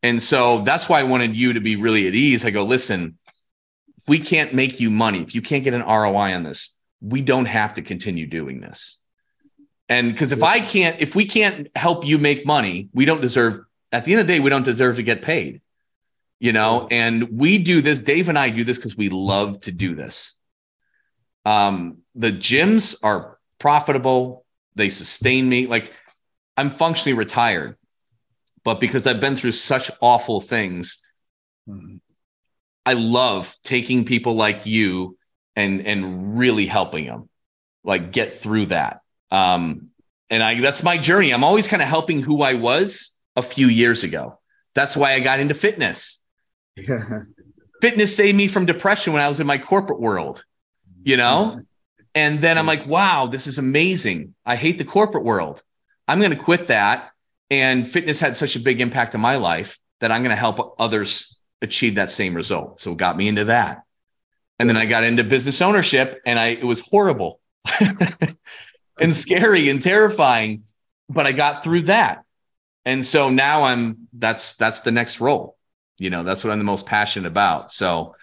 And 0.03 0.23
so 0.23 0.63
that's 0.63 0.89
why 0.89 1.01
I 1.01 1.03
wanted 1.05 1.37
you 1.37 1.53
to 1.53 1.61
be 1.61 1.77
really 1.77 2.07
at 2.09 2.15
ease. 2.15 2.45
I 2.45 2.51
go, 2.51 2.65
listen, 2.65 3.19
if 3.99 4.09
we 4.09 4.19
can't 4.19 4.55
make 4.55 4.81
you 4.81 4.91
money, 4.91 5.21
if 5.21 5.35
you 5.35 5.43
can't 5.43 5.63
get 5.63 5.75
an 5.75 5.83
ROI 5.83 6.35
on 6.35 6.43
this, 6.43 6.77
we 7.03 7.21
don't 7.21 7.45
have 7.45 7.75
to 7.75 7.83
continue 7.83 8.27
doing 8.27 8.61
this. 8.61 8.99
And 9.89 10.13
because 10.13 10.33
if 10.33 10.43
I 10.43 10.61
can't, 10.61 11.01
if 11.01 11.15
we 11.15 11.27
can't 11.27 11.69
help 11.75 12.07
you 12.07 12.17
make 12.17 12.47
money, 12.47 12.89
we 12.95 13.05
don't 13.05 13.21
deserve, 13.21 13.61
at 13.93 14.05
the 14.05 14.13
end 14.13 14.21
of 14.21 14.27
the 14.27 14.33
day, 14.33 14.41
we 14.41 14.49
don't 14.49 14.65
deserve 14.65 14.97
to 14.97 15.03
get 15.03 15.21
paid, 15.21 15.61
you 16.39 16.53
know? 16.53 16.87
And 16.91 17.39
we 17.39 17.59
do 17.59 17.83
this, 17.83 17.99
Dave 17.99 18.29
and 18.29 18.39
I 18.39 18.51
do 18.51 18.63
this 18.63 18.79
because 18.79 18.97
we 18.97 19.09
love 19.09 19.61
to 19.63 19.73
do 19.73 19.95
this. 19.95 20.37
Um, 21.45 21.99
the 22.15 22.31
gyms 22.31 22.97
are 23.03 23.39
profitable, 23.59 24.45
they 24.81 24.91
sustain 24.91 25.49
me. 25.49 25.67
Like 25.67 25.93
I'm 26.57 26.71
functionally 26.71 27.17
retired, 27.17 27.77
but 28.65 28.81
because 28.81 29.07
I've 29.07 29.21
been 29.21 29.37
through 29.37 29.53
such 29.53 29.91
awful 30.01 30.41
things, 30.41 30.99
mm-hmm. 31.69 31.97
I 32.85 32.95
love 32.95 33.57
taking 33.63 34.05
people 34.05 34.35
like 34.35 34.67
you 34.67 35.17
and 35.57 35.87
and 35.87 36.39
really 36.39 36.67
helping 36.67 37.07
them 37.07 37.29
like 37.85 38.13
get 38.13 38.33
through 38.33 38.67
that. 38.67 39.01
Um, 39.31 39.91
and 40.29 40.43
I 40.43 40.61
that's 40.61 40.83
my 40.83 40.99
journey. 40.99 41.33
I'm 41.33 41.45
always 41.45 41.69
kind 41.69 41.83
of 41.83 41.89
helping 41.89 42.21
who 42.21 42.43
I 42.43 42.55
was 42.55 43.17
a 43.37 43.43
few 43.43 43.69
years 43.69 44.03
ago. 44.05 44.39
That's 44.75 44.97
why 44.97 45.15
I 45.15 45.21
got 45.21 45.41
into 45.41 45.55
fitness. 45.55 46.23
fitness 47.81 48.15
saved 48.15 48.37
me 48.37 48.49
from 48.49 48.67
depression 48.67 49.13
when 49.13 49.23
I 49.23 49.29
was 49.29 49.41
in 49.41 49.47
my 49.47 49.59
corporate 49.59 50.01
world, 50.01 50.45
you 51.03 51.17
know? 51.17 51.63
And 52.15 52.41
then 52.41 52.59
I'm 52.59 52.67
like, 52.67 52.87
wow, 52.87 53.27
this 53.27 53.47
is 53.47 53.59
amazing. 53.59 54.35
I 54.45 54.57
hate 54.57 54.79
the 54.79 54.85
corporate 54.85 55.25
world. 55.25 55.63
I'm 56.09 56.19
going 56.19 56.33
to 56.33 56.37
quit 56.37 56.67
that. 56.69 57.11
And 57.51 57.89
fitness 57.89 58.21
had 58.21 58.37
such 58.37 58.57
a 58.57 58.61
big 58.61 58.81
impact 58.81 59.15
on 59.15 59.21
my 59.21 59.37
life 59.37 59.79
that 60.01 60.11
I'm 60.11 60.23
going 60.23 60.35
to 60.35 60.37
help 60.37 60.77
others 60.79 61.39
achieve 61.63 61.97
that 61.97 62.11
same 62.11 62.35
result. 62.35 62.81
So 62.81 62.93
it 62.93 62.99
got 62.99 63.17
me 63.17 63.29
into 63.29 63.45
that. 63.45 63.83
And 64.59 64.69
then 64.69 64.77
I 64.77 64.87
got 64.87 65.05
into 65.05 65.25
business 65.25 65.63
ownership 65.63 66.21
and 66.27 66.39
I 66.39 66.49
it 66.49 66.65
was 66.65 66.81
horrible 66.81 67.41
and 69.01 69.15
scary 69.15 69.71
and 69.71 69.81
terrifying, 69.81 70.65
but 71.09 71.27
I 71.27 71.33
got 71.33 71.65
through 71.65 71.83
that. 71.83 72.25
And 72.85 73.05
so 73.05 73.31
now 73.31 73.65
I'm 73.65 74.09
that's 74.13 74.57
that's 74.57 74.83
the 74.83 74.91
next 74.91 75.21
role. 75.21 75.57
You 75.99 76.11
know, 76.11 76.25
that's 76.25 76.45
what 76.45 76.53
I'm 76.53 76.59
the 76.59 76.65
most 76.65 76.87
passionate 76.87 77.29
about. 77.29 77.73
So 77.73 78.15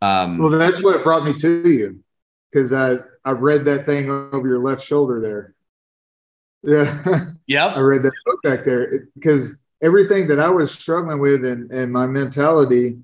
um 0.00 0.38
well 0.38 0.50
that's 0.50 0.82
what 0.82 1.02
brought 1.02 1.24
me 1.24 1.34
to 1.34 1.68
you 1.68 2.01
because 2.52 2.72
I 2.72 2.96
I 3.24 3.32
read 3.32 3.64
that 3.64 3.86
thing 3.86 4.10
over 4.10 4.46
your 4.46 4.58
left 4.58 4.84
shoulder 4.84 5.20
there. 5.20 5.54
Yeah. 6.62 7.24
Yep. 7.48 7.72
I 7.76 7.80
read 7.80 8.04
that 8.04 8.12
book 8.24 8.40
back 8.44 8.64
there 8.64 9.08
because 9.14 9.60
everything 9.82 10.28
that 10.28 10.38
I 10.38 10.48
was 10.48 10.70
struggling 10.70 11.18
with 11.18 11.44
and, 11.44 11.70
and 11.72 11.92
my 11.92 12.06
mentality, 12.06 12.98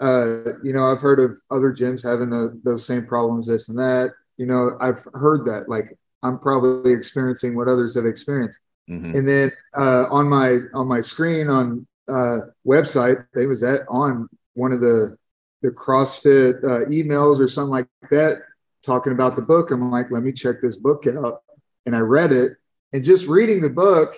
uh, 0.00 0.58
you 0.62 0.72
know, 0.74 0.90
I've 0.90 1.00
heard 1.00 1.20
of 1.20 1.40
other 1.50 1.72
gyms 1.72 2.02
having 2.02 2.28
the, 2.28 2.60
those 2.64 2.84
same 2.84 3.06
problems, 3.06 3.46
this 3.46 3.68
and 3.68 3.78
that. 3.78 4.10
You 4.36 4.46
know, 4.46 4.76
I've 4.80 5.02
heard 5.14 5.46
that 5.46 5.68
like 5.68 5.96
I'm 6.22 6.38
probably 6.38 6.92
experiencing 6.92 7.54
what 7.54 7.68
others 7.68 7.94
have 7.94 8.04
experienced. 8.04 8.58
Mm-hmm. 8.90 9.16
And 9.16 9.28
then 9.28 9.52
uh, 9.76 10.06
on 10.10 10.28
my 10.28 10.58
on 10.74 10.88
my 10.88 11.00
screen 11.00 11.48
on 11.48 11.86
uh, 12.08 12.38
website, 12.66 13.24
they 13.34 13.46
was 13.46 13.60
that 13.60 13.86
on 13.88 14.28
one 14.54 14.72
of 14.72 14.80
the 14.80 15.16
the 15.62 15.70
CrossFit 15.70 16.62
uh, 16.64 16.86
emails 16.90 17.40
or 17.40 17.48
something 17.48 17.70
like 17.70 17.88
that, 18.10 18.42
talking 18.86 19.12
about 19.12 19.36
the 19.36 19.42
book. 19.42 19.70
I'm 19.70 19.90
like, 19.90 20.10
let 20.10 20.22
me 20.22 20.32
check 20.32 20.56
this 20.62 20.76
book 20.76 21.06
out, 21.06 21.42
and 21.84 21.94
I 21.94 22.00
read 22.00 22.32
it. 22.32 22.52
And 22.92 23.04
just 23.04 23.26
reading 23.26 23.60
the 23.60 23.70
book, 23.70 24.14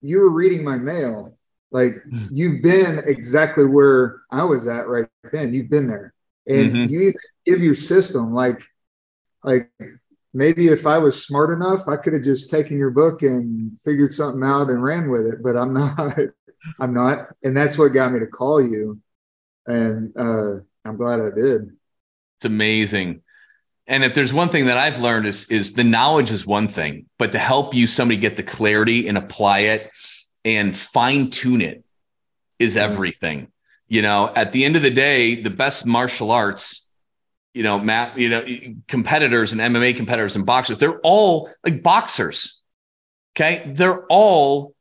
you 0.00 0.20
were 0.20 0.30
reading 0.30 0.62
my 0.62 0.76
mail. 0.76 1.36
Like 1.70 2.02
hmm. 2.02 2.26
you've 2.30 2.62
been 2.62 3.00
exactly 3.06 3.64
where 3.64 4.20
I 4.30 4.44
was 4.44 4.68
at 4.68 4.86
right 4.86 5.08
then. 5.32 5.54
You've 5.54 5.70
been 5.70 5.86
there, 5.88 6.12
and 6.46 6.72
mm-hmm. 6.72 6.92
you 6.92 7.14
give 7.46 7.60
your 7.60 7.74
system 7.74 8.34
like, 8.34 8.62
like 9.42 9.70
maybe 10.34 10.68
if 10.68 10.86
I 10.86 10.98
was 10.98 11.24
smart 11.24 11.50
enough, 11.50 11.88
I 11.88 11.96
could 11.96 12.12
have 12.12 12.22
just 12.22 12.50
taken 12.50 12.78
your 12.78 12.90
book 12.90 13.22
and 13.22 13.78
figured 13.80 14.12
something 14.12 14.44
out 14.44 14.68
and 14.68 14.82
ran 14.82 15.10
with 15.10 15.26
it. 15.26 15.42
But 15.42 15.56
I'm 15.56 15.72
not. 15.74 16.18
I'm 16.78 16.94
not, 16.94 17.26
and 17.42 17.56
that's 17.56 17.76
what 17.76 17.88
got 17.88 18.12
me 18.12 18.20
to 18.20 18.26
call 18.26 18.62
you. 18.62 19.00
And 19.66 20.12
uh, 20.16 20.60
I'm 20.84 20.96
glad 20.96 21.20
I 21.20 21.30
did. 21.34 21.70
It's 22.38 22.44
amazing. 22.44 23.22
And 23.86 24.04
if 24.04 24.14
there's 24.14 24.32
one 24.32 24.48
thing 24.48 24.66
that 24.66 24.78
I've 24.78 25.00
learned 25.00 25.26
is 25.26 25.50
is 25.50 25.72
the 25.72 25.84
knowledge 25.84 26.30
is 26.30 26.46
one 26.46 26.68
thing, 26.68 27.06
but 27.18 27.32
to 27.32 27.38
help 27.38 27.74
you 27.74 27.86
somebody 27.86 28.18
get 28.18 28.36
the 28.36 28.42
clarity 28.42 29.08
and 29.08 29.18
apply 29.18 29.60
it 29.60 29.90
and 30.44 30.74
fine 30.76 31.30
tune 31.30 31.60
it 31.60 31.84
is 32.58 32.76
mm-hmm. 32.76 32.92
everything. 32.92 33.48
You 33.88 34.02
know, 34.02 34.32
at 34.34 34.52
the 34.52 34.64
end 34.64 34.76
of 34.76 34.82
the 34.82 34.90
day, 34.90 35.42
the 35.42 35.50
best 35.50 35.84
martial 35.84 36.30
arts, 36.30 36.90
you 37.52 37.62
know, 37.62 37.78
Matt, 37.78 38.18
you 38.18 38.28
know, 38.30 38.44
competitors 38.88 39.52
and 39.52 39.60
MMA 39.60 39.96
competitors 39.96 40.36
and 40.36 40.46
boxers, 40.46 40.78
they're 40.78 41.00
all 41.00 41.50
like 41.64 41.82
boxers. 41.82 42.62
Okay. 43.36 43.62
They're 43.66 44.06
all 44.06 44.74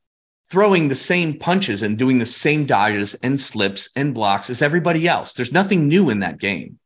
throwing 0.49 0.87
the 0.87 0.95
same 0.95 1.39
punches 1.39 1.81
and 1.81 1.97
doing 1.97 2.17
the 2.17 2.25
same 2.25 2.65
dodges 2.65 3.15
and 3.15 3.39
slips 3.39 3.89
and 3.95 4.13
blocks 4.13 4.49
as 4.49 4.61
everybody 4.61 5.07
else. 5.07 5.33
There's 5.33 5.53
nothing 5.53 5.87
new 5.87 6.09
in 6.09 6.19
that 6.19 6.39
game. 6.39 6.77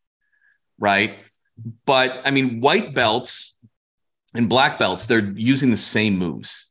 Right. 0.77 1.17
But 1.85 2.21
I 2.25 2.31
mean, 2.31 2.61
white 2.61 2.93
belts 2.93 3.57
and 4.33 4.49
black 4.49 4.77
belts, 4.77 5.05
they're 5.05 5.31
using 5.35 5.71
the 5.71 5.77
same 5.77 6.17
moves. 6.17 6.67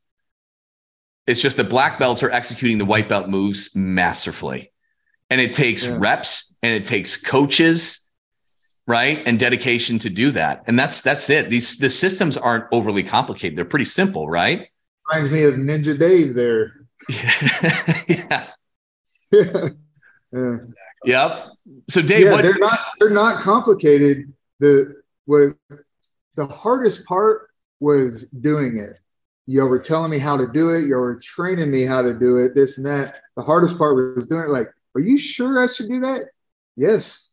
It's 1.26 1.40
just 1.40 1.56
that 1.56 1.70
black 1.70 1.98
belts 1.98 2.22
are 2.22 2.30
executing 2.30 2.78
the 2.78 2.84
white 2.84 3.08
belt 3.08 3.28
moves 3.28 3.74
masterfully. 3.74 4.72
And 5.30 5.40
it 5.40 5.54
takes 5.54 5.86
yeah. 5.86 5.96
reps 5.98 6.56
and 6.62 6.74
it 6.74 6.84
takes 6.84 7.16
coaches, 7.16 8.08
right? 8.86 9.22
And 9.24 9.38
dedication 9.38 9.98
to 10.00 10.10
do 10.10 10.30
that. 10.32 10.64
And 10.66 10.78
that's 10.78 11.00
that's 11.00 11.30
it. 11.30 11.48
These 11.48 11.78
the 11.78 11.88
systems 11.88 12.36
aren't 12.36 12.66
overly 12.72 13.02
complicated. 13.02 13.56
They're 13.56 13.64
pretty 13.64 13.86
simple, 13.86 14.28
right? 14.28 14.68
Reminds 15.10 15.30
me 15.30 15.44
of 15.44 15.54
Ninja 15.54 15.98
Dave 15.98 16.34
there. 16.34 16.72
yeah. 18.08 18.48
yeah. 20.32 20.56
Yep. 21.04 21.46
So 21.88 22.02
Dave, 22.02 22.26
yeah, 22.26 22.32
what- 22.32 22.42
they're 22.42 22.58
not 22.58 22.78
they're 23.00 23.10
not 23.10 23.40
complicated. 23.40 24.32
The 24.60 25.02
what 25.26 25.54
the 26.36 26.46
hardest 26.46 27.06
part 27.06 27.50
was 27.80 28.28
doing 28.28 28.78
it 28.78 28.98
Y'all 29.46 29.68
were 29.68 29.78
telling 29.78 30.10
me 30.10 30.18
how 30.18 30.36
to 30.36 30.46
do 30.50 30.70
it. 30.70 30.86
Y'all 30.86 31.00
were 31.00 31.16
training 31.16 31.70
me 31.70 31.84
how 31.84 32.00
to 32.00 32.18
do 32.18 32.38
it, 32.38 32.54
this 32.54 32.78
and 32.78 32.86
that. 32.86 33.16
The 33.36 33.42
hardest 33.42 33.76
part 33.76 34.16
was 34.16 34.26
doing 34.26 34.44
it. 34.44 34.50
Like, 34.50 34.68
are 34.94 35.00
you 35.00 35.18
sure 35.18 35.60
I 35.60 35.66
should 35.66 35.88
do 35.88 36.00
that? 36.00 36.28
Yes. 36.76 37.28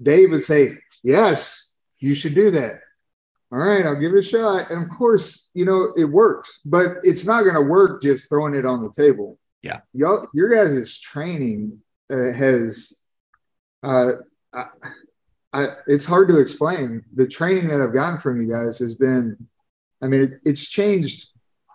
Dave 0.00 0.30
would 0.30 0.42
say, 0.42 0.78
yes, 1.02 1.74
you 1.98 2.14
should 2.14 2.34
do 2.34 2.50
that. 2.52 2.80
All 3.50 3.58
right, 3.58 3.84
I'll 3.84 4.00
give 4.00 4.12
it 4.12 4.18
a 4.18 4.22
shot. 4.22 4.70
And 4.70 4.84
of 4.84 4.96
course, 4.96 5.50
you 5.52 5.64
know, 5.64 5.92
it 5.96 6.04
works, 6.04 6.60
but 6.64 6.96
it's 7.02 7.26
not 7.26 7.42
going 7.42 7.56
to 7.56 7.68
work 7.68 8.02
just 8.02 8.28
throwing 8.28 8.54
it 8.54 8.64
on 8.64 8.82
the 8.82 8.90
table. 8.90 9.38
Yeah. 9.62 9.80
Y'all, 9.92 10.28
your 10.32 10.48
guys' 10.48 10.98
training 10.98 11.80
uh, 12.10 12.32
has, 12.32 12.98
uh, 13.82 14.12
I, 14.54 14.66
I, 15.52 15.68
it's 15.86 16.06
hard 16.06 16.28
to 16.28 16.38
explain. 16.38 17.04
The 17.14 17.26
training 17.26 17.68
that 17.68 17.80
I've 17.80 17.92
gotten 17.92 18.18
from 18.18 18.40
you 18.40 18.50
guys 18.50 18.78
has 18.78 18.94
been, 18.94 19.48
I 20.00 20.06
mean, 20.06 20.22
it, 20.22 20.30
it's 20.44 20.66
changed 20.66 21.32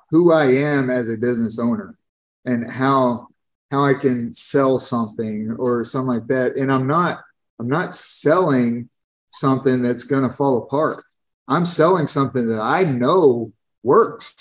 who 0.10 0.32
I 0.32 0.46
am 0.46 0.90
as 0.90 1.10
a 1.10 1.18
business 1.18 1.60
owner 1.60 1.98
and 2.46 2.70
how 2.70 3.28
how 3.70 3.84
I 3.84 3.96
can 3.96 4.34
sell 4.34 4.80
something 4.80 5.54
or 5.60 5.84
something 5.84 6.08
like 6.08 6.28
that. 6.28 6.56
And 6.56 6.72
I'm 6.72 6.88
not 6.88 7.22
I'm 7.60 7.68
not 7.68 7.94
selling 7.94 8.90
something 9.32 9.82
that's 9.82 10.04
going 10.04 10.28
to 10.28 10.36
fall 10.36 10.58
apart. 10.58 11.04
I'm 11.48 11.66
selling 11.66 12.08
something 12.08 12.48
that 12.48 12.62
I 12.62 12.84
know 12.84 13.52
works. 13.84 14.36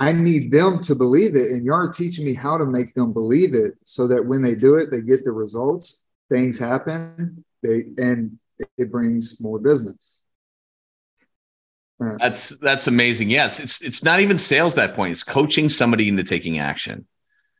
I 0.00 0.12
need 0.12 0.50
them 0.50 0.80
to 0.80 0.94
believe 0.94 1.36
it. 1.36 1.52
And 1.52 1.64
you're 1.64 1.92
teaching 1.92 2.24
me 2.24 2.34
how 2.34 2.58
to 2.58 2.66
make 2.66 2.94
them 2.94 3.12
believe 3.12 3.54
it 3.54 3.74
so 3.84 4.08
that 4.08 4.26
when 4.26 4.42
they 4.42 4.54
do 4.54 4.76
it, 4.76 4.90
they 4.90 5.00
get 5.00 5.24
the 5.24 5.32
results, 5.32 6.02
things 6.28 6.58
happen, 6.58 7.44
they 7.62 7.86
and 7.96 8.38
it 8.78 8.90
brings 8.90 9.40
more 9.40 9.58
business. 9.58 10.24
That's 12.18 12.58
that's 12.58 12.86
amazing. 12.86 13.30
Yes, 13.30 13.60
it's 13.60 13.80
it's 13.80 14.02
not 14.02 14.20
even 14.20 14.38
sales 14.38 14.74
that 14.74 14.94
point. 14.94 15.12
It's 15.12 15.22
coaching 15.22 15.68
somebody 15.68 16.08
into 16.08 16.24
taking 16.24 16.58
action. 16.58 17.06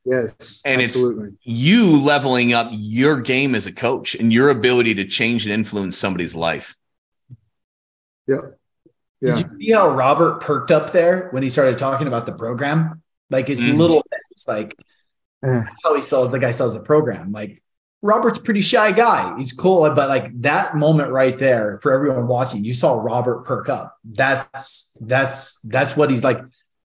Yes, 0.05 0.63
and 0.65 0.83
absolutely. 0.83 1.29
it's 1.29 1.37
you 1.43 2.01
leveling 2.01 2.53
up 2.53 2.69
your 2.73 3.21
game 3.21 3.55
as 3.55 3.67
a 3.67 3.73
coach 3.73 4.17
and 4.17 4.33
your 4.33 4.51
ability 4.51 4.95
to 4.95 5.05
change 5.05 5.45
and 5.45 5.53
influence 5.53 5.97
somebody's 5.97 6.35
life. 6.35 6.77
Yep. 8.27 8.59
Yeah. 9.21 9.37
Did 9.37 9.51
you 9.53 9.59
see 9.59 9.73
how 9.73 9.91
Robert 9.91 10.41
perked 10.41 10.73
up 10.73 10.93
there 10.93 11.29
when 11.31 11.45
he 11.45 11.51
started 11.51 11.79
talking 11.79 12.09
about 12.09 12.27
the 12.27 12.33
program? 12.33 13.03
Like 13.31 13.47
his 13.47 13.61
mm-hmm. 13.61 13.79
little, 13.79 14.05
it's 14.33 14.49
like 14.49 14.77
that's 15.41 15.79
how 15.85 15.95
he 15.95 16.03
sells. 16.03 16.31
The 16.31 16.41
guy 16.41 16.51
sells 16.51 16.75
the 16.75 16.81
program. 16.81 17.31
Like 17.31 17.62
Robert's 18.03 18.39
pretty 18.39 18.61
shy 18.61 18.91
guy. 18.91 19.37
He's 19.39 19.53
cool, 19.53 19.89
but 19.91 20.09
like 20.09 20.41
that 20.43 20.77
moment 20.77 21.11
right 21.11 21.39
there 21.39 21.79
for 21.83 21.93
everyone 21.93 22.27
watching, 22.27 22.65
you 22.65 22.75
saw 22.75 22.95
Robert 22.95 23.45
perk 23.45 23.69
up. 23.69 23.97
That's 24.05 24.97
that's 25.01 25.61
that's 25.61 25.97
what 25.97 26.11
he's 26.11 26.25
like. 26.25 26.41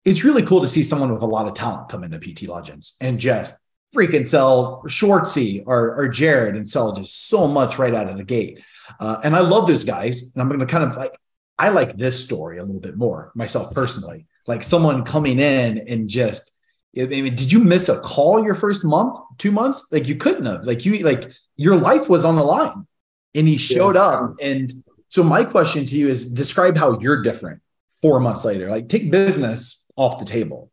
It's 0.03 0.24
really 0.24 0.41
cool 0.41 0.62
to 0.62 0.68
see 0.68 0.84
someone 0.84 1.14
with 1.14 1.22
a 1.22 1.28
lot 1.28 1.47
of 1.47 1.53
talent 1.53 1.89
come 1.89 2.03
into 2.03 2.20
PT 2.20 2.47
Legends 2.47 2.95
and 3.01 3.20
just 3.20 3.56
freaking 3.95 4.28
sell 4.28 4.84
Schwartzy 4.88 5.64
or, 5.66 5.95
or 5.95 6.08
Jared 6.08 6.56
and 6.56 6.68
sell 6.68 6.91
just 6.93 7.28
so 7.28 7.47
much 7.47 7.80
right 7.80 7.95
out 7.95 8.10
of 8.10 8.18
the 8.18 8.24
gate. 8.24 8.60
Uh, 8.99 9.18
and 9.24 9.36
I 9.36 9.39
love 9.39 9.68
those 9.68 9.84
guys. 9.84 10.34
And 10.34 10.41
I'm 10.41 10.47
going 10.47 10.60
to 10.60 10.66
kind 10.66 10.84
of 10.84 10.97
like, 10.97 11.18
I 11.58 11.70
like 11.70 11.95
this 11.95 12.24
story 12.24 12.58
a 12.58 12.64
little 12.64 12.82
bit 12.82 12.97
more 12.97 13.32
myself 13.34 13.74
personally. 13.74 14.28
Like 14.45 14.62
someone 14.62 15.06
coming 15.06 15.39
in 15.39 15.80
and 15.80 16.08
just, 16.08 16.55
I 16.98 17.06
mean, 17.08 17.36
did 17.36 17.52
you 17.52 17.60
miss 17.60 17.89
a 17.89 18.00
call 18.00 18.43
your 18.43 18.56
first 18.56 18.86
month, 18.86 19.18
two 19.38 19.52
months? 19.52 19.91
Like 19.91 20.08
you 20.08 20.16
couldn't 20.16 20.46
have. 20.46 20.64
Like 20.64 20.86
you, 20.86 21.00
like 21.00 21.32
your 21.58 21.76
life 21.76 22.10
was 22.10 22.24
on 22.24 22.36
the 22.36 22.43
line, 22.43 22.88
and 23.34 23.48
he 23.48 23.58
showed 23.58 23.96
yeah. 23.96 24.02
up. 24.04 24.36
And 24.41 24.84
so 25.10 25.24
my 25.24 25.43
question 25.43 25.86
to 25.86 25.98
you 25.98 26.08
is, 26.08 26.32
describe 26.32 26.78
how 26.78 27.00
you're 27.00 27.22
different 27.22 27.62
four 28.02 28.20
months 28.20 28.46
later. 28.46 28.70
Like 28.70 28.88
take 28.88 29.12
business 29.12 29.89
off 29.96 30.20
the 30.20 30.26
table. 30.26 30.72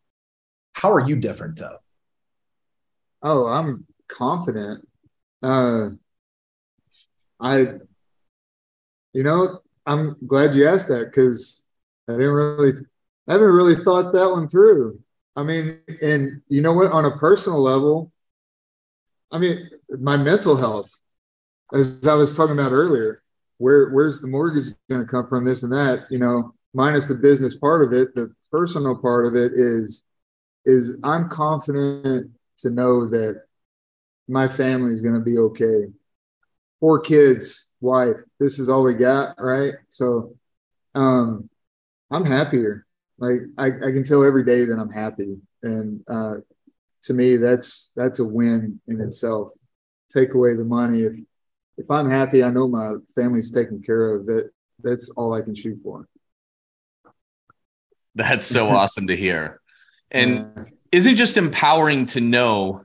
How 0.74 0.92
are 0.92 1.00
you 1.00 1.16
different 1.16 1.58
though? 1.58 1.78
Oh, 3.22 3.46
I'm 3.46 3.86
confident. 4.08 4.86
Uh, 5.42 5.90
I, 7.40 7.58
you 9.12 9.22
know, 9.22 9.58
I'm 9.86 10.16
glad 10.26 10.54
you 10.54 10.68
asked 10.68 10.88
that 10.88 11.06
because 11.06 11.64
I 12.08 12.12
didn't 12.12 12.30
really, 12.30 12.72
I 13.28 13.32
haven't 13.32 13.48
really 13.48 13.76
thought 13.76 14.12
that 14.12 14.30
one 14.30 14.48
through. 14.48 15.00
I 15.36 15.42
mean, 15.42 15.80
and 16.02 16.42
you 16.48 16.60
know 16.60 16.74
what? 16.74 16.92
On 16.92 17.04
a 17.04 17.16
personal 17.16 17.60
level, 17.62 18.12
I 19.30 19.38
mean, 19.38 19.70
my 19.98 20.16
mental 20.16 20.56
health, 20.56 20.98
as 21.72 22.06
I 22.06 22.14
was 22.14 22.36
talking 22.36 22.58
about 22.58 22.72
earlier, 22.72 23.22
where 23.58 23.90
where's 23.90 24.20
the 24.20 24.28
mortgage 24.28 24.66
going 24.90 25.04
to 25.04 25.10
come 25.10 25.26
from? 25.26 25.44
This 25.44 25.62
and 25.62 25.72
that, 25.72 26.06
you 26.10 26.18
know, 26.18 26.54
minus 26.74 27.08
the 27.08 27.14
business 27.14 27.56
part 27.56 27.82
of 27.82 27.92
it. 27.92 28.14
The 28.14 28.34
personal 28.50 28.96
part 28.96 29.26
of 29.26 29.34
it 29.34 29.52
is 29.54 30.04
is 30.64 30.96
I'm 31.02 31.28
confident 31.28 32.30
to 32.58 32.70
know 32.70 33.08
that 33.08 33.42
my 34.28 34.48
family 34.48 34.92
is 34.92 35.02
going 35.02 35.14
to 35.14 35.20
be 35.20 35.38
okay. 35.38 35.92
Four 36.78 37.00
kids, 37.00 37.72
wife. 37.80 38.16
This 38.38 38.58
is 38.58 38.68
all 38.68 38.82
we 38.82 38.94
got, 38.94 39.36
right? 39.38 39.74
So, 39.88 40.36
um, 40.94 41.48
I'm 42.10 42.24
happier. 42.24 42.86
Like 43.18 43.40
I, 43.58 43.66
I 43.66 43.92
can 43.92 44.04
tell 44.04 44.24
every 44.24 44.44
day 44.44 44.64
that 44.64 44.78
I'm 44.78 44.90
happy, 44.90 45.36
and 45.62 46.00
uh, 46.08 46.34
to 47.04 47.14
me, 47.14 47.36
that's 47.36 47.92
that's 47.96 48.18
a 48.18 48.24
win 48.24 48.80
in 48.88 49.00
itself. 49.00 49.52
Take 50.12 50.34
away 50.34 50.54
the 50.54 50.64
money. 50.64 51.02
If 51.02 51.16
if 51.76 51.90
I'm 51.90 52.10
happy, 52.10 52.42
I 52.42 52.50
know 52.50 52.68
my 52.68 52.94
family's 53.14 53.50
taken 53.50 53.82
care 53.82 54.14
of. 54.14 54.26
That 54.26 54.50
that's 54.82 55.10
all 55.10 55.34
I 55.34 55.42
can 55.42 55.54
shoot 55.54 55.78
for. 55.82 56.08
That's 58.14 58.46
so 58.46 58.68
awesome 58.68 59.06
to 59.06 59.16
hear. 59.16 59.58
And 60.10 60.52
yeah. 60.54 60.64
is 60.90 61.06
it 61.06 61.16
just 61.16 61.38
empowering 61.38 62.04
to 62.06 62.20
know 62.20 62.84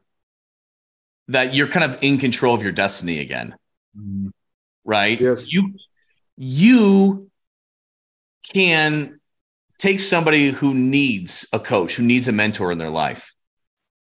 that 1.28 1.54
you're 1.54 1.68
kind 1.68 1.84
of 1.84 2.00
in 2.02 2.18
control 2.18 2.56
of 2.56 2.64
your 2.64 2.72
destiny 2.72 3.20
again? 3.20 3.54
Mm-hmm. 3.98 4.30
Right? 4.86 5.20
Yes. 5.20 5.52
You 5.52 5.74
you 6.38 7.30
can 8.54 9.17
take 9.78 10.00
somebody 10.00 10.52
who 10.52 10.74
needs 10.74 11.48
a 11.54 11.60
coach, 11.60 11.96
who 11.96 12.04
needs 12.04 12.28
a 12.28 12.32
mentor 12.32 12.72
in 12.72 12.78
their 12.78 12.90
life, 12.90 13.36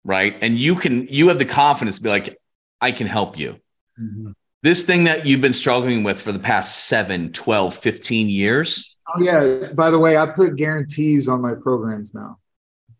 right? 0.03 0.35
And 0.41 0.57
you 0.57 0.75
can 0.75 1.07
you 1.07 1.29
have 1.29 1.39
the 1.39 1.45
confidence 1.45 1.97
to 1.97 2.03
be 2.03 2.09
like, 2.09 2.37
I 2.81 2.91
can 2.91 3.07
help 3.07 3.37
you. 3.37 3.59
Mm-hmm. 3.99 4.31
This 4.61 4.83
thing 4.83 5.03
that 5.03 5.25
you've 5.25 5.41
been 5.41 5.53
struggling 5.53 6.03
with 6.03 6.19
for 6.19 6.31
the 6.31 6.39
past 6.39 6.85
7, 6.85 7.31
12, 7.31 7.75
15 7.75 8.29
years. 8.29 8.97
Oh 9.07 9.21
yeah. 9.21 9.71
By 9.73 9.91
the 9.91 9.99
way, 9.99 10.17
I 10.17 10.25
put 10.25 10.55
guarantees 10.55 11.27
on 11.27 11.41
my 11.41 11.53
programs 11.53 12.13
now. 12.13 12.39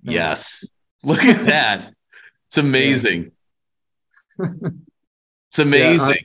Yes. 0.04 0.72
Look 1.04 1.24
at 1.24 1.46
that. 1.48 1.94
It's 2.48 2.58
amazing. 2.58 3.32
it's 4.40 5.60
amazing. 5.60 6.10
Yeah, 6.10 6.16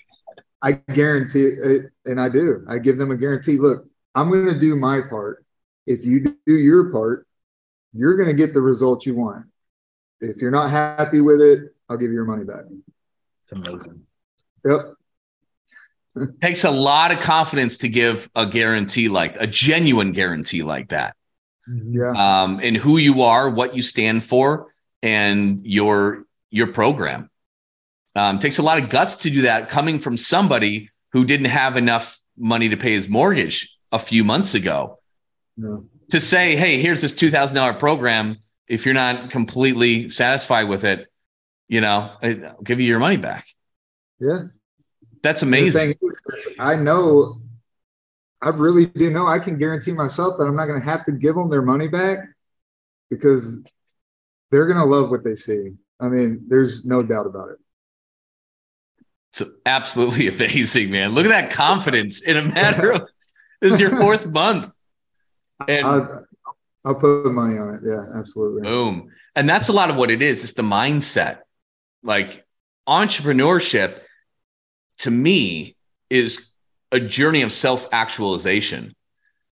I, 0.63 0.69
I, 0.69 0.93
guarantee 0.93 1.45
it, 1.45 1.87
and 2.05 2.21
I 2.21 2.29
do. 2.29 2.65
I 2.69 2.79
give 2.79 2.99
them 2.99 3.11
a 3.11 3.17
guarantee. 3.17 3.57
Look, 3.57 3.87
I'm 4.15 4.31
going 4.31 4.47
to 4.47 4.59
do 4.59 4.77
my 4.77 5.01
part. 5.09 5.45
If 5.91 6.05
you 6.05 6.37
do 6.47 6.55
your 6.55 6.91
part, 6.91 7.27
you're 7.93 8.17
going 8.17 8.29
to 8.29 8.35
get 8.35 8.55
the 8.55 8.61
results 8.61 9.07
you 9.07 9.15
want. 9.17 9.47
If 10.21 10.41
you're 10.41 10.51
not 10.51 10.71
happy 10.71 11.21
with 11.21 11.41
it, 11.41 11.75
I'll 11.89 11.97
give 11.97 12.09
you 12.09 12.15
your 12.15 12.25
money 12.25 12.45
back. 12.45 12.65
It's 13.45 13.53
amazing. 13.53 14.03
Yep. 14.65 16.29
Takes 16.41 16.65
a 16.65 16.71
lot 16.71 17.13
of 17.13 17.21
confidence 17.21 17.79
to 17.79 17.89
give 17.89 18.31
a 18.35 18.47
guarantee 18.47 19.09
like 19.09 19.41
a 19.41 19.47
genuine 19.47 20.13
guarantee 20.13 20.63
like 20.63 20.91
that 20.91 21.17
yeah. 21.67 22.43
um, 22.43 22.61
and 22.63 22.77
who 22.77 22.99
you 22.99 23.23
are, 23.23 23.49
what 23.49 23.75
you 23.75 23.83
stand 23.83 24.25
for, 24.25 24.73
and 25.03 25.65
your 25.65 26.25
your 26.51 26.69
program. 26.69 27.31
Um, 28.17 28.39
takes 28.39 28.59
a 28.59 28.63
lot 28.63 28.83
of 28.83 28.91
guts 28.91 29.17
to 29.17 29.31
do 29.31 29.43
that. 29.43 29.69
Coming 29.69 29.99
from 29.99 30.17
somebody 30.17 30.91
who 31.13 31.25
didn't 31.25 31.47
have 31.47 31.77
enough 31.77 32.19
money 32.37 32.69
to 32.69 32.77
pay 32.77 32.93
his 32.93 33.09
mortgage 33.09 33.77
a 33.93 33.99
few 33.99 34.25
months 34.25 34.55
ago, 34.55 34.99
to 35.59 36.21
say, 36.21 36.57
"Hey, 36.57 36.81
here's 36.81 37.01
this 37.01 37.15
two 37.15 37.31
thousand 37.31 37.57
dollar 37.57 37.75
program. 37.75 38.39
If 38.69 38.85
you're 38.85 38.95
not 38.95 39.31
completely 39.31 40.11
satisfied 40.11 40.65
with 40.65 40.85
it, 40.85 41.09
you 41.69 41.81
know, 41.81 42.13
I'll 42.23 42.63
give 42.63 42.81
you 42.81 42.87
your 42.87 42.99
money 42.99 43.17
back." 43.17 43.47
Yeah, 44.19 44.45
that's 45.23 45.43
amazing. 45.43 45.95
Is, 46.01 46.55
I 46.59 46.77
know 46.77 47.41
I 48.43 48.51
really 48.51 48.87
do 48.87 49.11
know 49.11 49.27
I 49.27 49.39
can 49.39 49.59
guarantee 49.59 49.93
myself 49.93 50.37
that 50.39 50.45
I'm 50.45 50.57
not 50.57 50.67
going 50.67 50.81
to 50.81 50.87
have 50.87 51.05
to 51.05 51.13
give 51.13 51.35
them 51.35 51.51
their 51.51 51.63
money 51.63 51.89
back 51.89 52.19
because 53.11 53.61
they're 54.51 54.67
going 54.67 54.79
to 54.79 54.85
love 54.85 55.11
what 55.11 55.25
they 55.25 55.35
see. 55.35 55.73
I 56.01 56.09
mean, 56.09 56.45
there's 56.49 56.85
no 56.85 57.03
doubt 57.03 57.27
about 57.27 57.51
it. 57.51 57.59
It's 59.33 59.43
absolutely 59.67 60.29
amazing, 60.35 60.91
man. 60.91 61.13
Look 61.13 61.27
at 61.27 61.31
that 61.31 61.51
confidence 61.51 62.23
in 62.23 62.37
a 62.37 62.43
matter 62.43 62.93
of 62.93 63.09
this 63.61 63.75
is 63.75 63.81
your 63.81 63.91
fourth 63.91 64.27
month. 64.27 64.73
And 65.69 65.87
I'll, 65.87 66.27
I'll 66.85 66.95
put 66.95 67.31
money 67.31 67.59
on 67.59 67.75
it. 67.75 67.81
Yeah, 67.85 68.19
absolutely. 68.19 68.63
Boom. 68.63 69.11
And 69.37 69.49
that's 69.49 69.69
a 69.69 69.73
lot 69.73 69.91
of 69.91 69.97
what 69.97 70.11
it 70.11 70.23
is. 70.23 70.43
It's 70.45 70.55
the 70.55 70.63
mindset. 70.63 71.39
Like 72.03 72.45
entrepreneurship 72.89 74.01
to 74.99 75.11
me 75.11 75.77
is 76.09 76.51
a 76.93 77.01
journey 77.01 77.43
of 77.43 77.53
self-actualization. 77.53 78.95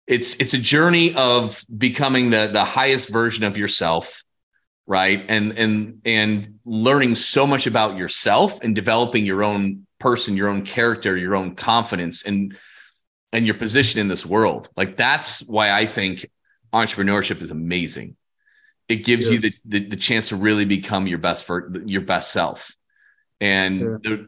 It's 0.06 0.36
it's 0.42 0.54
a 0.54 0.58
journey 0.58 1.16
of 1.16 1.64
becoming 1.76 2.30
the 2.30 2.50
the 2.52 2.66
highest 2.66 3.10
version 3.10 3.46
of 3.46 3.58
yourself, 3.58 4.24
right? 4.86 5.24
And 5.30 5.58
and 5.58 6.02
and 6.04 6.60
learning 6.66 7.16
so 7.16 7.48
much 7.48 7.68
about 7.68 7.96
yourself 7.96 8.60
and 8.62 8.76
developing 8.76 9.26
your 9.26 9.44
own 9.44 9.88
person, 10.00 10.36
your 10.36 10.50
own 10.50 10.66
character, 10.66 11.16
your 11.16 11.36
own 11.36 11.56
confidence 11.56 12.24
and 12.24 12.58
and 13.34 13.46
your 13.46 13.56
position 13.56 14.00
in 14.00 14.08
this 14.08 14.26
world. 14.26 14.70
Like 14.78 14.96
that's 14.96 15.46
why 15.46 15.72
I 15.72 15.88
think 15.88 16.30
entrepreneurship 16.72 17.42
is 17.42 17.52
amazing. 17.52 18.16
It 18.88 18.98
gives 18.98 19.30
yes. 19.30 19.32
you 19.32 19.50
the, 19.50 19.80
the, 19.80 19.90
the 19.90 19.96
chance 19.96 20.30
to 20.30 20.36
really 20.36 20.66
become 20.66 21.08
your 21.08 21.18
best 21.18 21.46
for 21.46 21.74
your 21.86 22.02
best 22.02 22.32
self. 22.32 22.76
And 23.42 23.80
yeah. 23.82 23.98
the, 24.04 24.28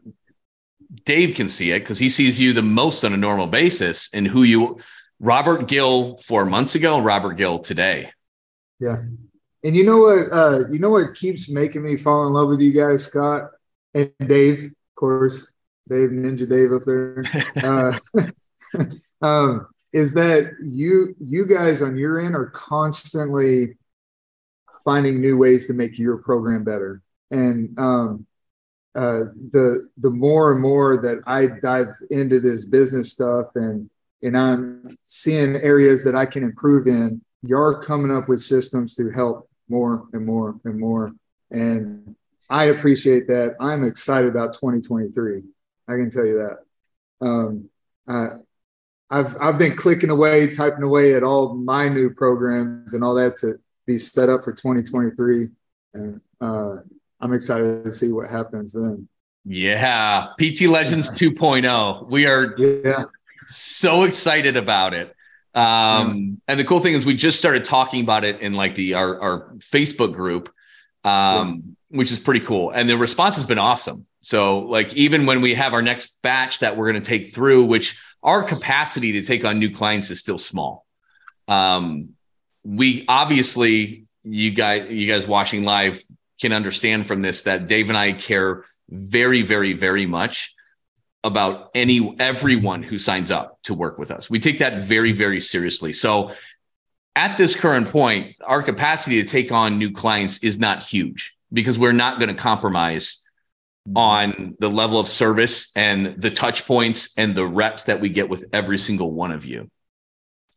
Dave 1.04 1.34
can 1.34 1.48
see 1.48 1.72
it 1.72 1.80
because 1.80 1.98
he 1.98 2.08
sees 2.08 2.38
you 2.38 2.52
the 2.52 2.62
most 2.62 3.04
on 3.04 3.12
a 3.12 3.16
normal 3.16 3.46
basis 3.46 4.08
and 4.12 4.26
who 4.26 4.42
you 4.42 4.78
Robert 5.20 5.68
Gill 5.68 6.18
four 6.18 6.44
months 6.44 6.74
ago 6.74 7.00
Robert 7.00 7.34
Gill 7.34 7.60
today. 7.60 8.10
Yeah. 8.80 8.96
And 9.64 9.76
you 9.76 9.84
know 9.84 9.98
what 9.98 10.32
uh 10.32 10.68
you 10.70 10.78
know 10.78 10.90
what 10.90 11.14
keeps 11.14 11.48
making 11.48 11.82
me 11.82 11.96
fall 11.96 12.26
in 12.26 12.32
love 12.32 12.48
with 12.48 12.60
you 12.60 12.72
guys, 12.72 13.06
Scott 13.06 13.50
and 13.94 14.12
Dave, 14.24 14.64
of 14.64 14.72
course, 14.94 15.50
Dave 15.88 16.10
Ninja 16.10 16.48
Dave 16.48 16.72
up 16.72 16.84
there. 16.84 17.24
uh 17.64 18.28
um 19.22 19.66
is 19.92 20.14
that 20.14 20.52
you 20.62 21.14
you 21.18 21.46
guys 21.46 21.82
on 21.82 21.96
your 21.96 22.20
end 22.20 22.34
are 22.34 22.50
constantly 22.50 23.76
finding 24.84 25.20
new 25.20 25.36
ways 25.36 25.66
to 25.66 25.74
make 25.74 25.98
your 25.98 26.18
program 26.18 26.64
better. 26.64 27.02
And 27.30 27.78
um 27.78 28.26
uh, 28.94 29.28
the 29.52 29.90
the 29.98 30.10
more 30.10 30.52
and 30.52 30.62
more 30.62 30.96
that 30.96 31.22
I 31.26 31.48
dive 31.60 31.94
into 32.10 32.40
this 32.40 32.64
business 32.64 33.12
stuff 33.12 33.48
and 33.54 33.90
and 34.22 34.36
I'm 34.36 34.96
seeing 35.04 35.56
areas 35.56 36.02
that 36.04 36.14
I 36.14 36.24
can 36.24 36.42
improve 36.42 36.86
in, 36.86 37.20
you're 37.42 37.82
coming 37.82 38.10
up 38.10 38.28
with 38.28 38.40
systems 38.40 38.94
to 38.96 39.10
help 39.10 39.50
more 39.68 40.06
and 40.14 40.24
more 40.24 40.58
and 40.64 40.80
more. 40.80 41.12
And 41.50 42.16
I 42.48 42.64
appreciate 42.66 43.28
that. 43.28 43.56
I'm 43.60 43.84
excited 43.84 44.30
about 44.30 44.54
2023. 44.54 45.42
I 45.88 45.92
can 45.92 46.10
tell 46.10 46.24
you 46.24 46.38
that. 46.38 47.26
Um, 47.26 47.68
I, 48.08 48.28
I've 49.10 49.36
I've 49.40 49.58
been 49.58 49.76
clicking 49.76 50.10
away, 50.10 50.52
typing 50.52 50.82
away 50.82 51.14
at 51.14 51.22
all 51.22 51.54
my 51.54 51.88
new 51.88 52.10
programs 52.10 52.94
and 52.94 53.04
all 53.04 53.14
that 53.14 53.36
to 53.38 53.58
be 53.86 53.98
set 53.98 54.28
up 54.28 54.44
for 54.44 54.52
2023. 54.52 55.48
And 55.94 56.20
uh, 56.40 56.76
I'm 57.20 57.32
excited 57.32 57.84
to 57.84 57.92
see 57.92 58.12
what 58.12 58.28
happens 58.28 58.72
then. 58.72 59.08
Yeah, 59.44 60.28
PT 60.40 60.62
Legends 60.62 61.10
2.0. 61.10 62.08
We 62.08 62.26
are 62.26 62.56
yeah. 62.58 63.04
so 63.46 64.02
excited 64.02 64.56
about 64.56 64.92
it. 64.92 65.14
Um, 65.54 66.42
and 66.48 66.58
the 66.58 66.64
cool 66.64 66.80
thing 66.80 66.94
is 66.94 67.06
we 67.06 67.14
just 67.14 67.38
started 67.38 67.64
talking 67.64 68.02
about 68.02 68.24
it 68.24 68.40
in 68.40 68.54
like 68.54 68.74
the 68.74 68.94
our, 68.94 69.20
our 69.20 69.54
Facebook 69.58 70.12
group. 70.12 70.52
Um, 71.04 71.76
which 71.88 72.10
is 72.10 72.18
pretty 72.18 72.40
cool. 72.40 72.70
And 72.70 72.88
the 72.88 72.96
response 72.96 73.36
has 73.36 73.46
been 73.46 73.58
awesome. 73.58 74.06
So, 74.20 74.60
like, 74.60 74.94
even 74.94 75.26
when 75.26 75.40
we 75.40 75.54
have 75.54 75.72
our 75.72 75.82
next 75.82 76.20
batch 76.22 76.60
that 76.60 76.76
we're 76.76 76.90
going 76.90 77.02
to 77.02 77.08
take 77.08 77.32
through, 77.32 77.66
which 77.66 77.98
our 78.22 78.42
capacity 78.42 79.12
to 79.12 79.22
take 79.22 79.44
on 79.44 79.58
new 79.58 79.70
clients 79.70 80.10
is 80.10 80.20
still 80.20 80.38
small. 80.38 80.86
Um, 81.48 82.10
we 82.64 83.04
obviously, 83.08 84.06
you 84.22 84.50
guys, 84.50 84.90
you 84.90 85.06
guys 85.06 85.26
watching 85.26 85.64
live 85.64 86.02
can 86.40 86.52
understand 86.52 87.06
from 87.06 87.22
this 87.22 87.42
that 87.42 87.66
Dave 87.66 87.88
and 87.88 87.96
I 87.96 88.12
care 88.12 88.64
very, 88.88 89.42
very, 89.42 89.72
very 89.72 90.06
much 90.06 90.54
about 91.24 91.70
any 91.74 92.14
everyone 92.20 92.82
who 92.82 92.98
signs 92.98 93.30
up 93.30 93.58
to 93.64 93.74
work 93.74 93.98
with 93.98 94.10
us. 94.10 94.30
We 94.30 94.38
take 94.38 94.58
that 94.58 94.84
very, 94.84 95.12
very 95.12 95.40
seriously. 95.40 95.92
So 95.92 96.32
at 97.16 97.36
this 97.36 97.56
current 97.56 97.88
point, 97.88 98.36
our 98.44 98.62
capacity 98.62 99.22
to 99.22 99.28
take 99.28 99.50
on 99.50 99.78
new 99.78 99.90
clients 99.90 100.38
is 100.44 100.58
not 100.58 100.82
huge 100.82 101.34
because 101.52 101.78
we're 101.78 101.92
not 101.92 102.18
going 102.18 102.28
to 102.28 102.34
compromise 102.34 103.25
on 103.94 104.56
the 104.58 104.68
level 104.68 104.98
of 104.98 105.08
service 105.08 105.70
and 105.76 106.20
the 106.20 106.30
touch 106.30 106.66
points 106.66 107.16
and 107.16 107.34
the 107.34 107.46
reps 107.46 107.84
that 107.84 108.00
we 108.00 108.08
get 108.08 108.28
with 108.28 108.46
every 108.52 108.78
single 108.78 109.12
one 109.12 109.32
of 109.32 109.44
you. 109.44 109.70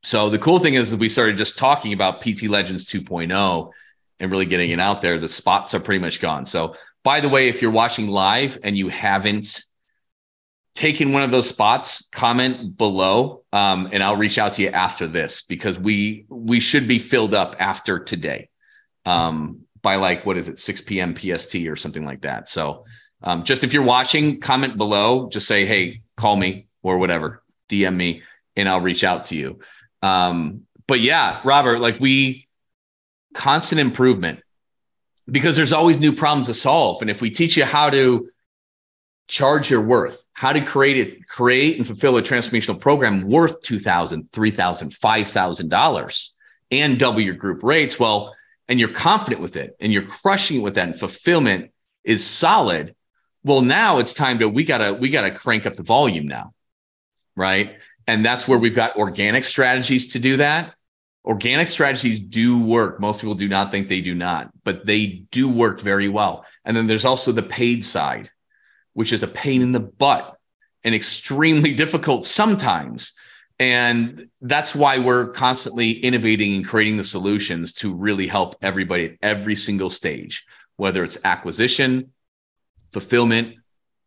So 0.03 0.29
the 0.29 0.39
cool 0.39 0.59
thing 0.59 0.75
is 0.75 0.95
we 0.95 1.09
started 1.09 1.37
just 1.37 1.57
talking 1.57 1.93
about 1.93 2.21
PT 2.21 2.43
Legends 2.43 2.85
2.0 2.85 3.71
and 4.19 4.31
really 4.31 4.45
getting 4.45 4.71
it 4.71 4.79
out 4.79 5.01
there. 5.01 5.19
The 5.19 5.29
spots 5.29 5.73
are 5.73 5.79
pretty 5.79 5.99
much 5.99 6.21
gone. 6.21 6.45
So 6.45 6.75
by 7.03 7.19
the 7.19 7.29
way, 7.29 7.49
if 7.49 7.61
you're 7.61 7.71
watching 7.71 8.07
live 8.07 8.57
and 8.63 8.77
you 8.77 8.89
haven't 8.89 9.61
taken 10.75 11.11
one 11.11 11.23
of 11.23 11.31
those 11.31 11.49
spots, 11.49 12.07
comment 12.09 12.77
below, 12.77 13.43
um, 13.51 13.89
and 13.91 14.01
I'll 14.01 14.15
reach 14.15 14.37
out 14.37 14.53
to 14.53 14.61
you 14.61 14.69
after 14.69 15.07
this 15.07 15.41
because 15.41 15.77
we 15.77 16.25
we 16.29 16.59
should 16.59 16.87
be 16.87 16.99
filled 16.99 17.33
up 17.33 17.55
after 17.59 17.99
today. 17.99 18.49
Um, 19.05 19.65
by 19.81 19.95
like 19.95 20.25
what 20.25 20.37
is 20.37 20.49
it 20.49 20.59
6 20.59 20.81
p.m 20.81 21.13
pst 21.13 21.55
or 21.67 21.75
something 21.75 22.05
like 22.05 22.21
that 22.21 22.49
so 22.49 22.85
um, 23.21 23.43
just 23.43 23.63
if 23.63 23.73
you're 23.73 23.83
watching 23.83 24.39
comment 24.39 24.77
below. 24.77 25.29
Just 25.29 25.47
say 25.47 25.65
hey 25.65 26.01
call 26.17 26.35
me 26.35 26.67
or 26.81 26.97
whatever. 26.97 27.43
Dm 27.69 27.95
me 27.95 28.23
and 28.55 28.67
i'll 28.67 28.81
reach 28.81 29.03
out 29.03 29.25
to 29.25 29.35
you. 29.35 29.59
Um, 30.01 30.65
but 30.87 30.99
yeah 30.99 31.41
robert 31.43 31.79
like 31.79 31.99
we 31.99 32.47
constant 33.33 33.79
improvement. 33.79 34.39
Because 35.29 35.55
there's 35.55 35.73
always 35.73 35.99
new 35.99 36.13
problems 36.13 36.47
to 36.47 36.55
solve. 36.55 37.03
And 37.03 37.11
if 37.11 37.21
we 37.21 37.29
teach 37.29 37.55
you 37.55 37.63
how 37.63 37.91
to 37.91 38.29
charge 39.29 39.69
your 39.69 39.81
worth 39.81 40.27
how 40.33 40.51
to 40.51 40.59
create 40.59 40.97
it 40.97 41.27
create 41.27 41.77
and 41.77 41.85
fulfill 41.85 42.17
a 42.17 42.21
transformational 42.21 42.79
program 42.81 43.27
worth 43.27 43.61
$2000 43.61 44.27
$3000 44.31 44.99
$5000 44.99 46.29
and 46.71 46.99
double 46.99 47.21
your 47.21 47.35
group 47.35 47.61
rates 47.61 47.99
well 47.99 48.35
and 48.67 48.79
you're 48.79 48.89
confident 48.89 49.39
with 49.39 49.55
it 49.55 49.75
and 49.79 49.93
you're 49.93 50.05
crushing 50.05 50.57
it 50.57 50.61
with 50.61 50.73
that 50.73 50.87
and 50.87 50.99
fulfillment 50.99 51.69
is 52.03 52.25
solid 52.25 52.95
well 53.43 53.61
now 53.61 53.99
it's 53.99 54.13
time 54.13 54.39
to 54.39 54.49
we 54.49 54.63
gotta 54.63 54.93
we 54.93 55.09
gotta 55.09 55.31
crank 55.31 55.65
up 55.65 55.75
the 55.75 55.83
volume 55.83 56.27
now 56.27 56.53
right? 57.35 57.77
And 58.05 58.25
that's 58.25 58.49
where 58.49 58.59
we've 58.59 58.75
got 58.75 58.97
organic 58.97 59.45
strategies 59.45 60.11
to 60.11 60.19
do 60.19 60.37
that. 60.37 60.73
Organic 61.23 61.69
strategies 61.69 62.19
do 62.19 62.61
work. 62.61 62.99
Most 62.99 63.21
people 63.21 63.35
do 63.35 63.47
not 63.47 63.71
think 63.71 63.87
they 63.87 64.01
do 64.01 64.13
not 64.13 64.49
but 64.63 64.85
they 64.85 65.05
do 65.31 65.49
work 65.49 65.79
very 65.79 66.09
well. 66.09 66.45
And 66.65 66.75
then 66.75 66.87
there's 66.87 67.05
also 67.05 67.31
the 67.31 67.43
paid 67.43 67.83
side 67.85 68.29
which 68.93 69.13
is 69.13 69.23
a 69.23 69.27
pain 69.27 69.61
in 69.61 69.71
the 69.71 69.79
butt 69.79 70.37
and 70.83 70.93
extremely 70.93 71.73
difficult 71.83 72.25
sometimes. 72.25 73.13
And 73.57 74.27
that's 74.41 74.75
why 74.75 74.99
we're 74.99 75.29
constantly 75.29 75.91
innovating 75.91 76.55
and 76.55 76.67
creating 76.67 76.97
the 76.97 77.03
solutions 77.03 77.73
to 77.75 77.93
really 77.93 78.27
help 78.27 78.55
everybody 78.61 79.05
at 79.05 79.17
every 79.21 79.55
single 79.55 79.89
stage, 79.89 80.45
whether 80.77 81.03
it's 81.03 81.17
acquisition, 81.23 82.11
fulfillment, 82.91 83.55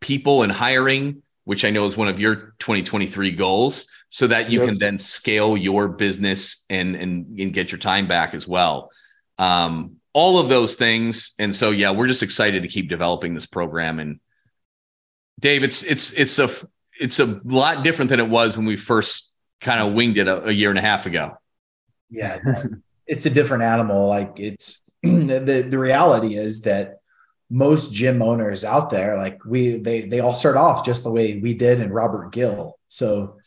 people 0.00 0.42
and 0.42 0.52
hiring, 0.52 1.22
which 1.44 1.64
I 1.64 1.70
know 1.70 1.84
is 1.84 1.96
one 1.96 2.08
of 2.08 2.20
your 2.20 2.54
2023 2.58 3.32
goals, 3.32 3.88
so 4.10 4.26
that 4.26 4.50
you 4.50 4.60
yes. 4.60 4.68
can 4.68 4.78
then 4.78 4.98
scale 4.98 5.56
your 5.56 5.88
business 5.88 6.64
and, 6.68 6.94
and, 6.94 7.38
and 7.40 7.52
get 7.52 7.72
your 7.72 7.78
time 7.78 8.06
back 8.06 8.34
as 8.34 8.46
well. 8.46 8.90
Um, 9.38 9.96
all 10.12 10.38
of 10.38 10.48
those 10.48 10.74
things. 10.74 11.34
And 11.38 11.54
so, 11.54 11.70
yeah, 11.70 11.90
we're 11.90 12.06
just 12.06 12.22
excited 12.22 12.62
to 12.62 12.68
keep 12.68 12.88
developing 12.88 13.34
this 13.34 13.46
program. 13.46 13.98
And 13.98 14.20
Dave, 15.40 15.64
it's, 15.64 15.82
it's, 15.82 16.12
it's 16.12 16.38
a, 16.38 16.50
it's 17.00 17.18
a 17.18 17.40
lot 17.44 17.82
different 17.82 18.10
than 18.10 18.20
it 18.20 18.28
was 18.28 18.56
when 18.56 18.66
we 18.66 18.76
first 18.76 19.34
kind 19.62 19.80
of 19.80 19.94
winged 19.94 20.18
it 20.18 20.28
a, 20.28 20.48
a 20.48 20.52
year 20.52 20.70
and 20.70 20.78
a 20.78 20.82
half 20.82 21.06
ago. 21.06 21.38
Yeah, 22.10 22.40
it's 23.06 23.24
a 23.26 23.30
different 23.30 23.62
animal. 23.62 24.08
Like 24.08 24.38
it's 24.38 24.82
the 25.02 25.66
the 25.68 25.78
reality 25.78 26.34
is 26.34 26.62
that 26.62 27.00
most 27.53 27.92
gym 27.92 28.22
owners 28.22 28.64
out 28.64 28.88
there, 28.88 29.18
like 29.18 29.44
we, 29.44 29.76
they 29.76 30.00
they 30.00 30.20
all 30.20 30.34
start 30.34 30.57
off 30.57 30.86
just 30.86 31.05
the 31.05 31.12
way 31.12 31.38
we 31.38 31.53
did 31.53 31.80
and 31.80 31.94
Robert 31.94 32.32
Gill. 32.32 32.78
So 32.88 33.38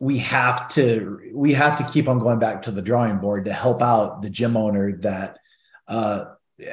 we 0.00 0.18
have 0.18 0.68
to 0.70 1.20
we 1.32 1.52
have 1.52 1.76
to 1.78 1.84
keep 1.84 2.08
on 2.08 2.18
going 2.18 2.40
back 2.40 2.62
to 2.62 2.72
the 2.72 2.82
drawing 2.82 3.18
board 3.18 3.44
to 3.44 3.52
help 3.52 3.82
out 3.82 4.20
the 4.20 4.30
gym 4.30 4.56
owner 4.56 4.98
that 4.98 5.38
uh 5.86 6.24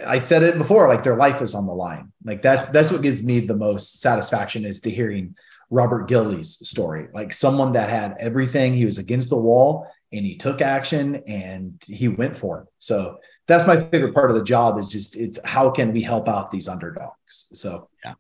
I 0.08 0.18
said 0.18 0.44
it 0.44 0.58
before, 0.58 0.88
like 0.88 1.04
their 1.04 1.18
life 1.18 1.42
is 1.42 1.54
on 1.54 1.68
the 1.68 1.74
line. 1.74 2.12
Like 2.24 2.42
that's 2.42 2.68
that's 2.70 2.92
what 2.92 3.04
gives 3.04 3.24
me 3.24 3.40
the 3.42 3.56
most 3.56 4.02
satisfaction 4.02 4.66
is 4.66 4.82
to 4.82 4.90
hearing 4.90 5.36
Robert 5.70 6.08
Gill's 6.08 6.68
story, 6.68 7.08
like 7.14 7.34
someone 7.34 7.74
that 7.74 7.90
had 7.90 8.16
everything. 8.20 8.74
He 8.74 8.86
was 8.86 8.98
against 8.98 9.30
the 9.30 9.40
wall 9.40 9.88
and 10.12 10.26
he 10.26 10.38
took 10.38 10.62
action 10.62 11.22
and 11.28 11.82
he 11.86 12.08
went 12.08 12.36
for 12.36 12.62
it. 12.62 12.68
So 12.80 13.18
that's 13.48 13.68
my 13.68 13.78
favorite 13.78 14.14
part 14.14 14.32
of 14.32 14.38
the 14.38 14.44
job 14.44 14.78
is 14.78 14.90
just 14.90 15.18
it's 15.18 15.40
how 15.46 15.70
can 15.70 15.92
we 15.94 16.02
help 16.02 16.28
out 16.28 16.52
these 16.52 16.68
underdogs? 16.68 17.50
So 17.54 17.90
yeah. 18.04 18.14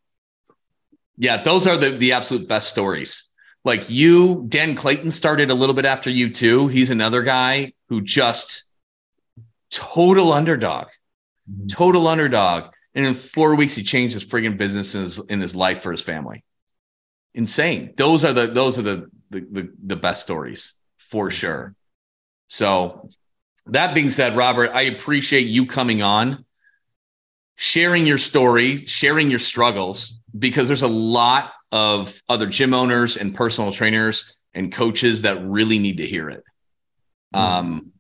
Yeah, 1.18 1.42
those 1.42 1.68
are 1.68 1.78
the 1.78 1.92
the 1.92 2.14
absolute 2.14 2.48
best 2.48 2.70
stories. 2.70 3.30
Like 3.66 3.90
you, 3.90 4.46
Dan 4.50 4.76
Clayton 4.76 5.12
started 5.12 5.50
a 5.50 5.56
little 5.56 5.76
bit 5.76 5.86
after 5.86 6.10
you 6.10 6.30
too. 6.30 6.68
He's 6.68 6.90
another 6.90 7.22
guy 7.22 7.74
who 7.88 8.02
just 8.02 8.64
total 9.72 10.34
underdog, 10.34 10.88
mm-hmm. 11.50 11.68
total 11.68 12.08
underdog. 12.08 12.74
And 12.96 13.06
in 13.06 13.14
four 13.14 13.56
weeks, 13.56 13.74
he 13.74 13.84
changed 13.84 14.14
his 14.14 14.24
friggin' 14.24 14.58
business 14.58 14.94
in 14.94 15.02
his, 15.02 15.20
in 15.20 15.42
his 15.42 15.56
life 15.56 15.82
for 15.82 15.92
his 15.92 16.02
family 16.02 16.44
insane. 17.34 17.94
Those 17.98 18.24
are 18.26 18.34
the 18.34 18.48
those 18.48 18.80
are 18.80 18.84
the 18.84 19.10
the 19.30 19.42
the, 19.42 19.74
the 19.86 19.96
best 19.96 20.22
stories 20.22 20.74
for 20.98 21.30
sure. 21.30 21.76
So 22.48 23.10
that 23.68 23.96
being 23.96 24.10
said, 24.10 24.36
Robert, 24.36 24.72
I 24.74 24.84
appreciate 24.84 25.48
you 25.48 25.66
coming 25.66 26.02
on, 26.02 26.46
sharing 27.56 28.06
your 28.06 28.18
story, 28.18 28.86
sharing 28.86 29.30
your 29.30 29.40
struggles, 29.40 30.20
because 30.38 30.68
there's 30.68 30.82
a 30.82 30.88
lot 30.88 31.54
of 31.72 32.22
other 32.28 32.46
gym 32.46 32.74
owners 32.74 33.18
and 33.18 33.34
personal 33.34 33.72
trainers 33.72 34.38
and 34.54 34.72
coaches 34.72 35.24
that 35.24 35.44
really 35.44 35.80
need 35.80 35.98
to 35.98 36.06
hear 36.06 36.30
it. 36.30 36.44
Mm-hmm. 37.34 37.40
Um, 37.40 37.92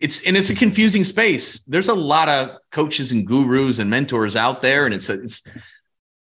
it's 0.00 0.22
and 0.26 0.36
it's 0.36 0.50
a 0.50 0.54
confusing 0.54 1.04
space. 1.04 1.60
There's 1.62 1.88
a 1.88 1.94
lot 1.94 2.28
of 2.28 2.58
coaches 2.70 3.12
and 3.12 3.26
gurus 3.26 3.78
and 3.78 3.88
mentors 3.88 4.36
out 4.36 4.60
there, 4.60 4.84
and 4.84 4.94
it's 4.94 5.08
a, 5.08 5.22
it's 5.22 5.42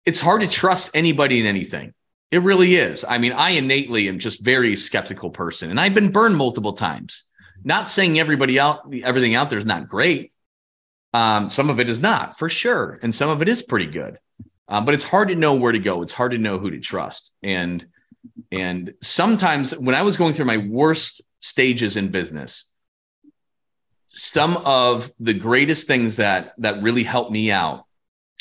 it's 0.06 0.22
hard 0.22 0.42
to 0.42 0.48
trust 0.48 0.96
anybody 0.96 1.40
in 1.40 1.46
anything. 1.46 1.94
It 2.32 2.44
really 2.44 2.76
is. 2.76 3.04
I 3.08 3.18
mean, 3.18 3.34
I 3.34 3.52
innately 3.52 4.08
am 4.08 4.20
just 4.20 4.44
very 4.44 4.76
skeptical 4.76 5.32
person, 5.32 5.70
and 5.70 5.80
I've 5.80 5.94
been 5.94 6.12
burned 6.12 6.38
multiple 6.38 6.74
times. 6.74 7.26
Not 7.68 7.90
saying 7.90 8.18
everybody 8.18 8.58
out, 8.58 8.94
everything 9.04 9.36
out 9.36 9.50
there 9.50 9.60
is 9.60 9.66
not 9.66 9.90
great. 9.90 10.32
Um, 11.14 11.50
some 11.50 11.70
of 11.70 11.82
it 11.82 11.90
is 11.90 12.00
not 12.00 12.38
for 12.38 12.48
sure, 12.48 12.98
and 13.02 13.14
some 13.14 13.30
of 13.30 13.42
it 13.42 13.50
is 13.50 13.62
pretty 13.62 13.88
good. 13.88 14.20
Um, 14.70 14.86
but 14.86 14.94
it's 14.94 15.04
hard 15.04 15.28
to 15.28 15.36
know 15.36 15.56
where 15.56 15.74
to 15.74 15.80
go. 15.80 16.02
It's 16.02 16.14
hard 16.14 16.32
to 16.32 16.38
know 16.38 16.60
who 16.60 16.72
to 16.72 16.80
trust. 16.80 17.34
And 17.44 17.86
and 18.54 18.94
sometimes 19.02 19.78
when 19.78 19.96
I 19.96 20.04
was 20.04 20.16
going 20.16 20.32
through 20.32 20.46
my 20.46 20.60
worst 20.60 21.22
stages 21.42 21.98
in 21.98 22.08
business, 22.08 22.70
some 24.12 24.56
of 24.56 25.12
the 25.20 25.34
greatest 25.34 25.88
things 25.88 26.16
that 26.16 26.54
that 26.60 26.82
really 26.82 27.04
helped 27.04 27.34
me 27.34 27.52
out 27.52 27.84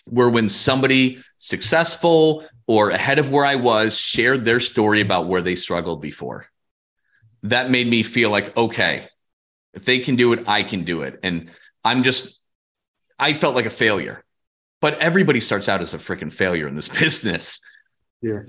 were 0.09 0.31
when 0.31 0.49
somebody 0.49 1.21
successful 1.39 2.45
or 2.69 2.91
ahead 2.91 3.19
of 3.19 3.33
where 3.33 3.45
I 3.45 3.57
was 3.57 3.99
shared 3.99 4.45
their 4.45 4.61
story 4.61 5.01
about 5.01 5.27
where 5.27 5.43
they 5.43 5.57
struggled 5.57 6.01
before. 6.01 6.47
That 7.43 7.73
made 7.73 7.89
me 7.89 8.05
feel 8.05 8.31
like, 8.31 8.57
okay, 8.57 9.09
if 9.77 9.85
they 9.85 10.01
can 10.01 10.17
do 10.17 10.33
it, 10.33 10.49
I 10.49 10.63
can 10.63 10.85
do 10.85 11.03
it. 11.03 11.21
And 11.23 11.51
I'm 11.85 12.03
just, 12.03 12.43
I 13.19 13.35
felt 13.35 13.55
like 13.55 13.67
a 13.67 13.71
failure. 13.71 14.25
But 14.81 14.99
everybody 14.99 15.41
starts 15.41 15.69
out 15.69 15.81
as 15.81 15.95
a 15.95 15.99
freaking 15.99 16.33
failure 16.33 16.67
in 16.67 16.75
this 16.75 16.89
business. 17.01 17.61
Yeah. 18.23 18.41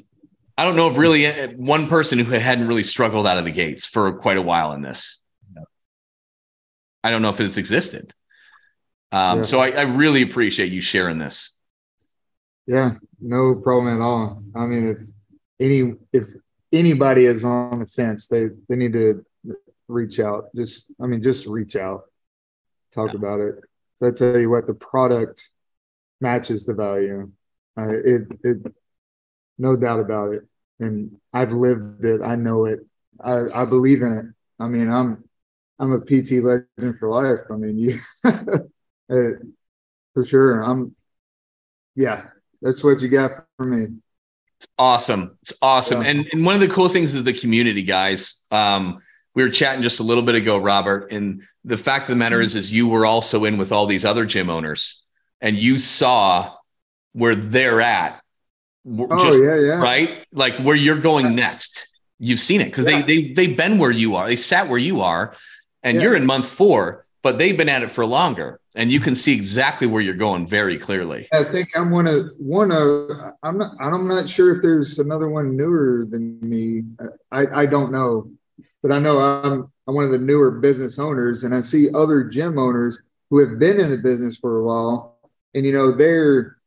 I 0.58 0.64
don't 0.64 0.76
know 0.76 0.90
if 0.90 0.98
really 0.98 1.32
one 1.56 1.88
person 1.88 2.18
who 2.18 2.32
hadn't 2.32 2.68
really 2.68 2.84
struggled 2.84 3.28
out 3.28 3.38
of 3.38 3.46
the 3.46 3.52
gates 3.52 3.86
for 3.86 4.14
quite 4.14 4.38
a 4.38 4.42
while 4.42 4.72
in 4.72 4.82
this. 4.82 5.22
I 7.04 7.12
don't 7.12 7.22
know 7.22 7.30
if 7.30 7.40
it's 7.40 7.58
existed. 7.58 8.14
Um, 9.12 9.40
yeah. 9.40 9.44
So 9.44 9.60
I, 9.60 9.70
I 9.70 9.82
really 9.84 10.24
appreciate 10.24 10.72
you 10.72 10.82
sharing 10.82 11.20
this. 11.20 11.56
Yeah, 12.66 12.96
no 13.22 13.56
problem 13.56 13.96
at 13.96 14.02
all. 14.04 14.44
I 14.56 14.66
mean, 14.66 14.90
if 14.90 15.00
any 15.60 15.94
if 16.12 16.30
anybody 16.74 17.26
is 17.26 17.44
on 17.46 17.80
the 17.80 17.88
fence, 17.88 18.28
they 18.28 18.48
they 18.68 18.76
need 18.76 18.94
to 18.94 19.24
reach 19.88 20.20
out. 20.20 20.46
Just 20.56 20.92
I 21.02 21.08
mean, 21.08 21.22
just 21.22 21.46
reach 21.48 21.76
out, 21.76 22.04
talk 22.94 23.10
yeah. 23.14 23.18
about 23.18 23.40
it. 23.40 23.56
I 24.02 24.12
tell 24.12 24.38
you 24.38 24.50
what, 24.50 24.68
the 24.68 24.74
product 24.74 25.50
matches 26.22 26.66
the 26.66 26.74
value. 26.74 27.32
Uh, 27.78 27.90
it 27.90 28.28
it 28.44 28.74
no 29.58 29.76
doubt 29.76 30.00
about 30.00 30.34
it, 30.34 30.44
and 30.80 31.18
I've 31.34 31.52
lived 31.52 32.06
it. 32.06 32.22
I 32.22 32.36
know 32.36 32.66
it. 32.66 32.80
I 33.24 33.42
I 33.54 33.66
believe 33.66 34.02
in 34.02 34.14
it. 34.14 34.26
I 34.64 34.68
mean, 34.68 34.90
I'm 34.90 35.24
I'm 35.80 35.94
a 35.94 36.00
PT 36.00 36.44
legend 36.44 37.00
for 37.00 37.10
life. 37.10 37.46
I 37.52 37.56
mean, 37.56 37.78
you 37.80 37.98
uh, 38.24 39.40
for 40.14 40.24
sure. 40.24 40.62
I'm 40.62 40.96
yeah. 41.96 42.24
That's 42.62 42.84
what 42.84 43.02
you 43.02 43.10
got 43.10 43.46
for 43.58 43.66
me. 43.66 43.98
It's 44.58 44.68
awesome. 44.78 45.38
It's 45.44 45.54
awesome. 45.62 46.02
Yeah. 46.02 46.10
And, 46.10 46.28
and 46.32 46.46
one 46.46 46.56
of 46.56 46.62
the 46.62 46.68
coolest 46.68 46.94
things 46.94 47.14
is 47.14 47.24
the 47.24 47.34
community, 47.34 47.84
guys. 47.84 48.46
Um, 48.50 49.00
we 49.38 49.44
were 49.44 49.52
chatting 49.52 49.84
just 49.84 50.00
a 50.00 50.04
little 50.04 50.24
bit 50.24 50.34
ago, 50.34 50.58
Robert, 50.58 51.12
and 51.12 51.44
the 51.64 51.78
fact 51.78 52.06
of 52.06 52.08
the 52.08 52.16
matter 52.16 52.42
is, 52.42 52.56
is 52.56 52.74
you 52.74 52.88
were 52.88 53.06
also 53.06 53.46
in 53.46 53.60
with 53.60 53.72
all 53.72 53.86
these 53.86 54.04
other 54.04 54.26
gym 54.26 54.50
owners, 54.50 55.04
and 55.40 55.56
you 55.56 55.78
saw 55.78 56.56
where 57.14 57.36
they're 57.36 57.80
at. 57.80 58.20
Oh 58.88 59.24
just, 59.24 59.38
yeah, 59.38 59.60
yeah. 59.60 59.80
Right, 59.80 60.26
like 60.32 60.58
where 60.58 60.76
you're 60.76 60.98
going 60.98 61.36
next. 61.36 61.88
You've 62.18 62.40
seen 62.40 62.62
it 62.62 62.66
because 62.66 62.88
yeah. 62.88 63.04
they 63.04 63.22
they 63.22 63.34
they've 63.34 63.56
been 63.56 63.78
where 63.78 63.92
you 63.92 64.16
are. 64.16 64.26
They 64.26 64.36
sat 64.36 64.70
where 64.70 64.80
you 64.80 65.02
are, 65.02 65.36
and 65.84 65.98
yeah. 65.98 66.02
you're 66.02 66.16
in 66.16 66.26
month 66.26 66.50
four, 66.50 67.06
but 67.22 67.38
they've 67.38 67.56
been 67.56 67.70
at 67.70 67.84
it 67.84 67.92
for 67.92 68.08
longer, 68.08 68.60
and 68.76 68.92
you 68.92 69.00
can 69.00 69.14
see 69.14 69.36
exactly 69.36 69.86
where 69.86 70.02
you're 70.02 70.16
going 70.16 70.48
very 70.48 70.80
clearly. 70.80 71.28
I 71.32 71.44
think 71.44 71.70
I'm 71.76 71.92
one 71.92 72.08
of 72.08 72.26
one 72.40 72.72
of. 72.72 73.36
I'm 73.44 73.60
not. 73.60 73.76
I'm 73.80 74.08
not 74.08 74.28
sure 74.28 74.52
if 74.56 74.64
there's 74.64 74.98
another 74.98 75.30
one 75.30 75.56
newer 75.56 76.08
than 76.10 76.40
me. 76.42 76.86
I 77.32 77.46
I 77.54 77.66
don't 77.68 77.92
know 77.92 78.32
but 78.82 78.92
I 78.92 79.00
know 79.00 79.20
I'm 79.20 79.72
I'm 79.88 79.96
one 79.96 80.06
of 80.06 80.12
the 80.12 80.18
newer 80.18 80.52
business 80.52 81.00
owners, 81.00 81.44
and 81.44 81.54
I 81.56 81.62
see 81.62 81.94
other 81.94 82.24
gym 82.24 82.58
owners 82.58 83.02
who 83.30 83.40
have 83.40 83.60
been 83.60 83.80
in 83.80 83.90
the 83.90 83.98
business 83.98 84.38
for 84.38 84.60
a 84.60 84.64
while, 84.64 85.18
and 85.54 85.66
you 85.66 85.74
know 85.74 85.96
they're 85.96 86.58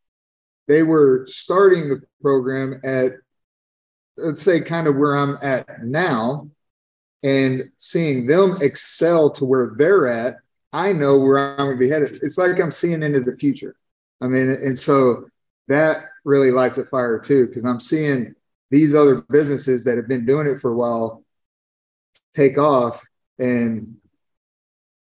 they 0.68 0.82
were 0.82 1.24
starting 1.26 1.88
the 1.88 2.02
program 2.22 2.80
at 2.84 3.14
let's 4.16 4.42
say 4.42 4.60
kind 4.60 4.86
of 4.86 4.96
where 4.96 5.16
I'm 5.16 5.38
at 5.42 5.84
now, 5.84 6.50
and 7.22 7.70
seeing 7.78 8.26
them 8.26 8.58
excel 8.60 9.30
to 9.30 9.44
where 9.44 9.72
they're 9.76 10.08
at, 10.08 10.36
I 10.72 10.92
know 10.92 11.18
where 11.18 11.38
I'm 11.38 11.66
going 11.66 11.76
to 11.76 11.78
be 11.78 11.88
headed. 11.88 12.20
It's 12.22 12.38
like 12.38 12.60
I'm 12.60 12.70
seeing 12.70 13.02
into 13.02 13.20
the 13.20 13.34
future. 13.34 13.76
I 14.20 14.26
mean, 14.26 14.50
and 14.50 14.78
so 14.78 15.28
that 15.68 16.04
really 16.24 16.50
lights 16.50 16.78
a 16.78 16.84
fire 16.84 17.18
too, 17.18 17.46
because 17.46 17.64
I'm 17.64 17.80
seeing 17.80 18.34
these 18.70 18.94
other 18.94 19.22
businesses 19.22 19.84
that 19.84 19.96
have 19.96 20.08
been 20.08 20.26
doing 20.26 20.46
it 20.46 20.58
for 20.58 20.70
a 20.70 20.76
while 20.76 21.24
take 22.34 22.58
off. 22.58 23.06
And 23.38 23.96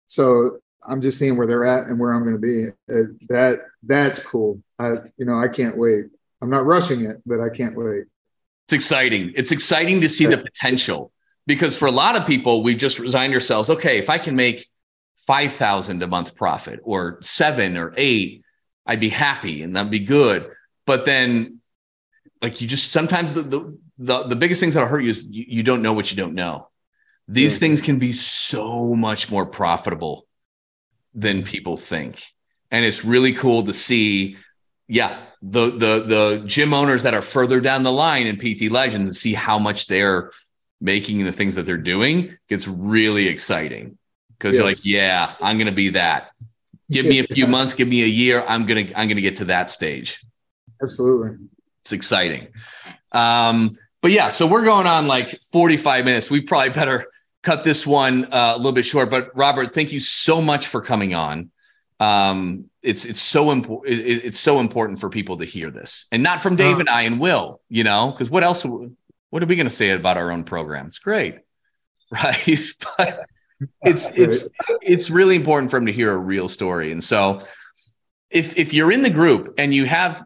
so 0.07 0.59
I'm 0.87 1.01
just 1.01 1.18
seeing 1.18 1.37
where 1.37 1.47
they're 1.47 1.64
at 1.64 1.87
and 1.87 1.99
where 1.99 2.12
I'm 2.12 2.22
going 2.22 2.35
to 2.35 2.39
be. 2.39 2.68
Uh, 2.93 3.12
that 3.29 3.61
that's 3.83 4.18
cool. 4.18 4.62
I 4.79 4.95
you 5.16 5.24
know 5.24 5.39
I 5.39 5.49
can't 5.49 5.76
wait. 5.76 6.07
I'm 6.41 6.51
not 6.51 6.64
rushing 6.64 7.05
it, 7.05 7.20
but 7.26 7.41
I 7.41 7.49
can't 7.49 7.76
wait. 7.76 8.05
It's 8.66 8.72
exciting. 8.72 9.33
It's 9.35 9.53
exciting 9.53 10.01
to 10.03 10.09
see 10.09 10.26
the 10.26 10.39
potential 10.39 11.12
because 11.47 11.76
for 11.76 11.87
a 11.87 11.91
lot 11.91 12.16
of 12.16 12.26
people, 12.26 12.62
we've 12.62 12.79
just 12.79 12.99
resigned 12.99 13.35
ourselves. 13.35 13.70
Okay, 13.70 13.99
if 13.99 14.11
I 14.11 14.18
can 14.18 14.37
make 14.37 14.66
five 15.16 15.53
thousand 15.53 16.03
a 16.03 16.07
month 16.07 16.35
profit 16.35 16.81
or 16.83 17.18
seven 17.22 17.76
or 17.76 17.93
eight, 17.97 18.43
I'd 18.87 19.01
be 19.01 19.09
happy 19.09 19.62
and 19.62 19.74
that'd 19.74 19.91
be 19.91 20.01
good. 20.01 20.51
But 20.87 21.05
then, 21.05 21.61
like 22.41 22.61
you 22.61 22.68
just 22.68 22.93
sometimes 22.93 23.33
the 23.33 23.43
the 23.43 23.79
the, 23.99 24.22
the 24.24 24.37
biggest 24.37 24.61
things 24.61 24.74
that'll 24.74 24.89
hurt 24.89 25.01
you 25.01 25.11
is 25.11 25.26
you, 25.26 25.45
you 25.49 25.62
don't 25.62 25.83
know 25.83 25.93
what 25.93 26.11
you 26.11 26.16
don't 26.16 26.35
know. 26.35 26.68
These 27.29 27.55
yeah. 27.55 27.61
things 27.61 27.81
can 27.83 27.99
be 27.99 28.12
so 28.12 28.95
much 28.95 29.31
more 29.31 29.45
profitable 29.45 30.26
than 31.14 31.43
people 31.43 31.76
think. 31.76 32.22
And 32.70 32.85
it's 32.85 33.05
really 33.05 33.35
cool 33.35 33.64
to 33.64 33.72
see, 33.72 34.37
yeah, 34.89 35.20
the 35.43 35.70
the 35.70 36.05
the 36.05 36.43
gym 36.47 36.74
owners 36.74 37.03
that 37.03 37.14
are 37.14 37.22
further 37.22 37.61
down 37.61 37.83
the 37.83 37.93
line 37.93 38.26
in 38.26 38.37
PT 38.37 38.70
Legends 38.70 39.07
and 39.07 39.16
see 39.16 39.35
how 39.35 39.59
much 39.59 39.87
they're 39.87 40.33
making 40.81 41.24
the 41.24 41.33
things 41.33 41.55
that 41.57 41.66
they're 41.66 41.76
doing 41.76 42.37
gets 42.49 42.66
really 42.66 43.29
exciting. 43.29 43.99
Because 44.31 44.55
yes. 44.55 44.59
you're 44.59 44.66
like, 44.66 44.85
yeah, 44.85 45.35
I'm 45.41 45.59
gonna 45.59 45.72
be 45.72 45.91
that. 45.91 46.31
Give 46.91 47.05
me 47.05 47.18
a 47.18 47.24
few 47.35 47.47
months, 47.47 47.74
give 47.74 47.89
me 47.89 48.03
a 48.03 48.07
year. 48.07 48.45
I'm 48.47 48.66
gonna 48.66 48.87
I'm 48.97 49.09
gonna 49.09 49.20
get 49.20 49.37
to 49.37 49.47
that 49.47 49.70
stage. 49.70 50.24
Absolutely. 50.83 51.37
It's 51.83 51.93
exciting. 51.93 52.49
Um, 53.12 53.76
but 54.01 54.12
yeah, 54.12 54.29
so 54.29 54.47
we're 54.47 54.64
going 54.64 54.87
on 54.87 55.07
like 55.07 55.41
45 55.51 56.05
minutes. 56.05 56.31
We 56.31 56.41
probably 56.41 56.70
better 56.70 57.07
cut 57.43 57.64
this 57.64 57.86
one 57.86 58.32
uh, 58.32 58.53
a 58.55 58.57
little 58.57 58.72
bit 58.72 58.86
short. 58.86 59.11
But 59.11 59.36
Robert, 59.36 59.74
thank 59.74 59.93
you 59.93 60.01
so 60.01 60.41
much 60.41 60.66
for 60.66 60.80
coming 60.80 61.14
on. 61.14 61.51
Um, 62.01 62.66
it's 62.82 63.05
it's 63.05 63.20
so 63.20 63.51
important. 63.51 63.95
It, 63.95 64.24
it's 64.24 64.39
so 64.39 64.61
important 64.61 65.01
for 65.01 65.09
people 65.09 65.39
to 65.39 65.45
hear 65.45 65.70
this, 65.70 66.07
and 66.12 66.22
not 66.22 66.41
from 66.41 66.57
Dave 66.57 66.76
uh, 66.76 66.80
and 66.80 66.89
I 66.89 67.03
and 67.03 67.18
Will. 67.18 67.61
You 67.68 67.84
know, 67.84 68.11
because 68.11 68.30
what 68.30 68.45
else? 68.45 68.64
What 68.64 69.43
are 69.43 69.47
we 69.47 69.57
going 69.57 69.66
to 69.66 69.74
say 69.74 69.91
about 69.91 70.16
our 70.16 70.30
own 70.30 70.45
program? 70.45 70.86
It's 70.86 70.99
great, 70.99 71.39
right? 72.11 72.61
but 72.97 73.26
it's 73.82 74.09
it's 74.14 74.49
it's 74.80 75.11
really 75.11 75.34
important 75.34 75.70
for 75.70 75.76
them 75.78 75.86
to 75.86 75.93
hear 75.93 76.12
a 76.12 76.18
real 76.18 76.49
story. 76.49 76.93
And 76.93 77.03
so, 77.03 77.41
if 78.30 78.57
if 78.57 78.72
you're 78.72 78.93
in 78.93 79.03
the 79.03 79.11
group 79.11 79.55
and 79.59 79.74
you 79.74 79.84
have 79.86 80.24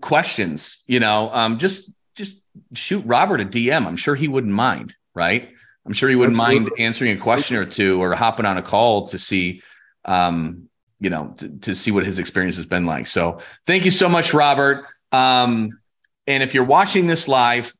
questions, 0.00 0.84
you 0.86 1.00
know, 1.00 1.30
um, 1.32 1.58
just 1.58 1.92
just 2.14 2.40
shoot 2.74 3.02
Robert 3.06 3.40
a 3.40 3.44
DM. 3.44 3.86
I'm 3.86 3.96
sure 3.96 4.14
he 4.14 4.28
wouldn't 4.28 4.52
mind, 4.52 4.94
right? 5.14 5.53
I'm 5.86 5.92
sure 5.92 6.08
he 6.08 6.16
wouldn't 6.16 6.38
Absolutely. 6.38 6.70
mind 6.70 6.72
answering 6.78 7.16
a 7.16 7.20
question 7.20 7.56
or 7.56 7.66
two 7.66 8.02
or 8.02 8.14
hopping 8.14 8.46
on 8.46 8.56
a 8.56 8.62
call 8.62 9.06
to 9.08 9.18
see, 9.18 9.62
um, 10.04 10.68
you 10.98 11.10
know, 11.10 11.34
to, 11.38 11.48
to, 11.60 11.74
see 11.74 11.90
what 11.90 12.06
his 12.06 12.18
experience 12.18 12.56
has 12.56 12.66
been 12.66 12.86
like. 12.86 13.06
So 13.06 13.38
thank 13.66 13.84
you 13.84 13.90
so 13.90 14.08
much, 14.08 14.32
Robert. 14.32 14.86
Um, 15.12 15.78
and 16.26 16.42
if 16.42 16.54
you're 16.54 16.64
watching 16.64 17.06
this 17.06 17.28
live, 17.28 17.74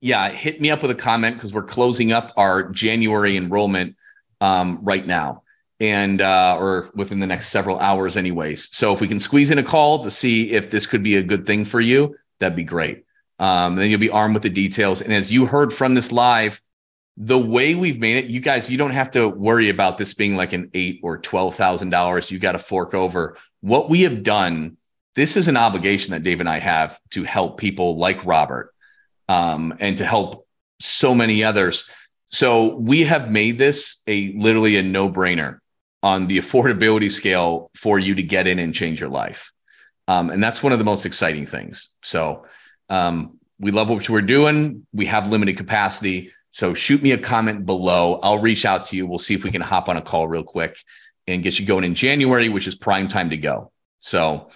yeah, 0.00 0.30
hit 0.30 0.60
me 0.60 0.70
up 0.70 0.82
with 0.82 0.90
a 0.90 0.96
comment 0.96 1.36
because 1.36 1.52
we're 1.52 1.62
closing 1.62 2.12
up 2.12 2.32
our 2.36 2.64
January 2.70 3.36
enrollment 3.36 3.96
um, 4.40 4.80
right 4.82 5.06
now 5.06 5.42
and 5.80 6.20
uh, 6.20 6.56
or 6.58 6.90
within 6.94 7.20
the 7.20 7.26
next 7.26 7.48
several 7.48 7.78
hours 7.78 8.16
anyways 8.16 8.74
so 8.74 8.92
if 8.92 9.00
we 9.00 9.08
can 9.08 9.20
squeeze 9.20 9.50
in 9.50 9.58
a 9.58 9.62
call 9.62 10.00
to 10.02 10.10
see 10.10 10.50
if 10.52 10.70
this 10.70 10.86
could 10.86 11.02
be 11.02 11.16
a 11.16 11.22
good 11.22 11.46
thing 11.46 11.64
for 11.64 11.80
you 11.80 12.16
that'd 12.38 12.56
be 12.56 12.64
great 12.64 13.04
um, 13.38 13.76
then 13.76 13.90
you'll 13.90 14.00
be 14.00 14.10
armed 14.10 14.34
with 14.34 14.42
the 14.42 14.50
details 14.50 15.02
and 15.02 15.12
as 15.12 15.30
you 15.30 15.46
heard 15.46 15.72
from 15.72 15.94
this 15.94 16.10
live 16.10 16.60
the 17.20 17.38
way 17.38 17.74
we've 17.74 17.98
made 17.98 18.16
it, 18.16 18.30
you 18.30 18.38
guys, 18.38 18.70
you 18.70 18.78
don't 18.78 18.92
have 18.92 19.10
to 19.10 19.26
worry 19.26 19.70
about 19.70 19.98
this 19.98 20.14
being 20.14 20.36
like 20.36 20.52
an 20.52 20.70
eight 20.72 21.00
or 21.02 21.18
twelve 21.18 21.56
thousand 21.56 21.90
dollars. 21.90 22.30
You 22.30 22.38
got 22.38 22.52
to 22.52 22.60
fork 22.60 22.94
over. 22.94 23.36
What 23.60 23.90
we 23.90 24.02
have 24.02 24.22
done, 24.22 24.76
this 25.16 25.36
is 25.36 25.48
an 25.48 25.56
obligation 25.56 26.12
that 26.12 26.22
Dave 26.22 26.38
and 26.38 26.48
I 26.48 26.60
have 26.60 26.96
to 27.10 27.24
help 27.24 27.58
people 27.58 27.98
like 27.98 28.24
Robert, 28.24 28.72
um, 29.28 29.74
and 29.80 29.96
to 29.96 30.06
help 30.06 30.46
so 30.78 31.12
many 31.12 31.42
others. 31.42 31.86
So 32.28 32.76
we 32.76 33.02
have 33.02 33.28
made 33.28 33.58
this 33.58 34.00
a 34.06 34.32
literally 34.34 34.76
a 34.76 34.84
no 34.84 35.10
brainer 35.10 35.58
on 36.04 36.28
the 36.28 36.38
affordability 36.38 37.10
scale 37.10 37.72
for 37.74 37.98
you 37.98 38.14
to 38.14 38.22
get 38.22 38.46
in 38.46 38.60
and 38.60 38.72
change 38.72 39.00
your 39.00 39.08
life, 39.08 39.52
um, 40.06 40.30
and 40.30 40.40
that's 40.40 40.62
one 40.62 40.72
of 40.72 40.78
the 40.78 40.84
most 40.84 41.04
exciting 41.04 41.46
things. 41.46 41.90
So 42.04 42.46
um, 42.88 43.40
we 43.58 43.72
love 43.72 43.90
what 43.90 44.08
we're 44.08 44.20
doing. 44.20 44.86
We 44.92 45.06
have 45.06 45.28
limited 45.28 45.56
capacity 45.56 46.30
so 46.50 46.74
shoot 46.74 47.02
me 47.02 47.12
a 47.12 47.18
comment 47.18 47.66
below. 47.66 48.20
I'll 48.22 48.38
reach 48.38 48.64
out 48.64 48.86
to 48.86 48.96
you. 48.96 49.06
We'll 49.06 49.18
see 49.18 49.34
if 49.34 49.44
we 49.44 49.50
can 49.50 49.60
hop 49.60 49.88
on 49.88 49.96
a 49.96 50.02
call 50.02 50.26
real 50.28 50.42
quick 50.42 50.78
and 51.26 51.42
get 51.42 51.58
you 51.58 51.66
going 51.66 51.84
in 51.84 51.94
January, 51.94 52.48
which 52.48 52.66
is 52.66 52.74
prime 52.74 53.08
time 53.08 53.30
to 53.30 53.36
go. 53.36 53.70
So 53.98 54.48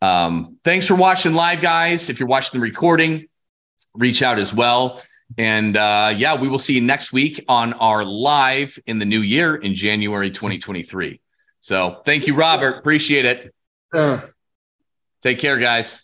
um, 0.00 0.58
thanks 0.64 0.86
for 0.86 0.94
watching 0.94 1.34
live, 1.34 1.60
guys. 1.60 2.08
If 2.08 2.20
you're 2.20 2.28
watching 2.28 2.60
the 2.60 2.64
recording, 2.64 3.26
reach 3.94 4.22
out 4.22 4.38
as 4.38 4.54
well. 4.54 5.02
And 5.38 5.76
uh, 5.76 6.14
yeah, 6.16 6.36
we 6.36 6.48
will 6.48 6.58
see 6.58 6.74
you 6.74 6.80
next 6.80 7.12
week 7.12 7.44
on 7.48 7.72
our 7.74 8.04
live 8.04 8.78
in 8.86 8.98
the 8.98 9.04
new 9.04 9.20
year 9.20 9.54
in 9.56 9.74
January 9.74 10.30
2023. 10.30 11.20
So 11.60 12.00
thank 12.04 12.26
you, 12.26 12.34
Robert. 12.34 12.78
Appreciate 12.78 13.24
it. 13.24 13.54
Uh, 13.92 14.20
Take 15.22 15.38
care, 15.38 15.58
guys. 15.58 16.02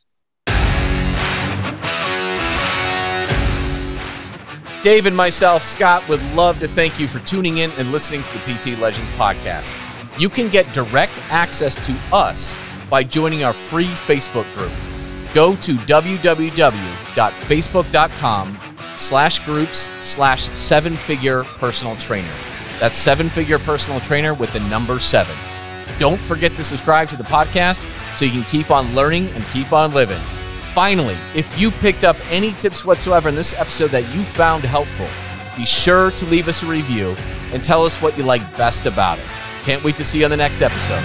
Dave 4.86 5.06
and 5.06 5.16
myself, 5.16 5.64
Scott, 5.64 6.08
would 6.08 6.22
love 6.34 6.60
to 6.60 6.68
thank 6.68 7.00
you 7.00 7.08
for 7.08 7.18
tuning 7.26 7.58
in 7.58 7.72
and 7.72 7.90
listening 7.90 8.22
to 8.22 8.38
the 8.38 8.54
PT 8.54 8.78
Legends 8.78 9.10
podcast. 9.10 9.74
You 10.16 10.28
can 10.28 10.48
get 10.48 10.72
direct 10.72 11.20
access 11.28 11.84
to 11.86 11.92
us 12.12 12.56
by 12.88 13.02
joining 13.02 13.42
our 13.42 13.52
free 13.52 13.88
Facebook 13.88 14.46
group. 14.54 14.70
Go 15.34 15.56
to 15.56 15.74
www.facebook.com 15.74 18.60
slash 18.96 19.44
groups 19.44 19.90
slash 20.02 20.56
seven 20.56 20.94
figure 20.94 21.42
personal 21.42 21.96
trainer. 21.96 22.32
That's 22.78 22.96
seven 22.96 23.28
figure 23.28 23.58
personal 23.58 23.98
trainer 23.98 24.34
with 24.34 24.52
the 24.52 24.60
number 24.60 25.00
seven. 25.00 25.34
Don't 25.98 26.22
forget 26.22 26.54
to 26.54 26.62
subscribe 26.62 27.08
to 27.08 27.16
the 27.16 27.24
podcast 27.24 27.84
so 28.16 28.24
you 28.24 28.30
can 28.30 28.44
keep 28.44 28.70
on 28.70 28.94
learning 28.94 29.30
and 29.30 29.42
keep 29.46 29.72
on 29.72 29.92
living. 29.92 30.22
Finally, 30.76 31.16
if 31.34 31.58
you 31.58 31.70
picked 31.70 32.04
up 32.04 32.18
any 32.30 32.52
tips 32.52 32.84
whatsoever 32.84 33.30
in 33.30 33.34
this 33.34 33.54
episode 33.54 33.90
that 33.90 34.14
you 34.14 34.22
found 34.22 34.62
helpful, 34.62 35.08
be 35.56 35.64
sure 35.64 36.10
to 36.10 36.26
leave 36.26 36.48
us 36.48 36.62
a 36.62 36.66
review 36.66 37.16
and 37.54 37.64
tell 37.64 37.82
us 37.82 38.02
what 38.02 38.14
you 38.18 38.24
like 38.24 38.42
best 38.58 38.84
about 38.84 39.18
it. 39.18 39.24
Can't 39.62 39.82
wait 39.82 39.96
to 39.96 40.04
see 40.04 40.18
you 40.18 40.26
on 40.26 40.30
the 40.30 40.36
next 40.36 40.60
episode. 40.60 41.02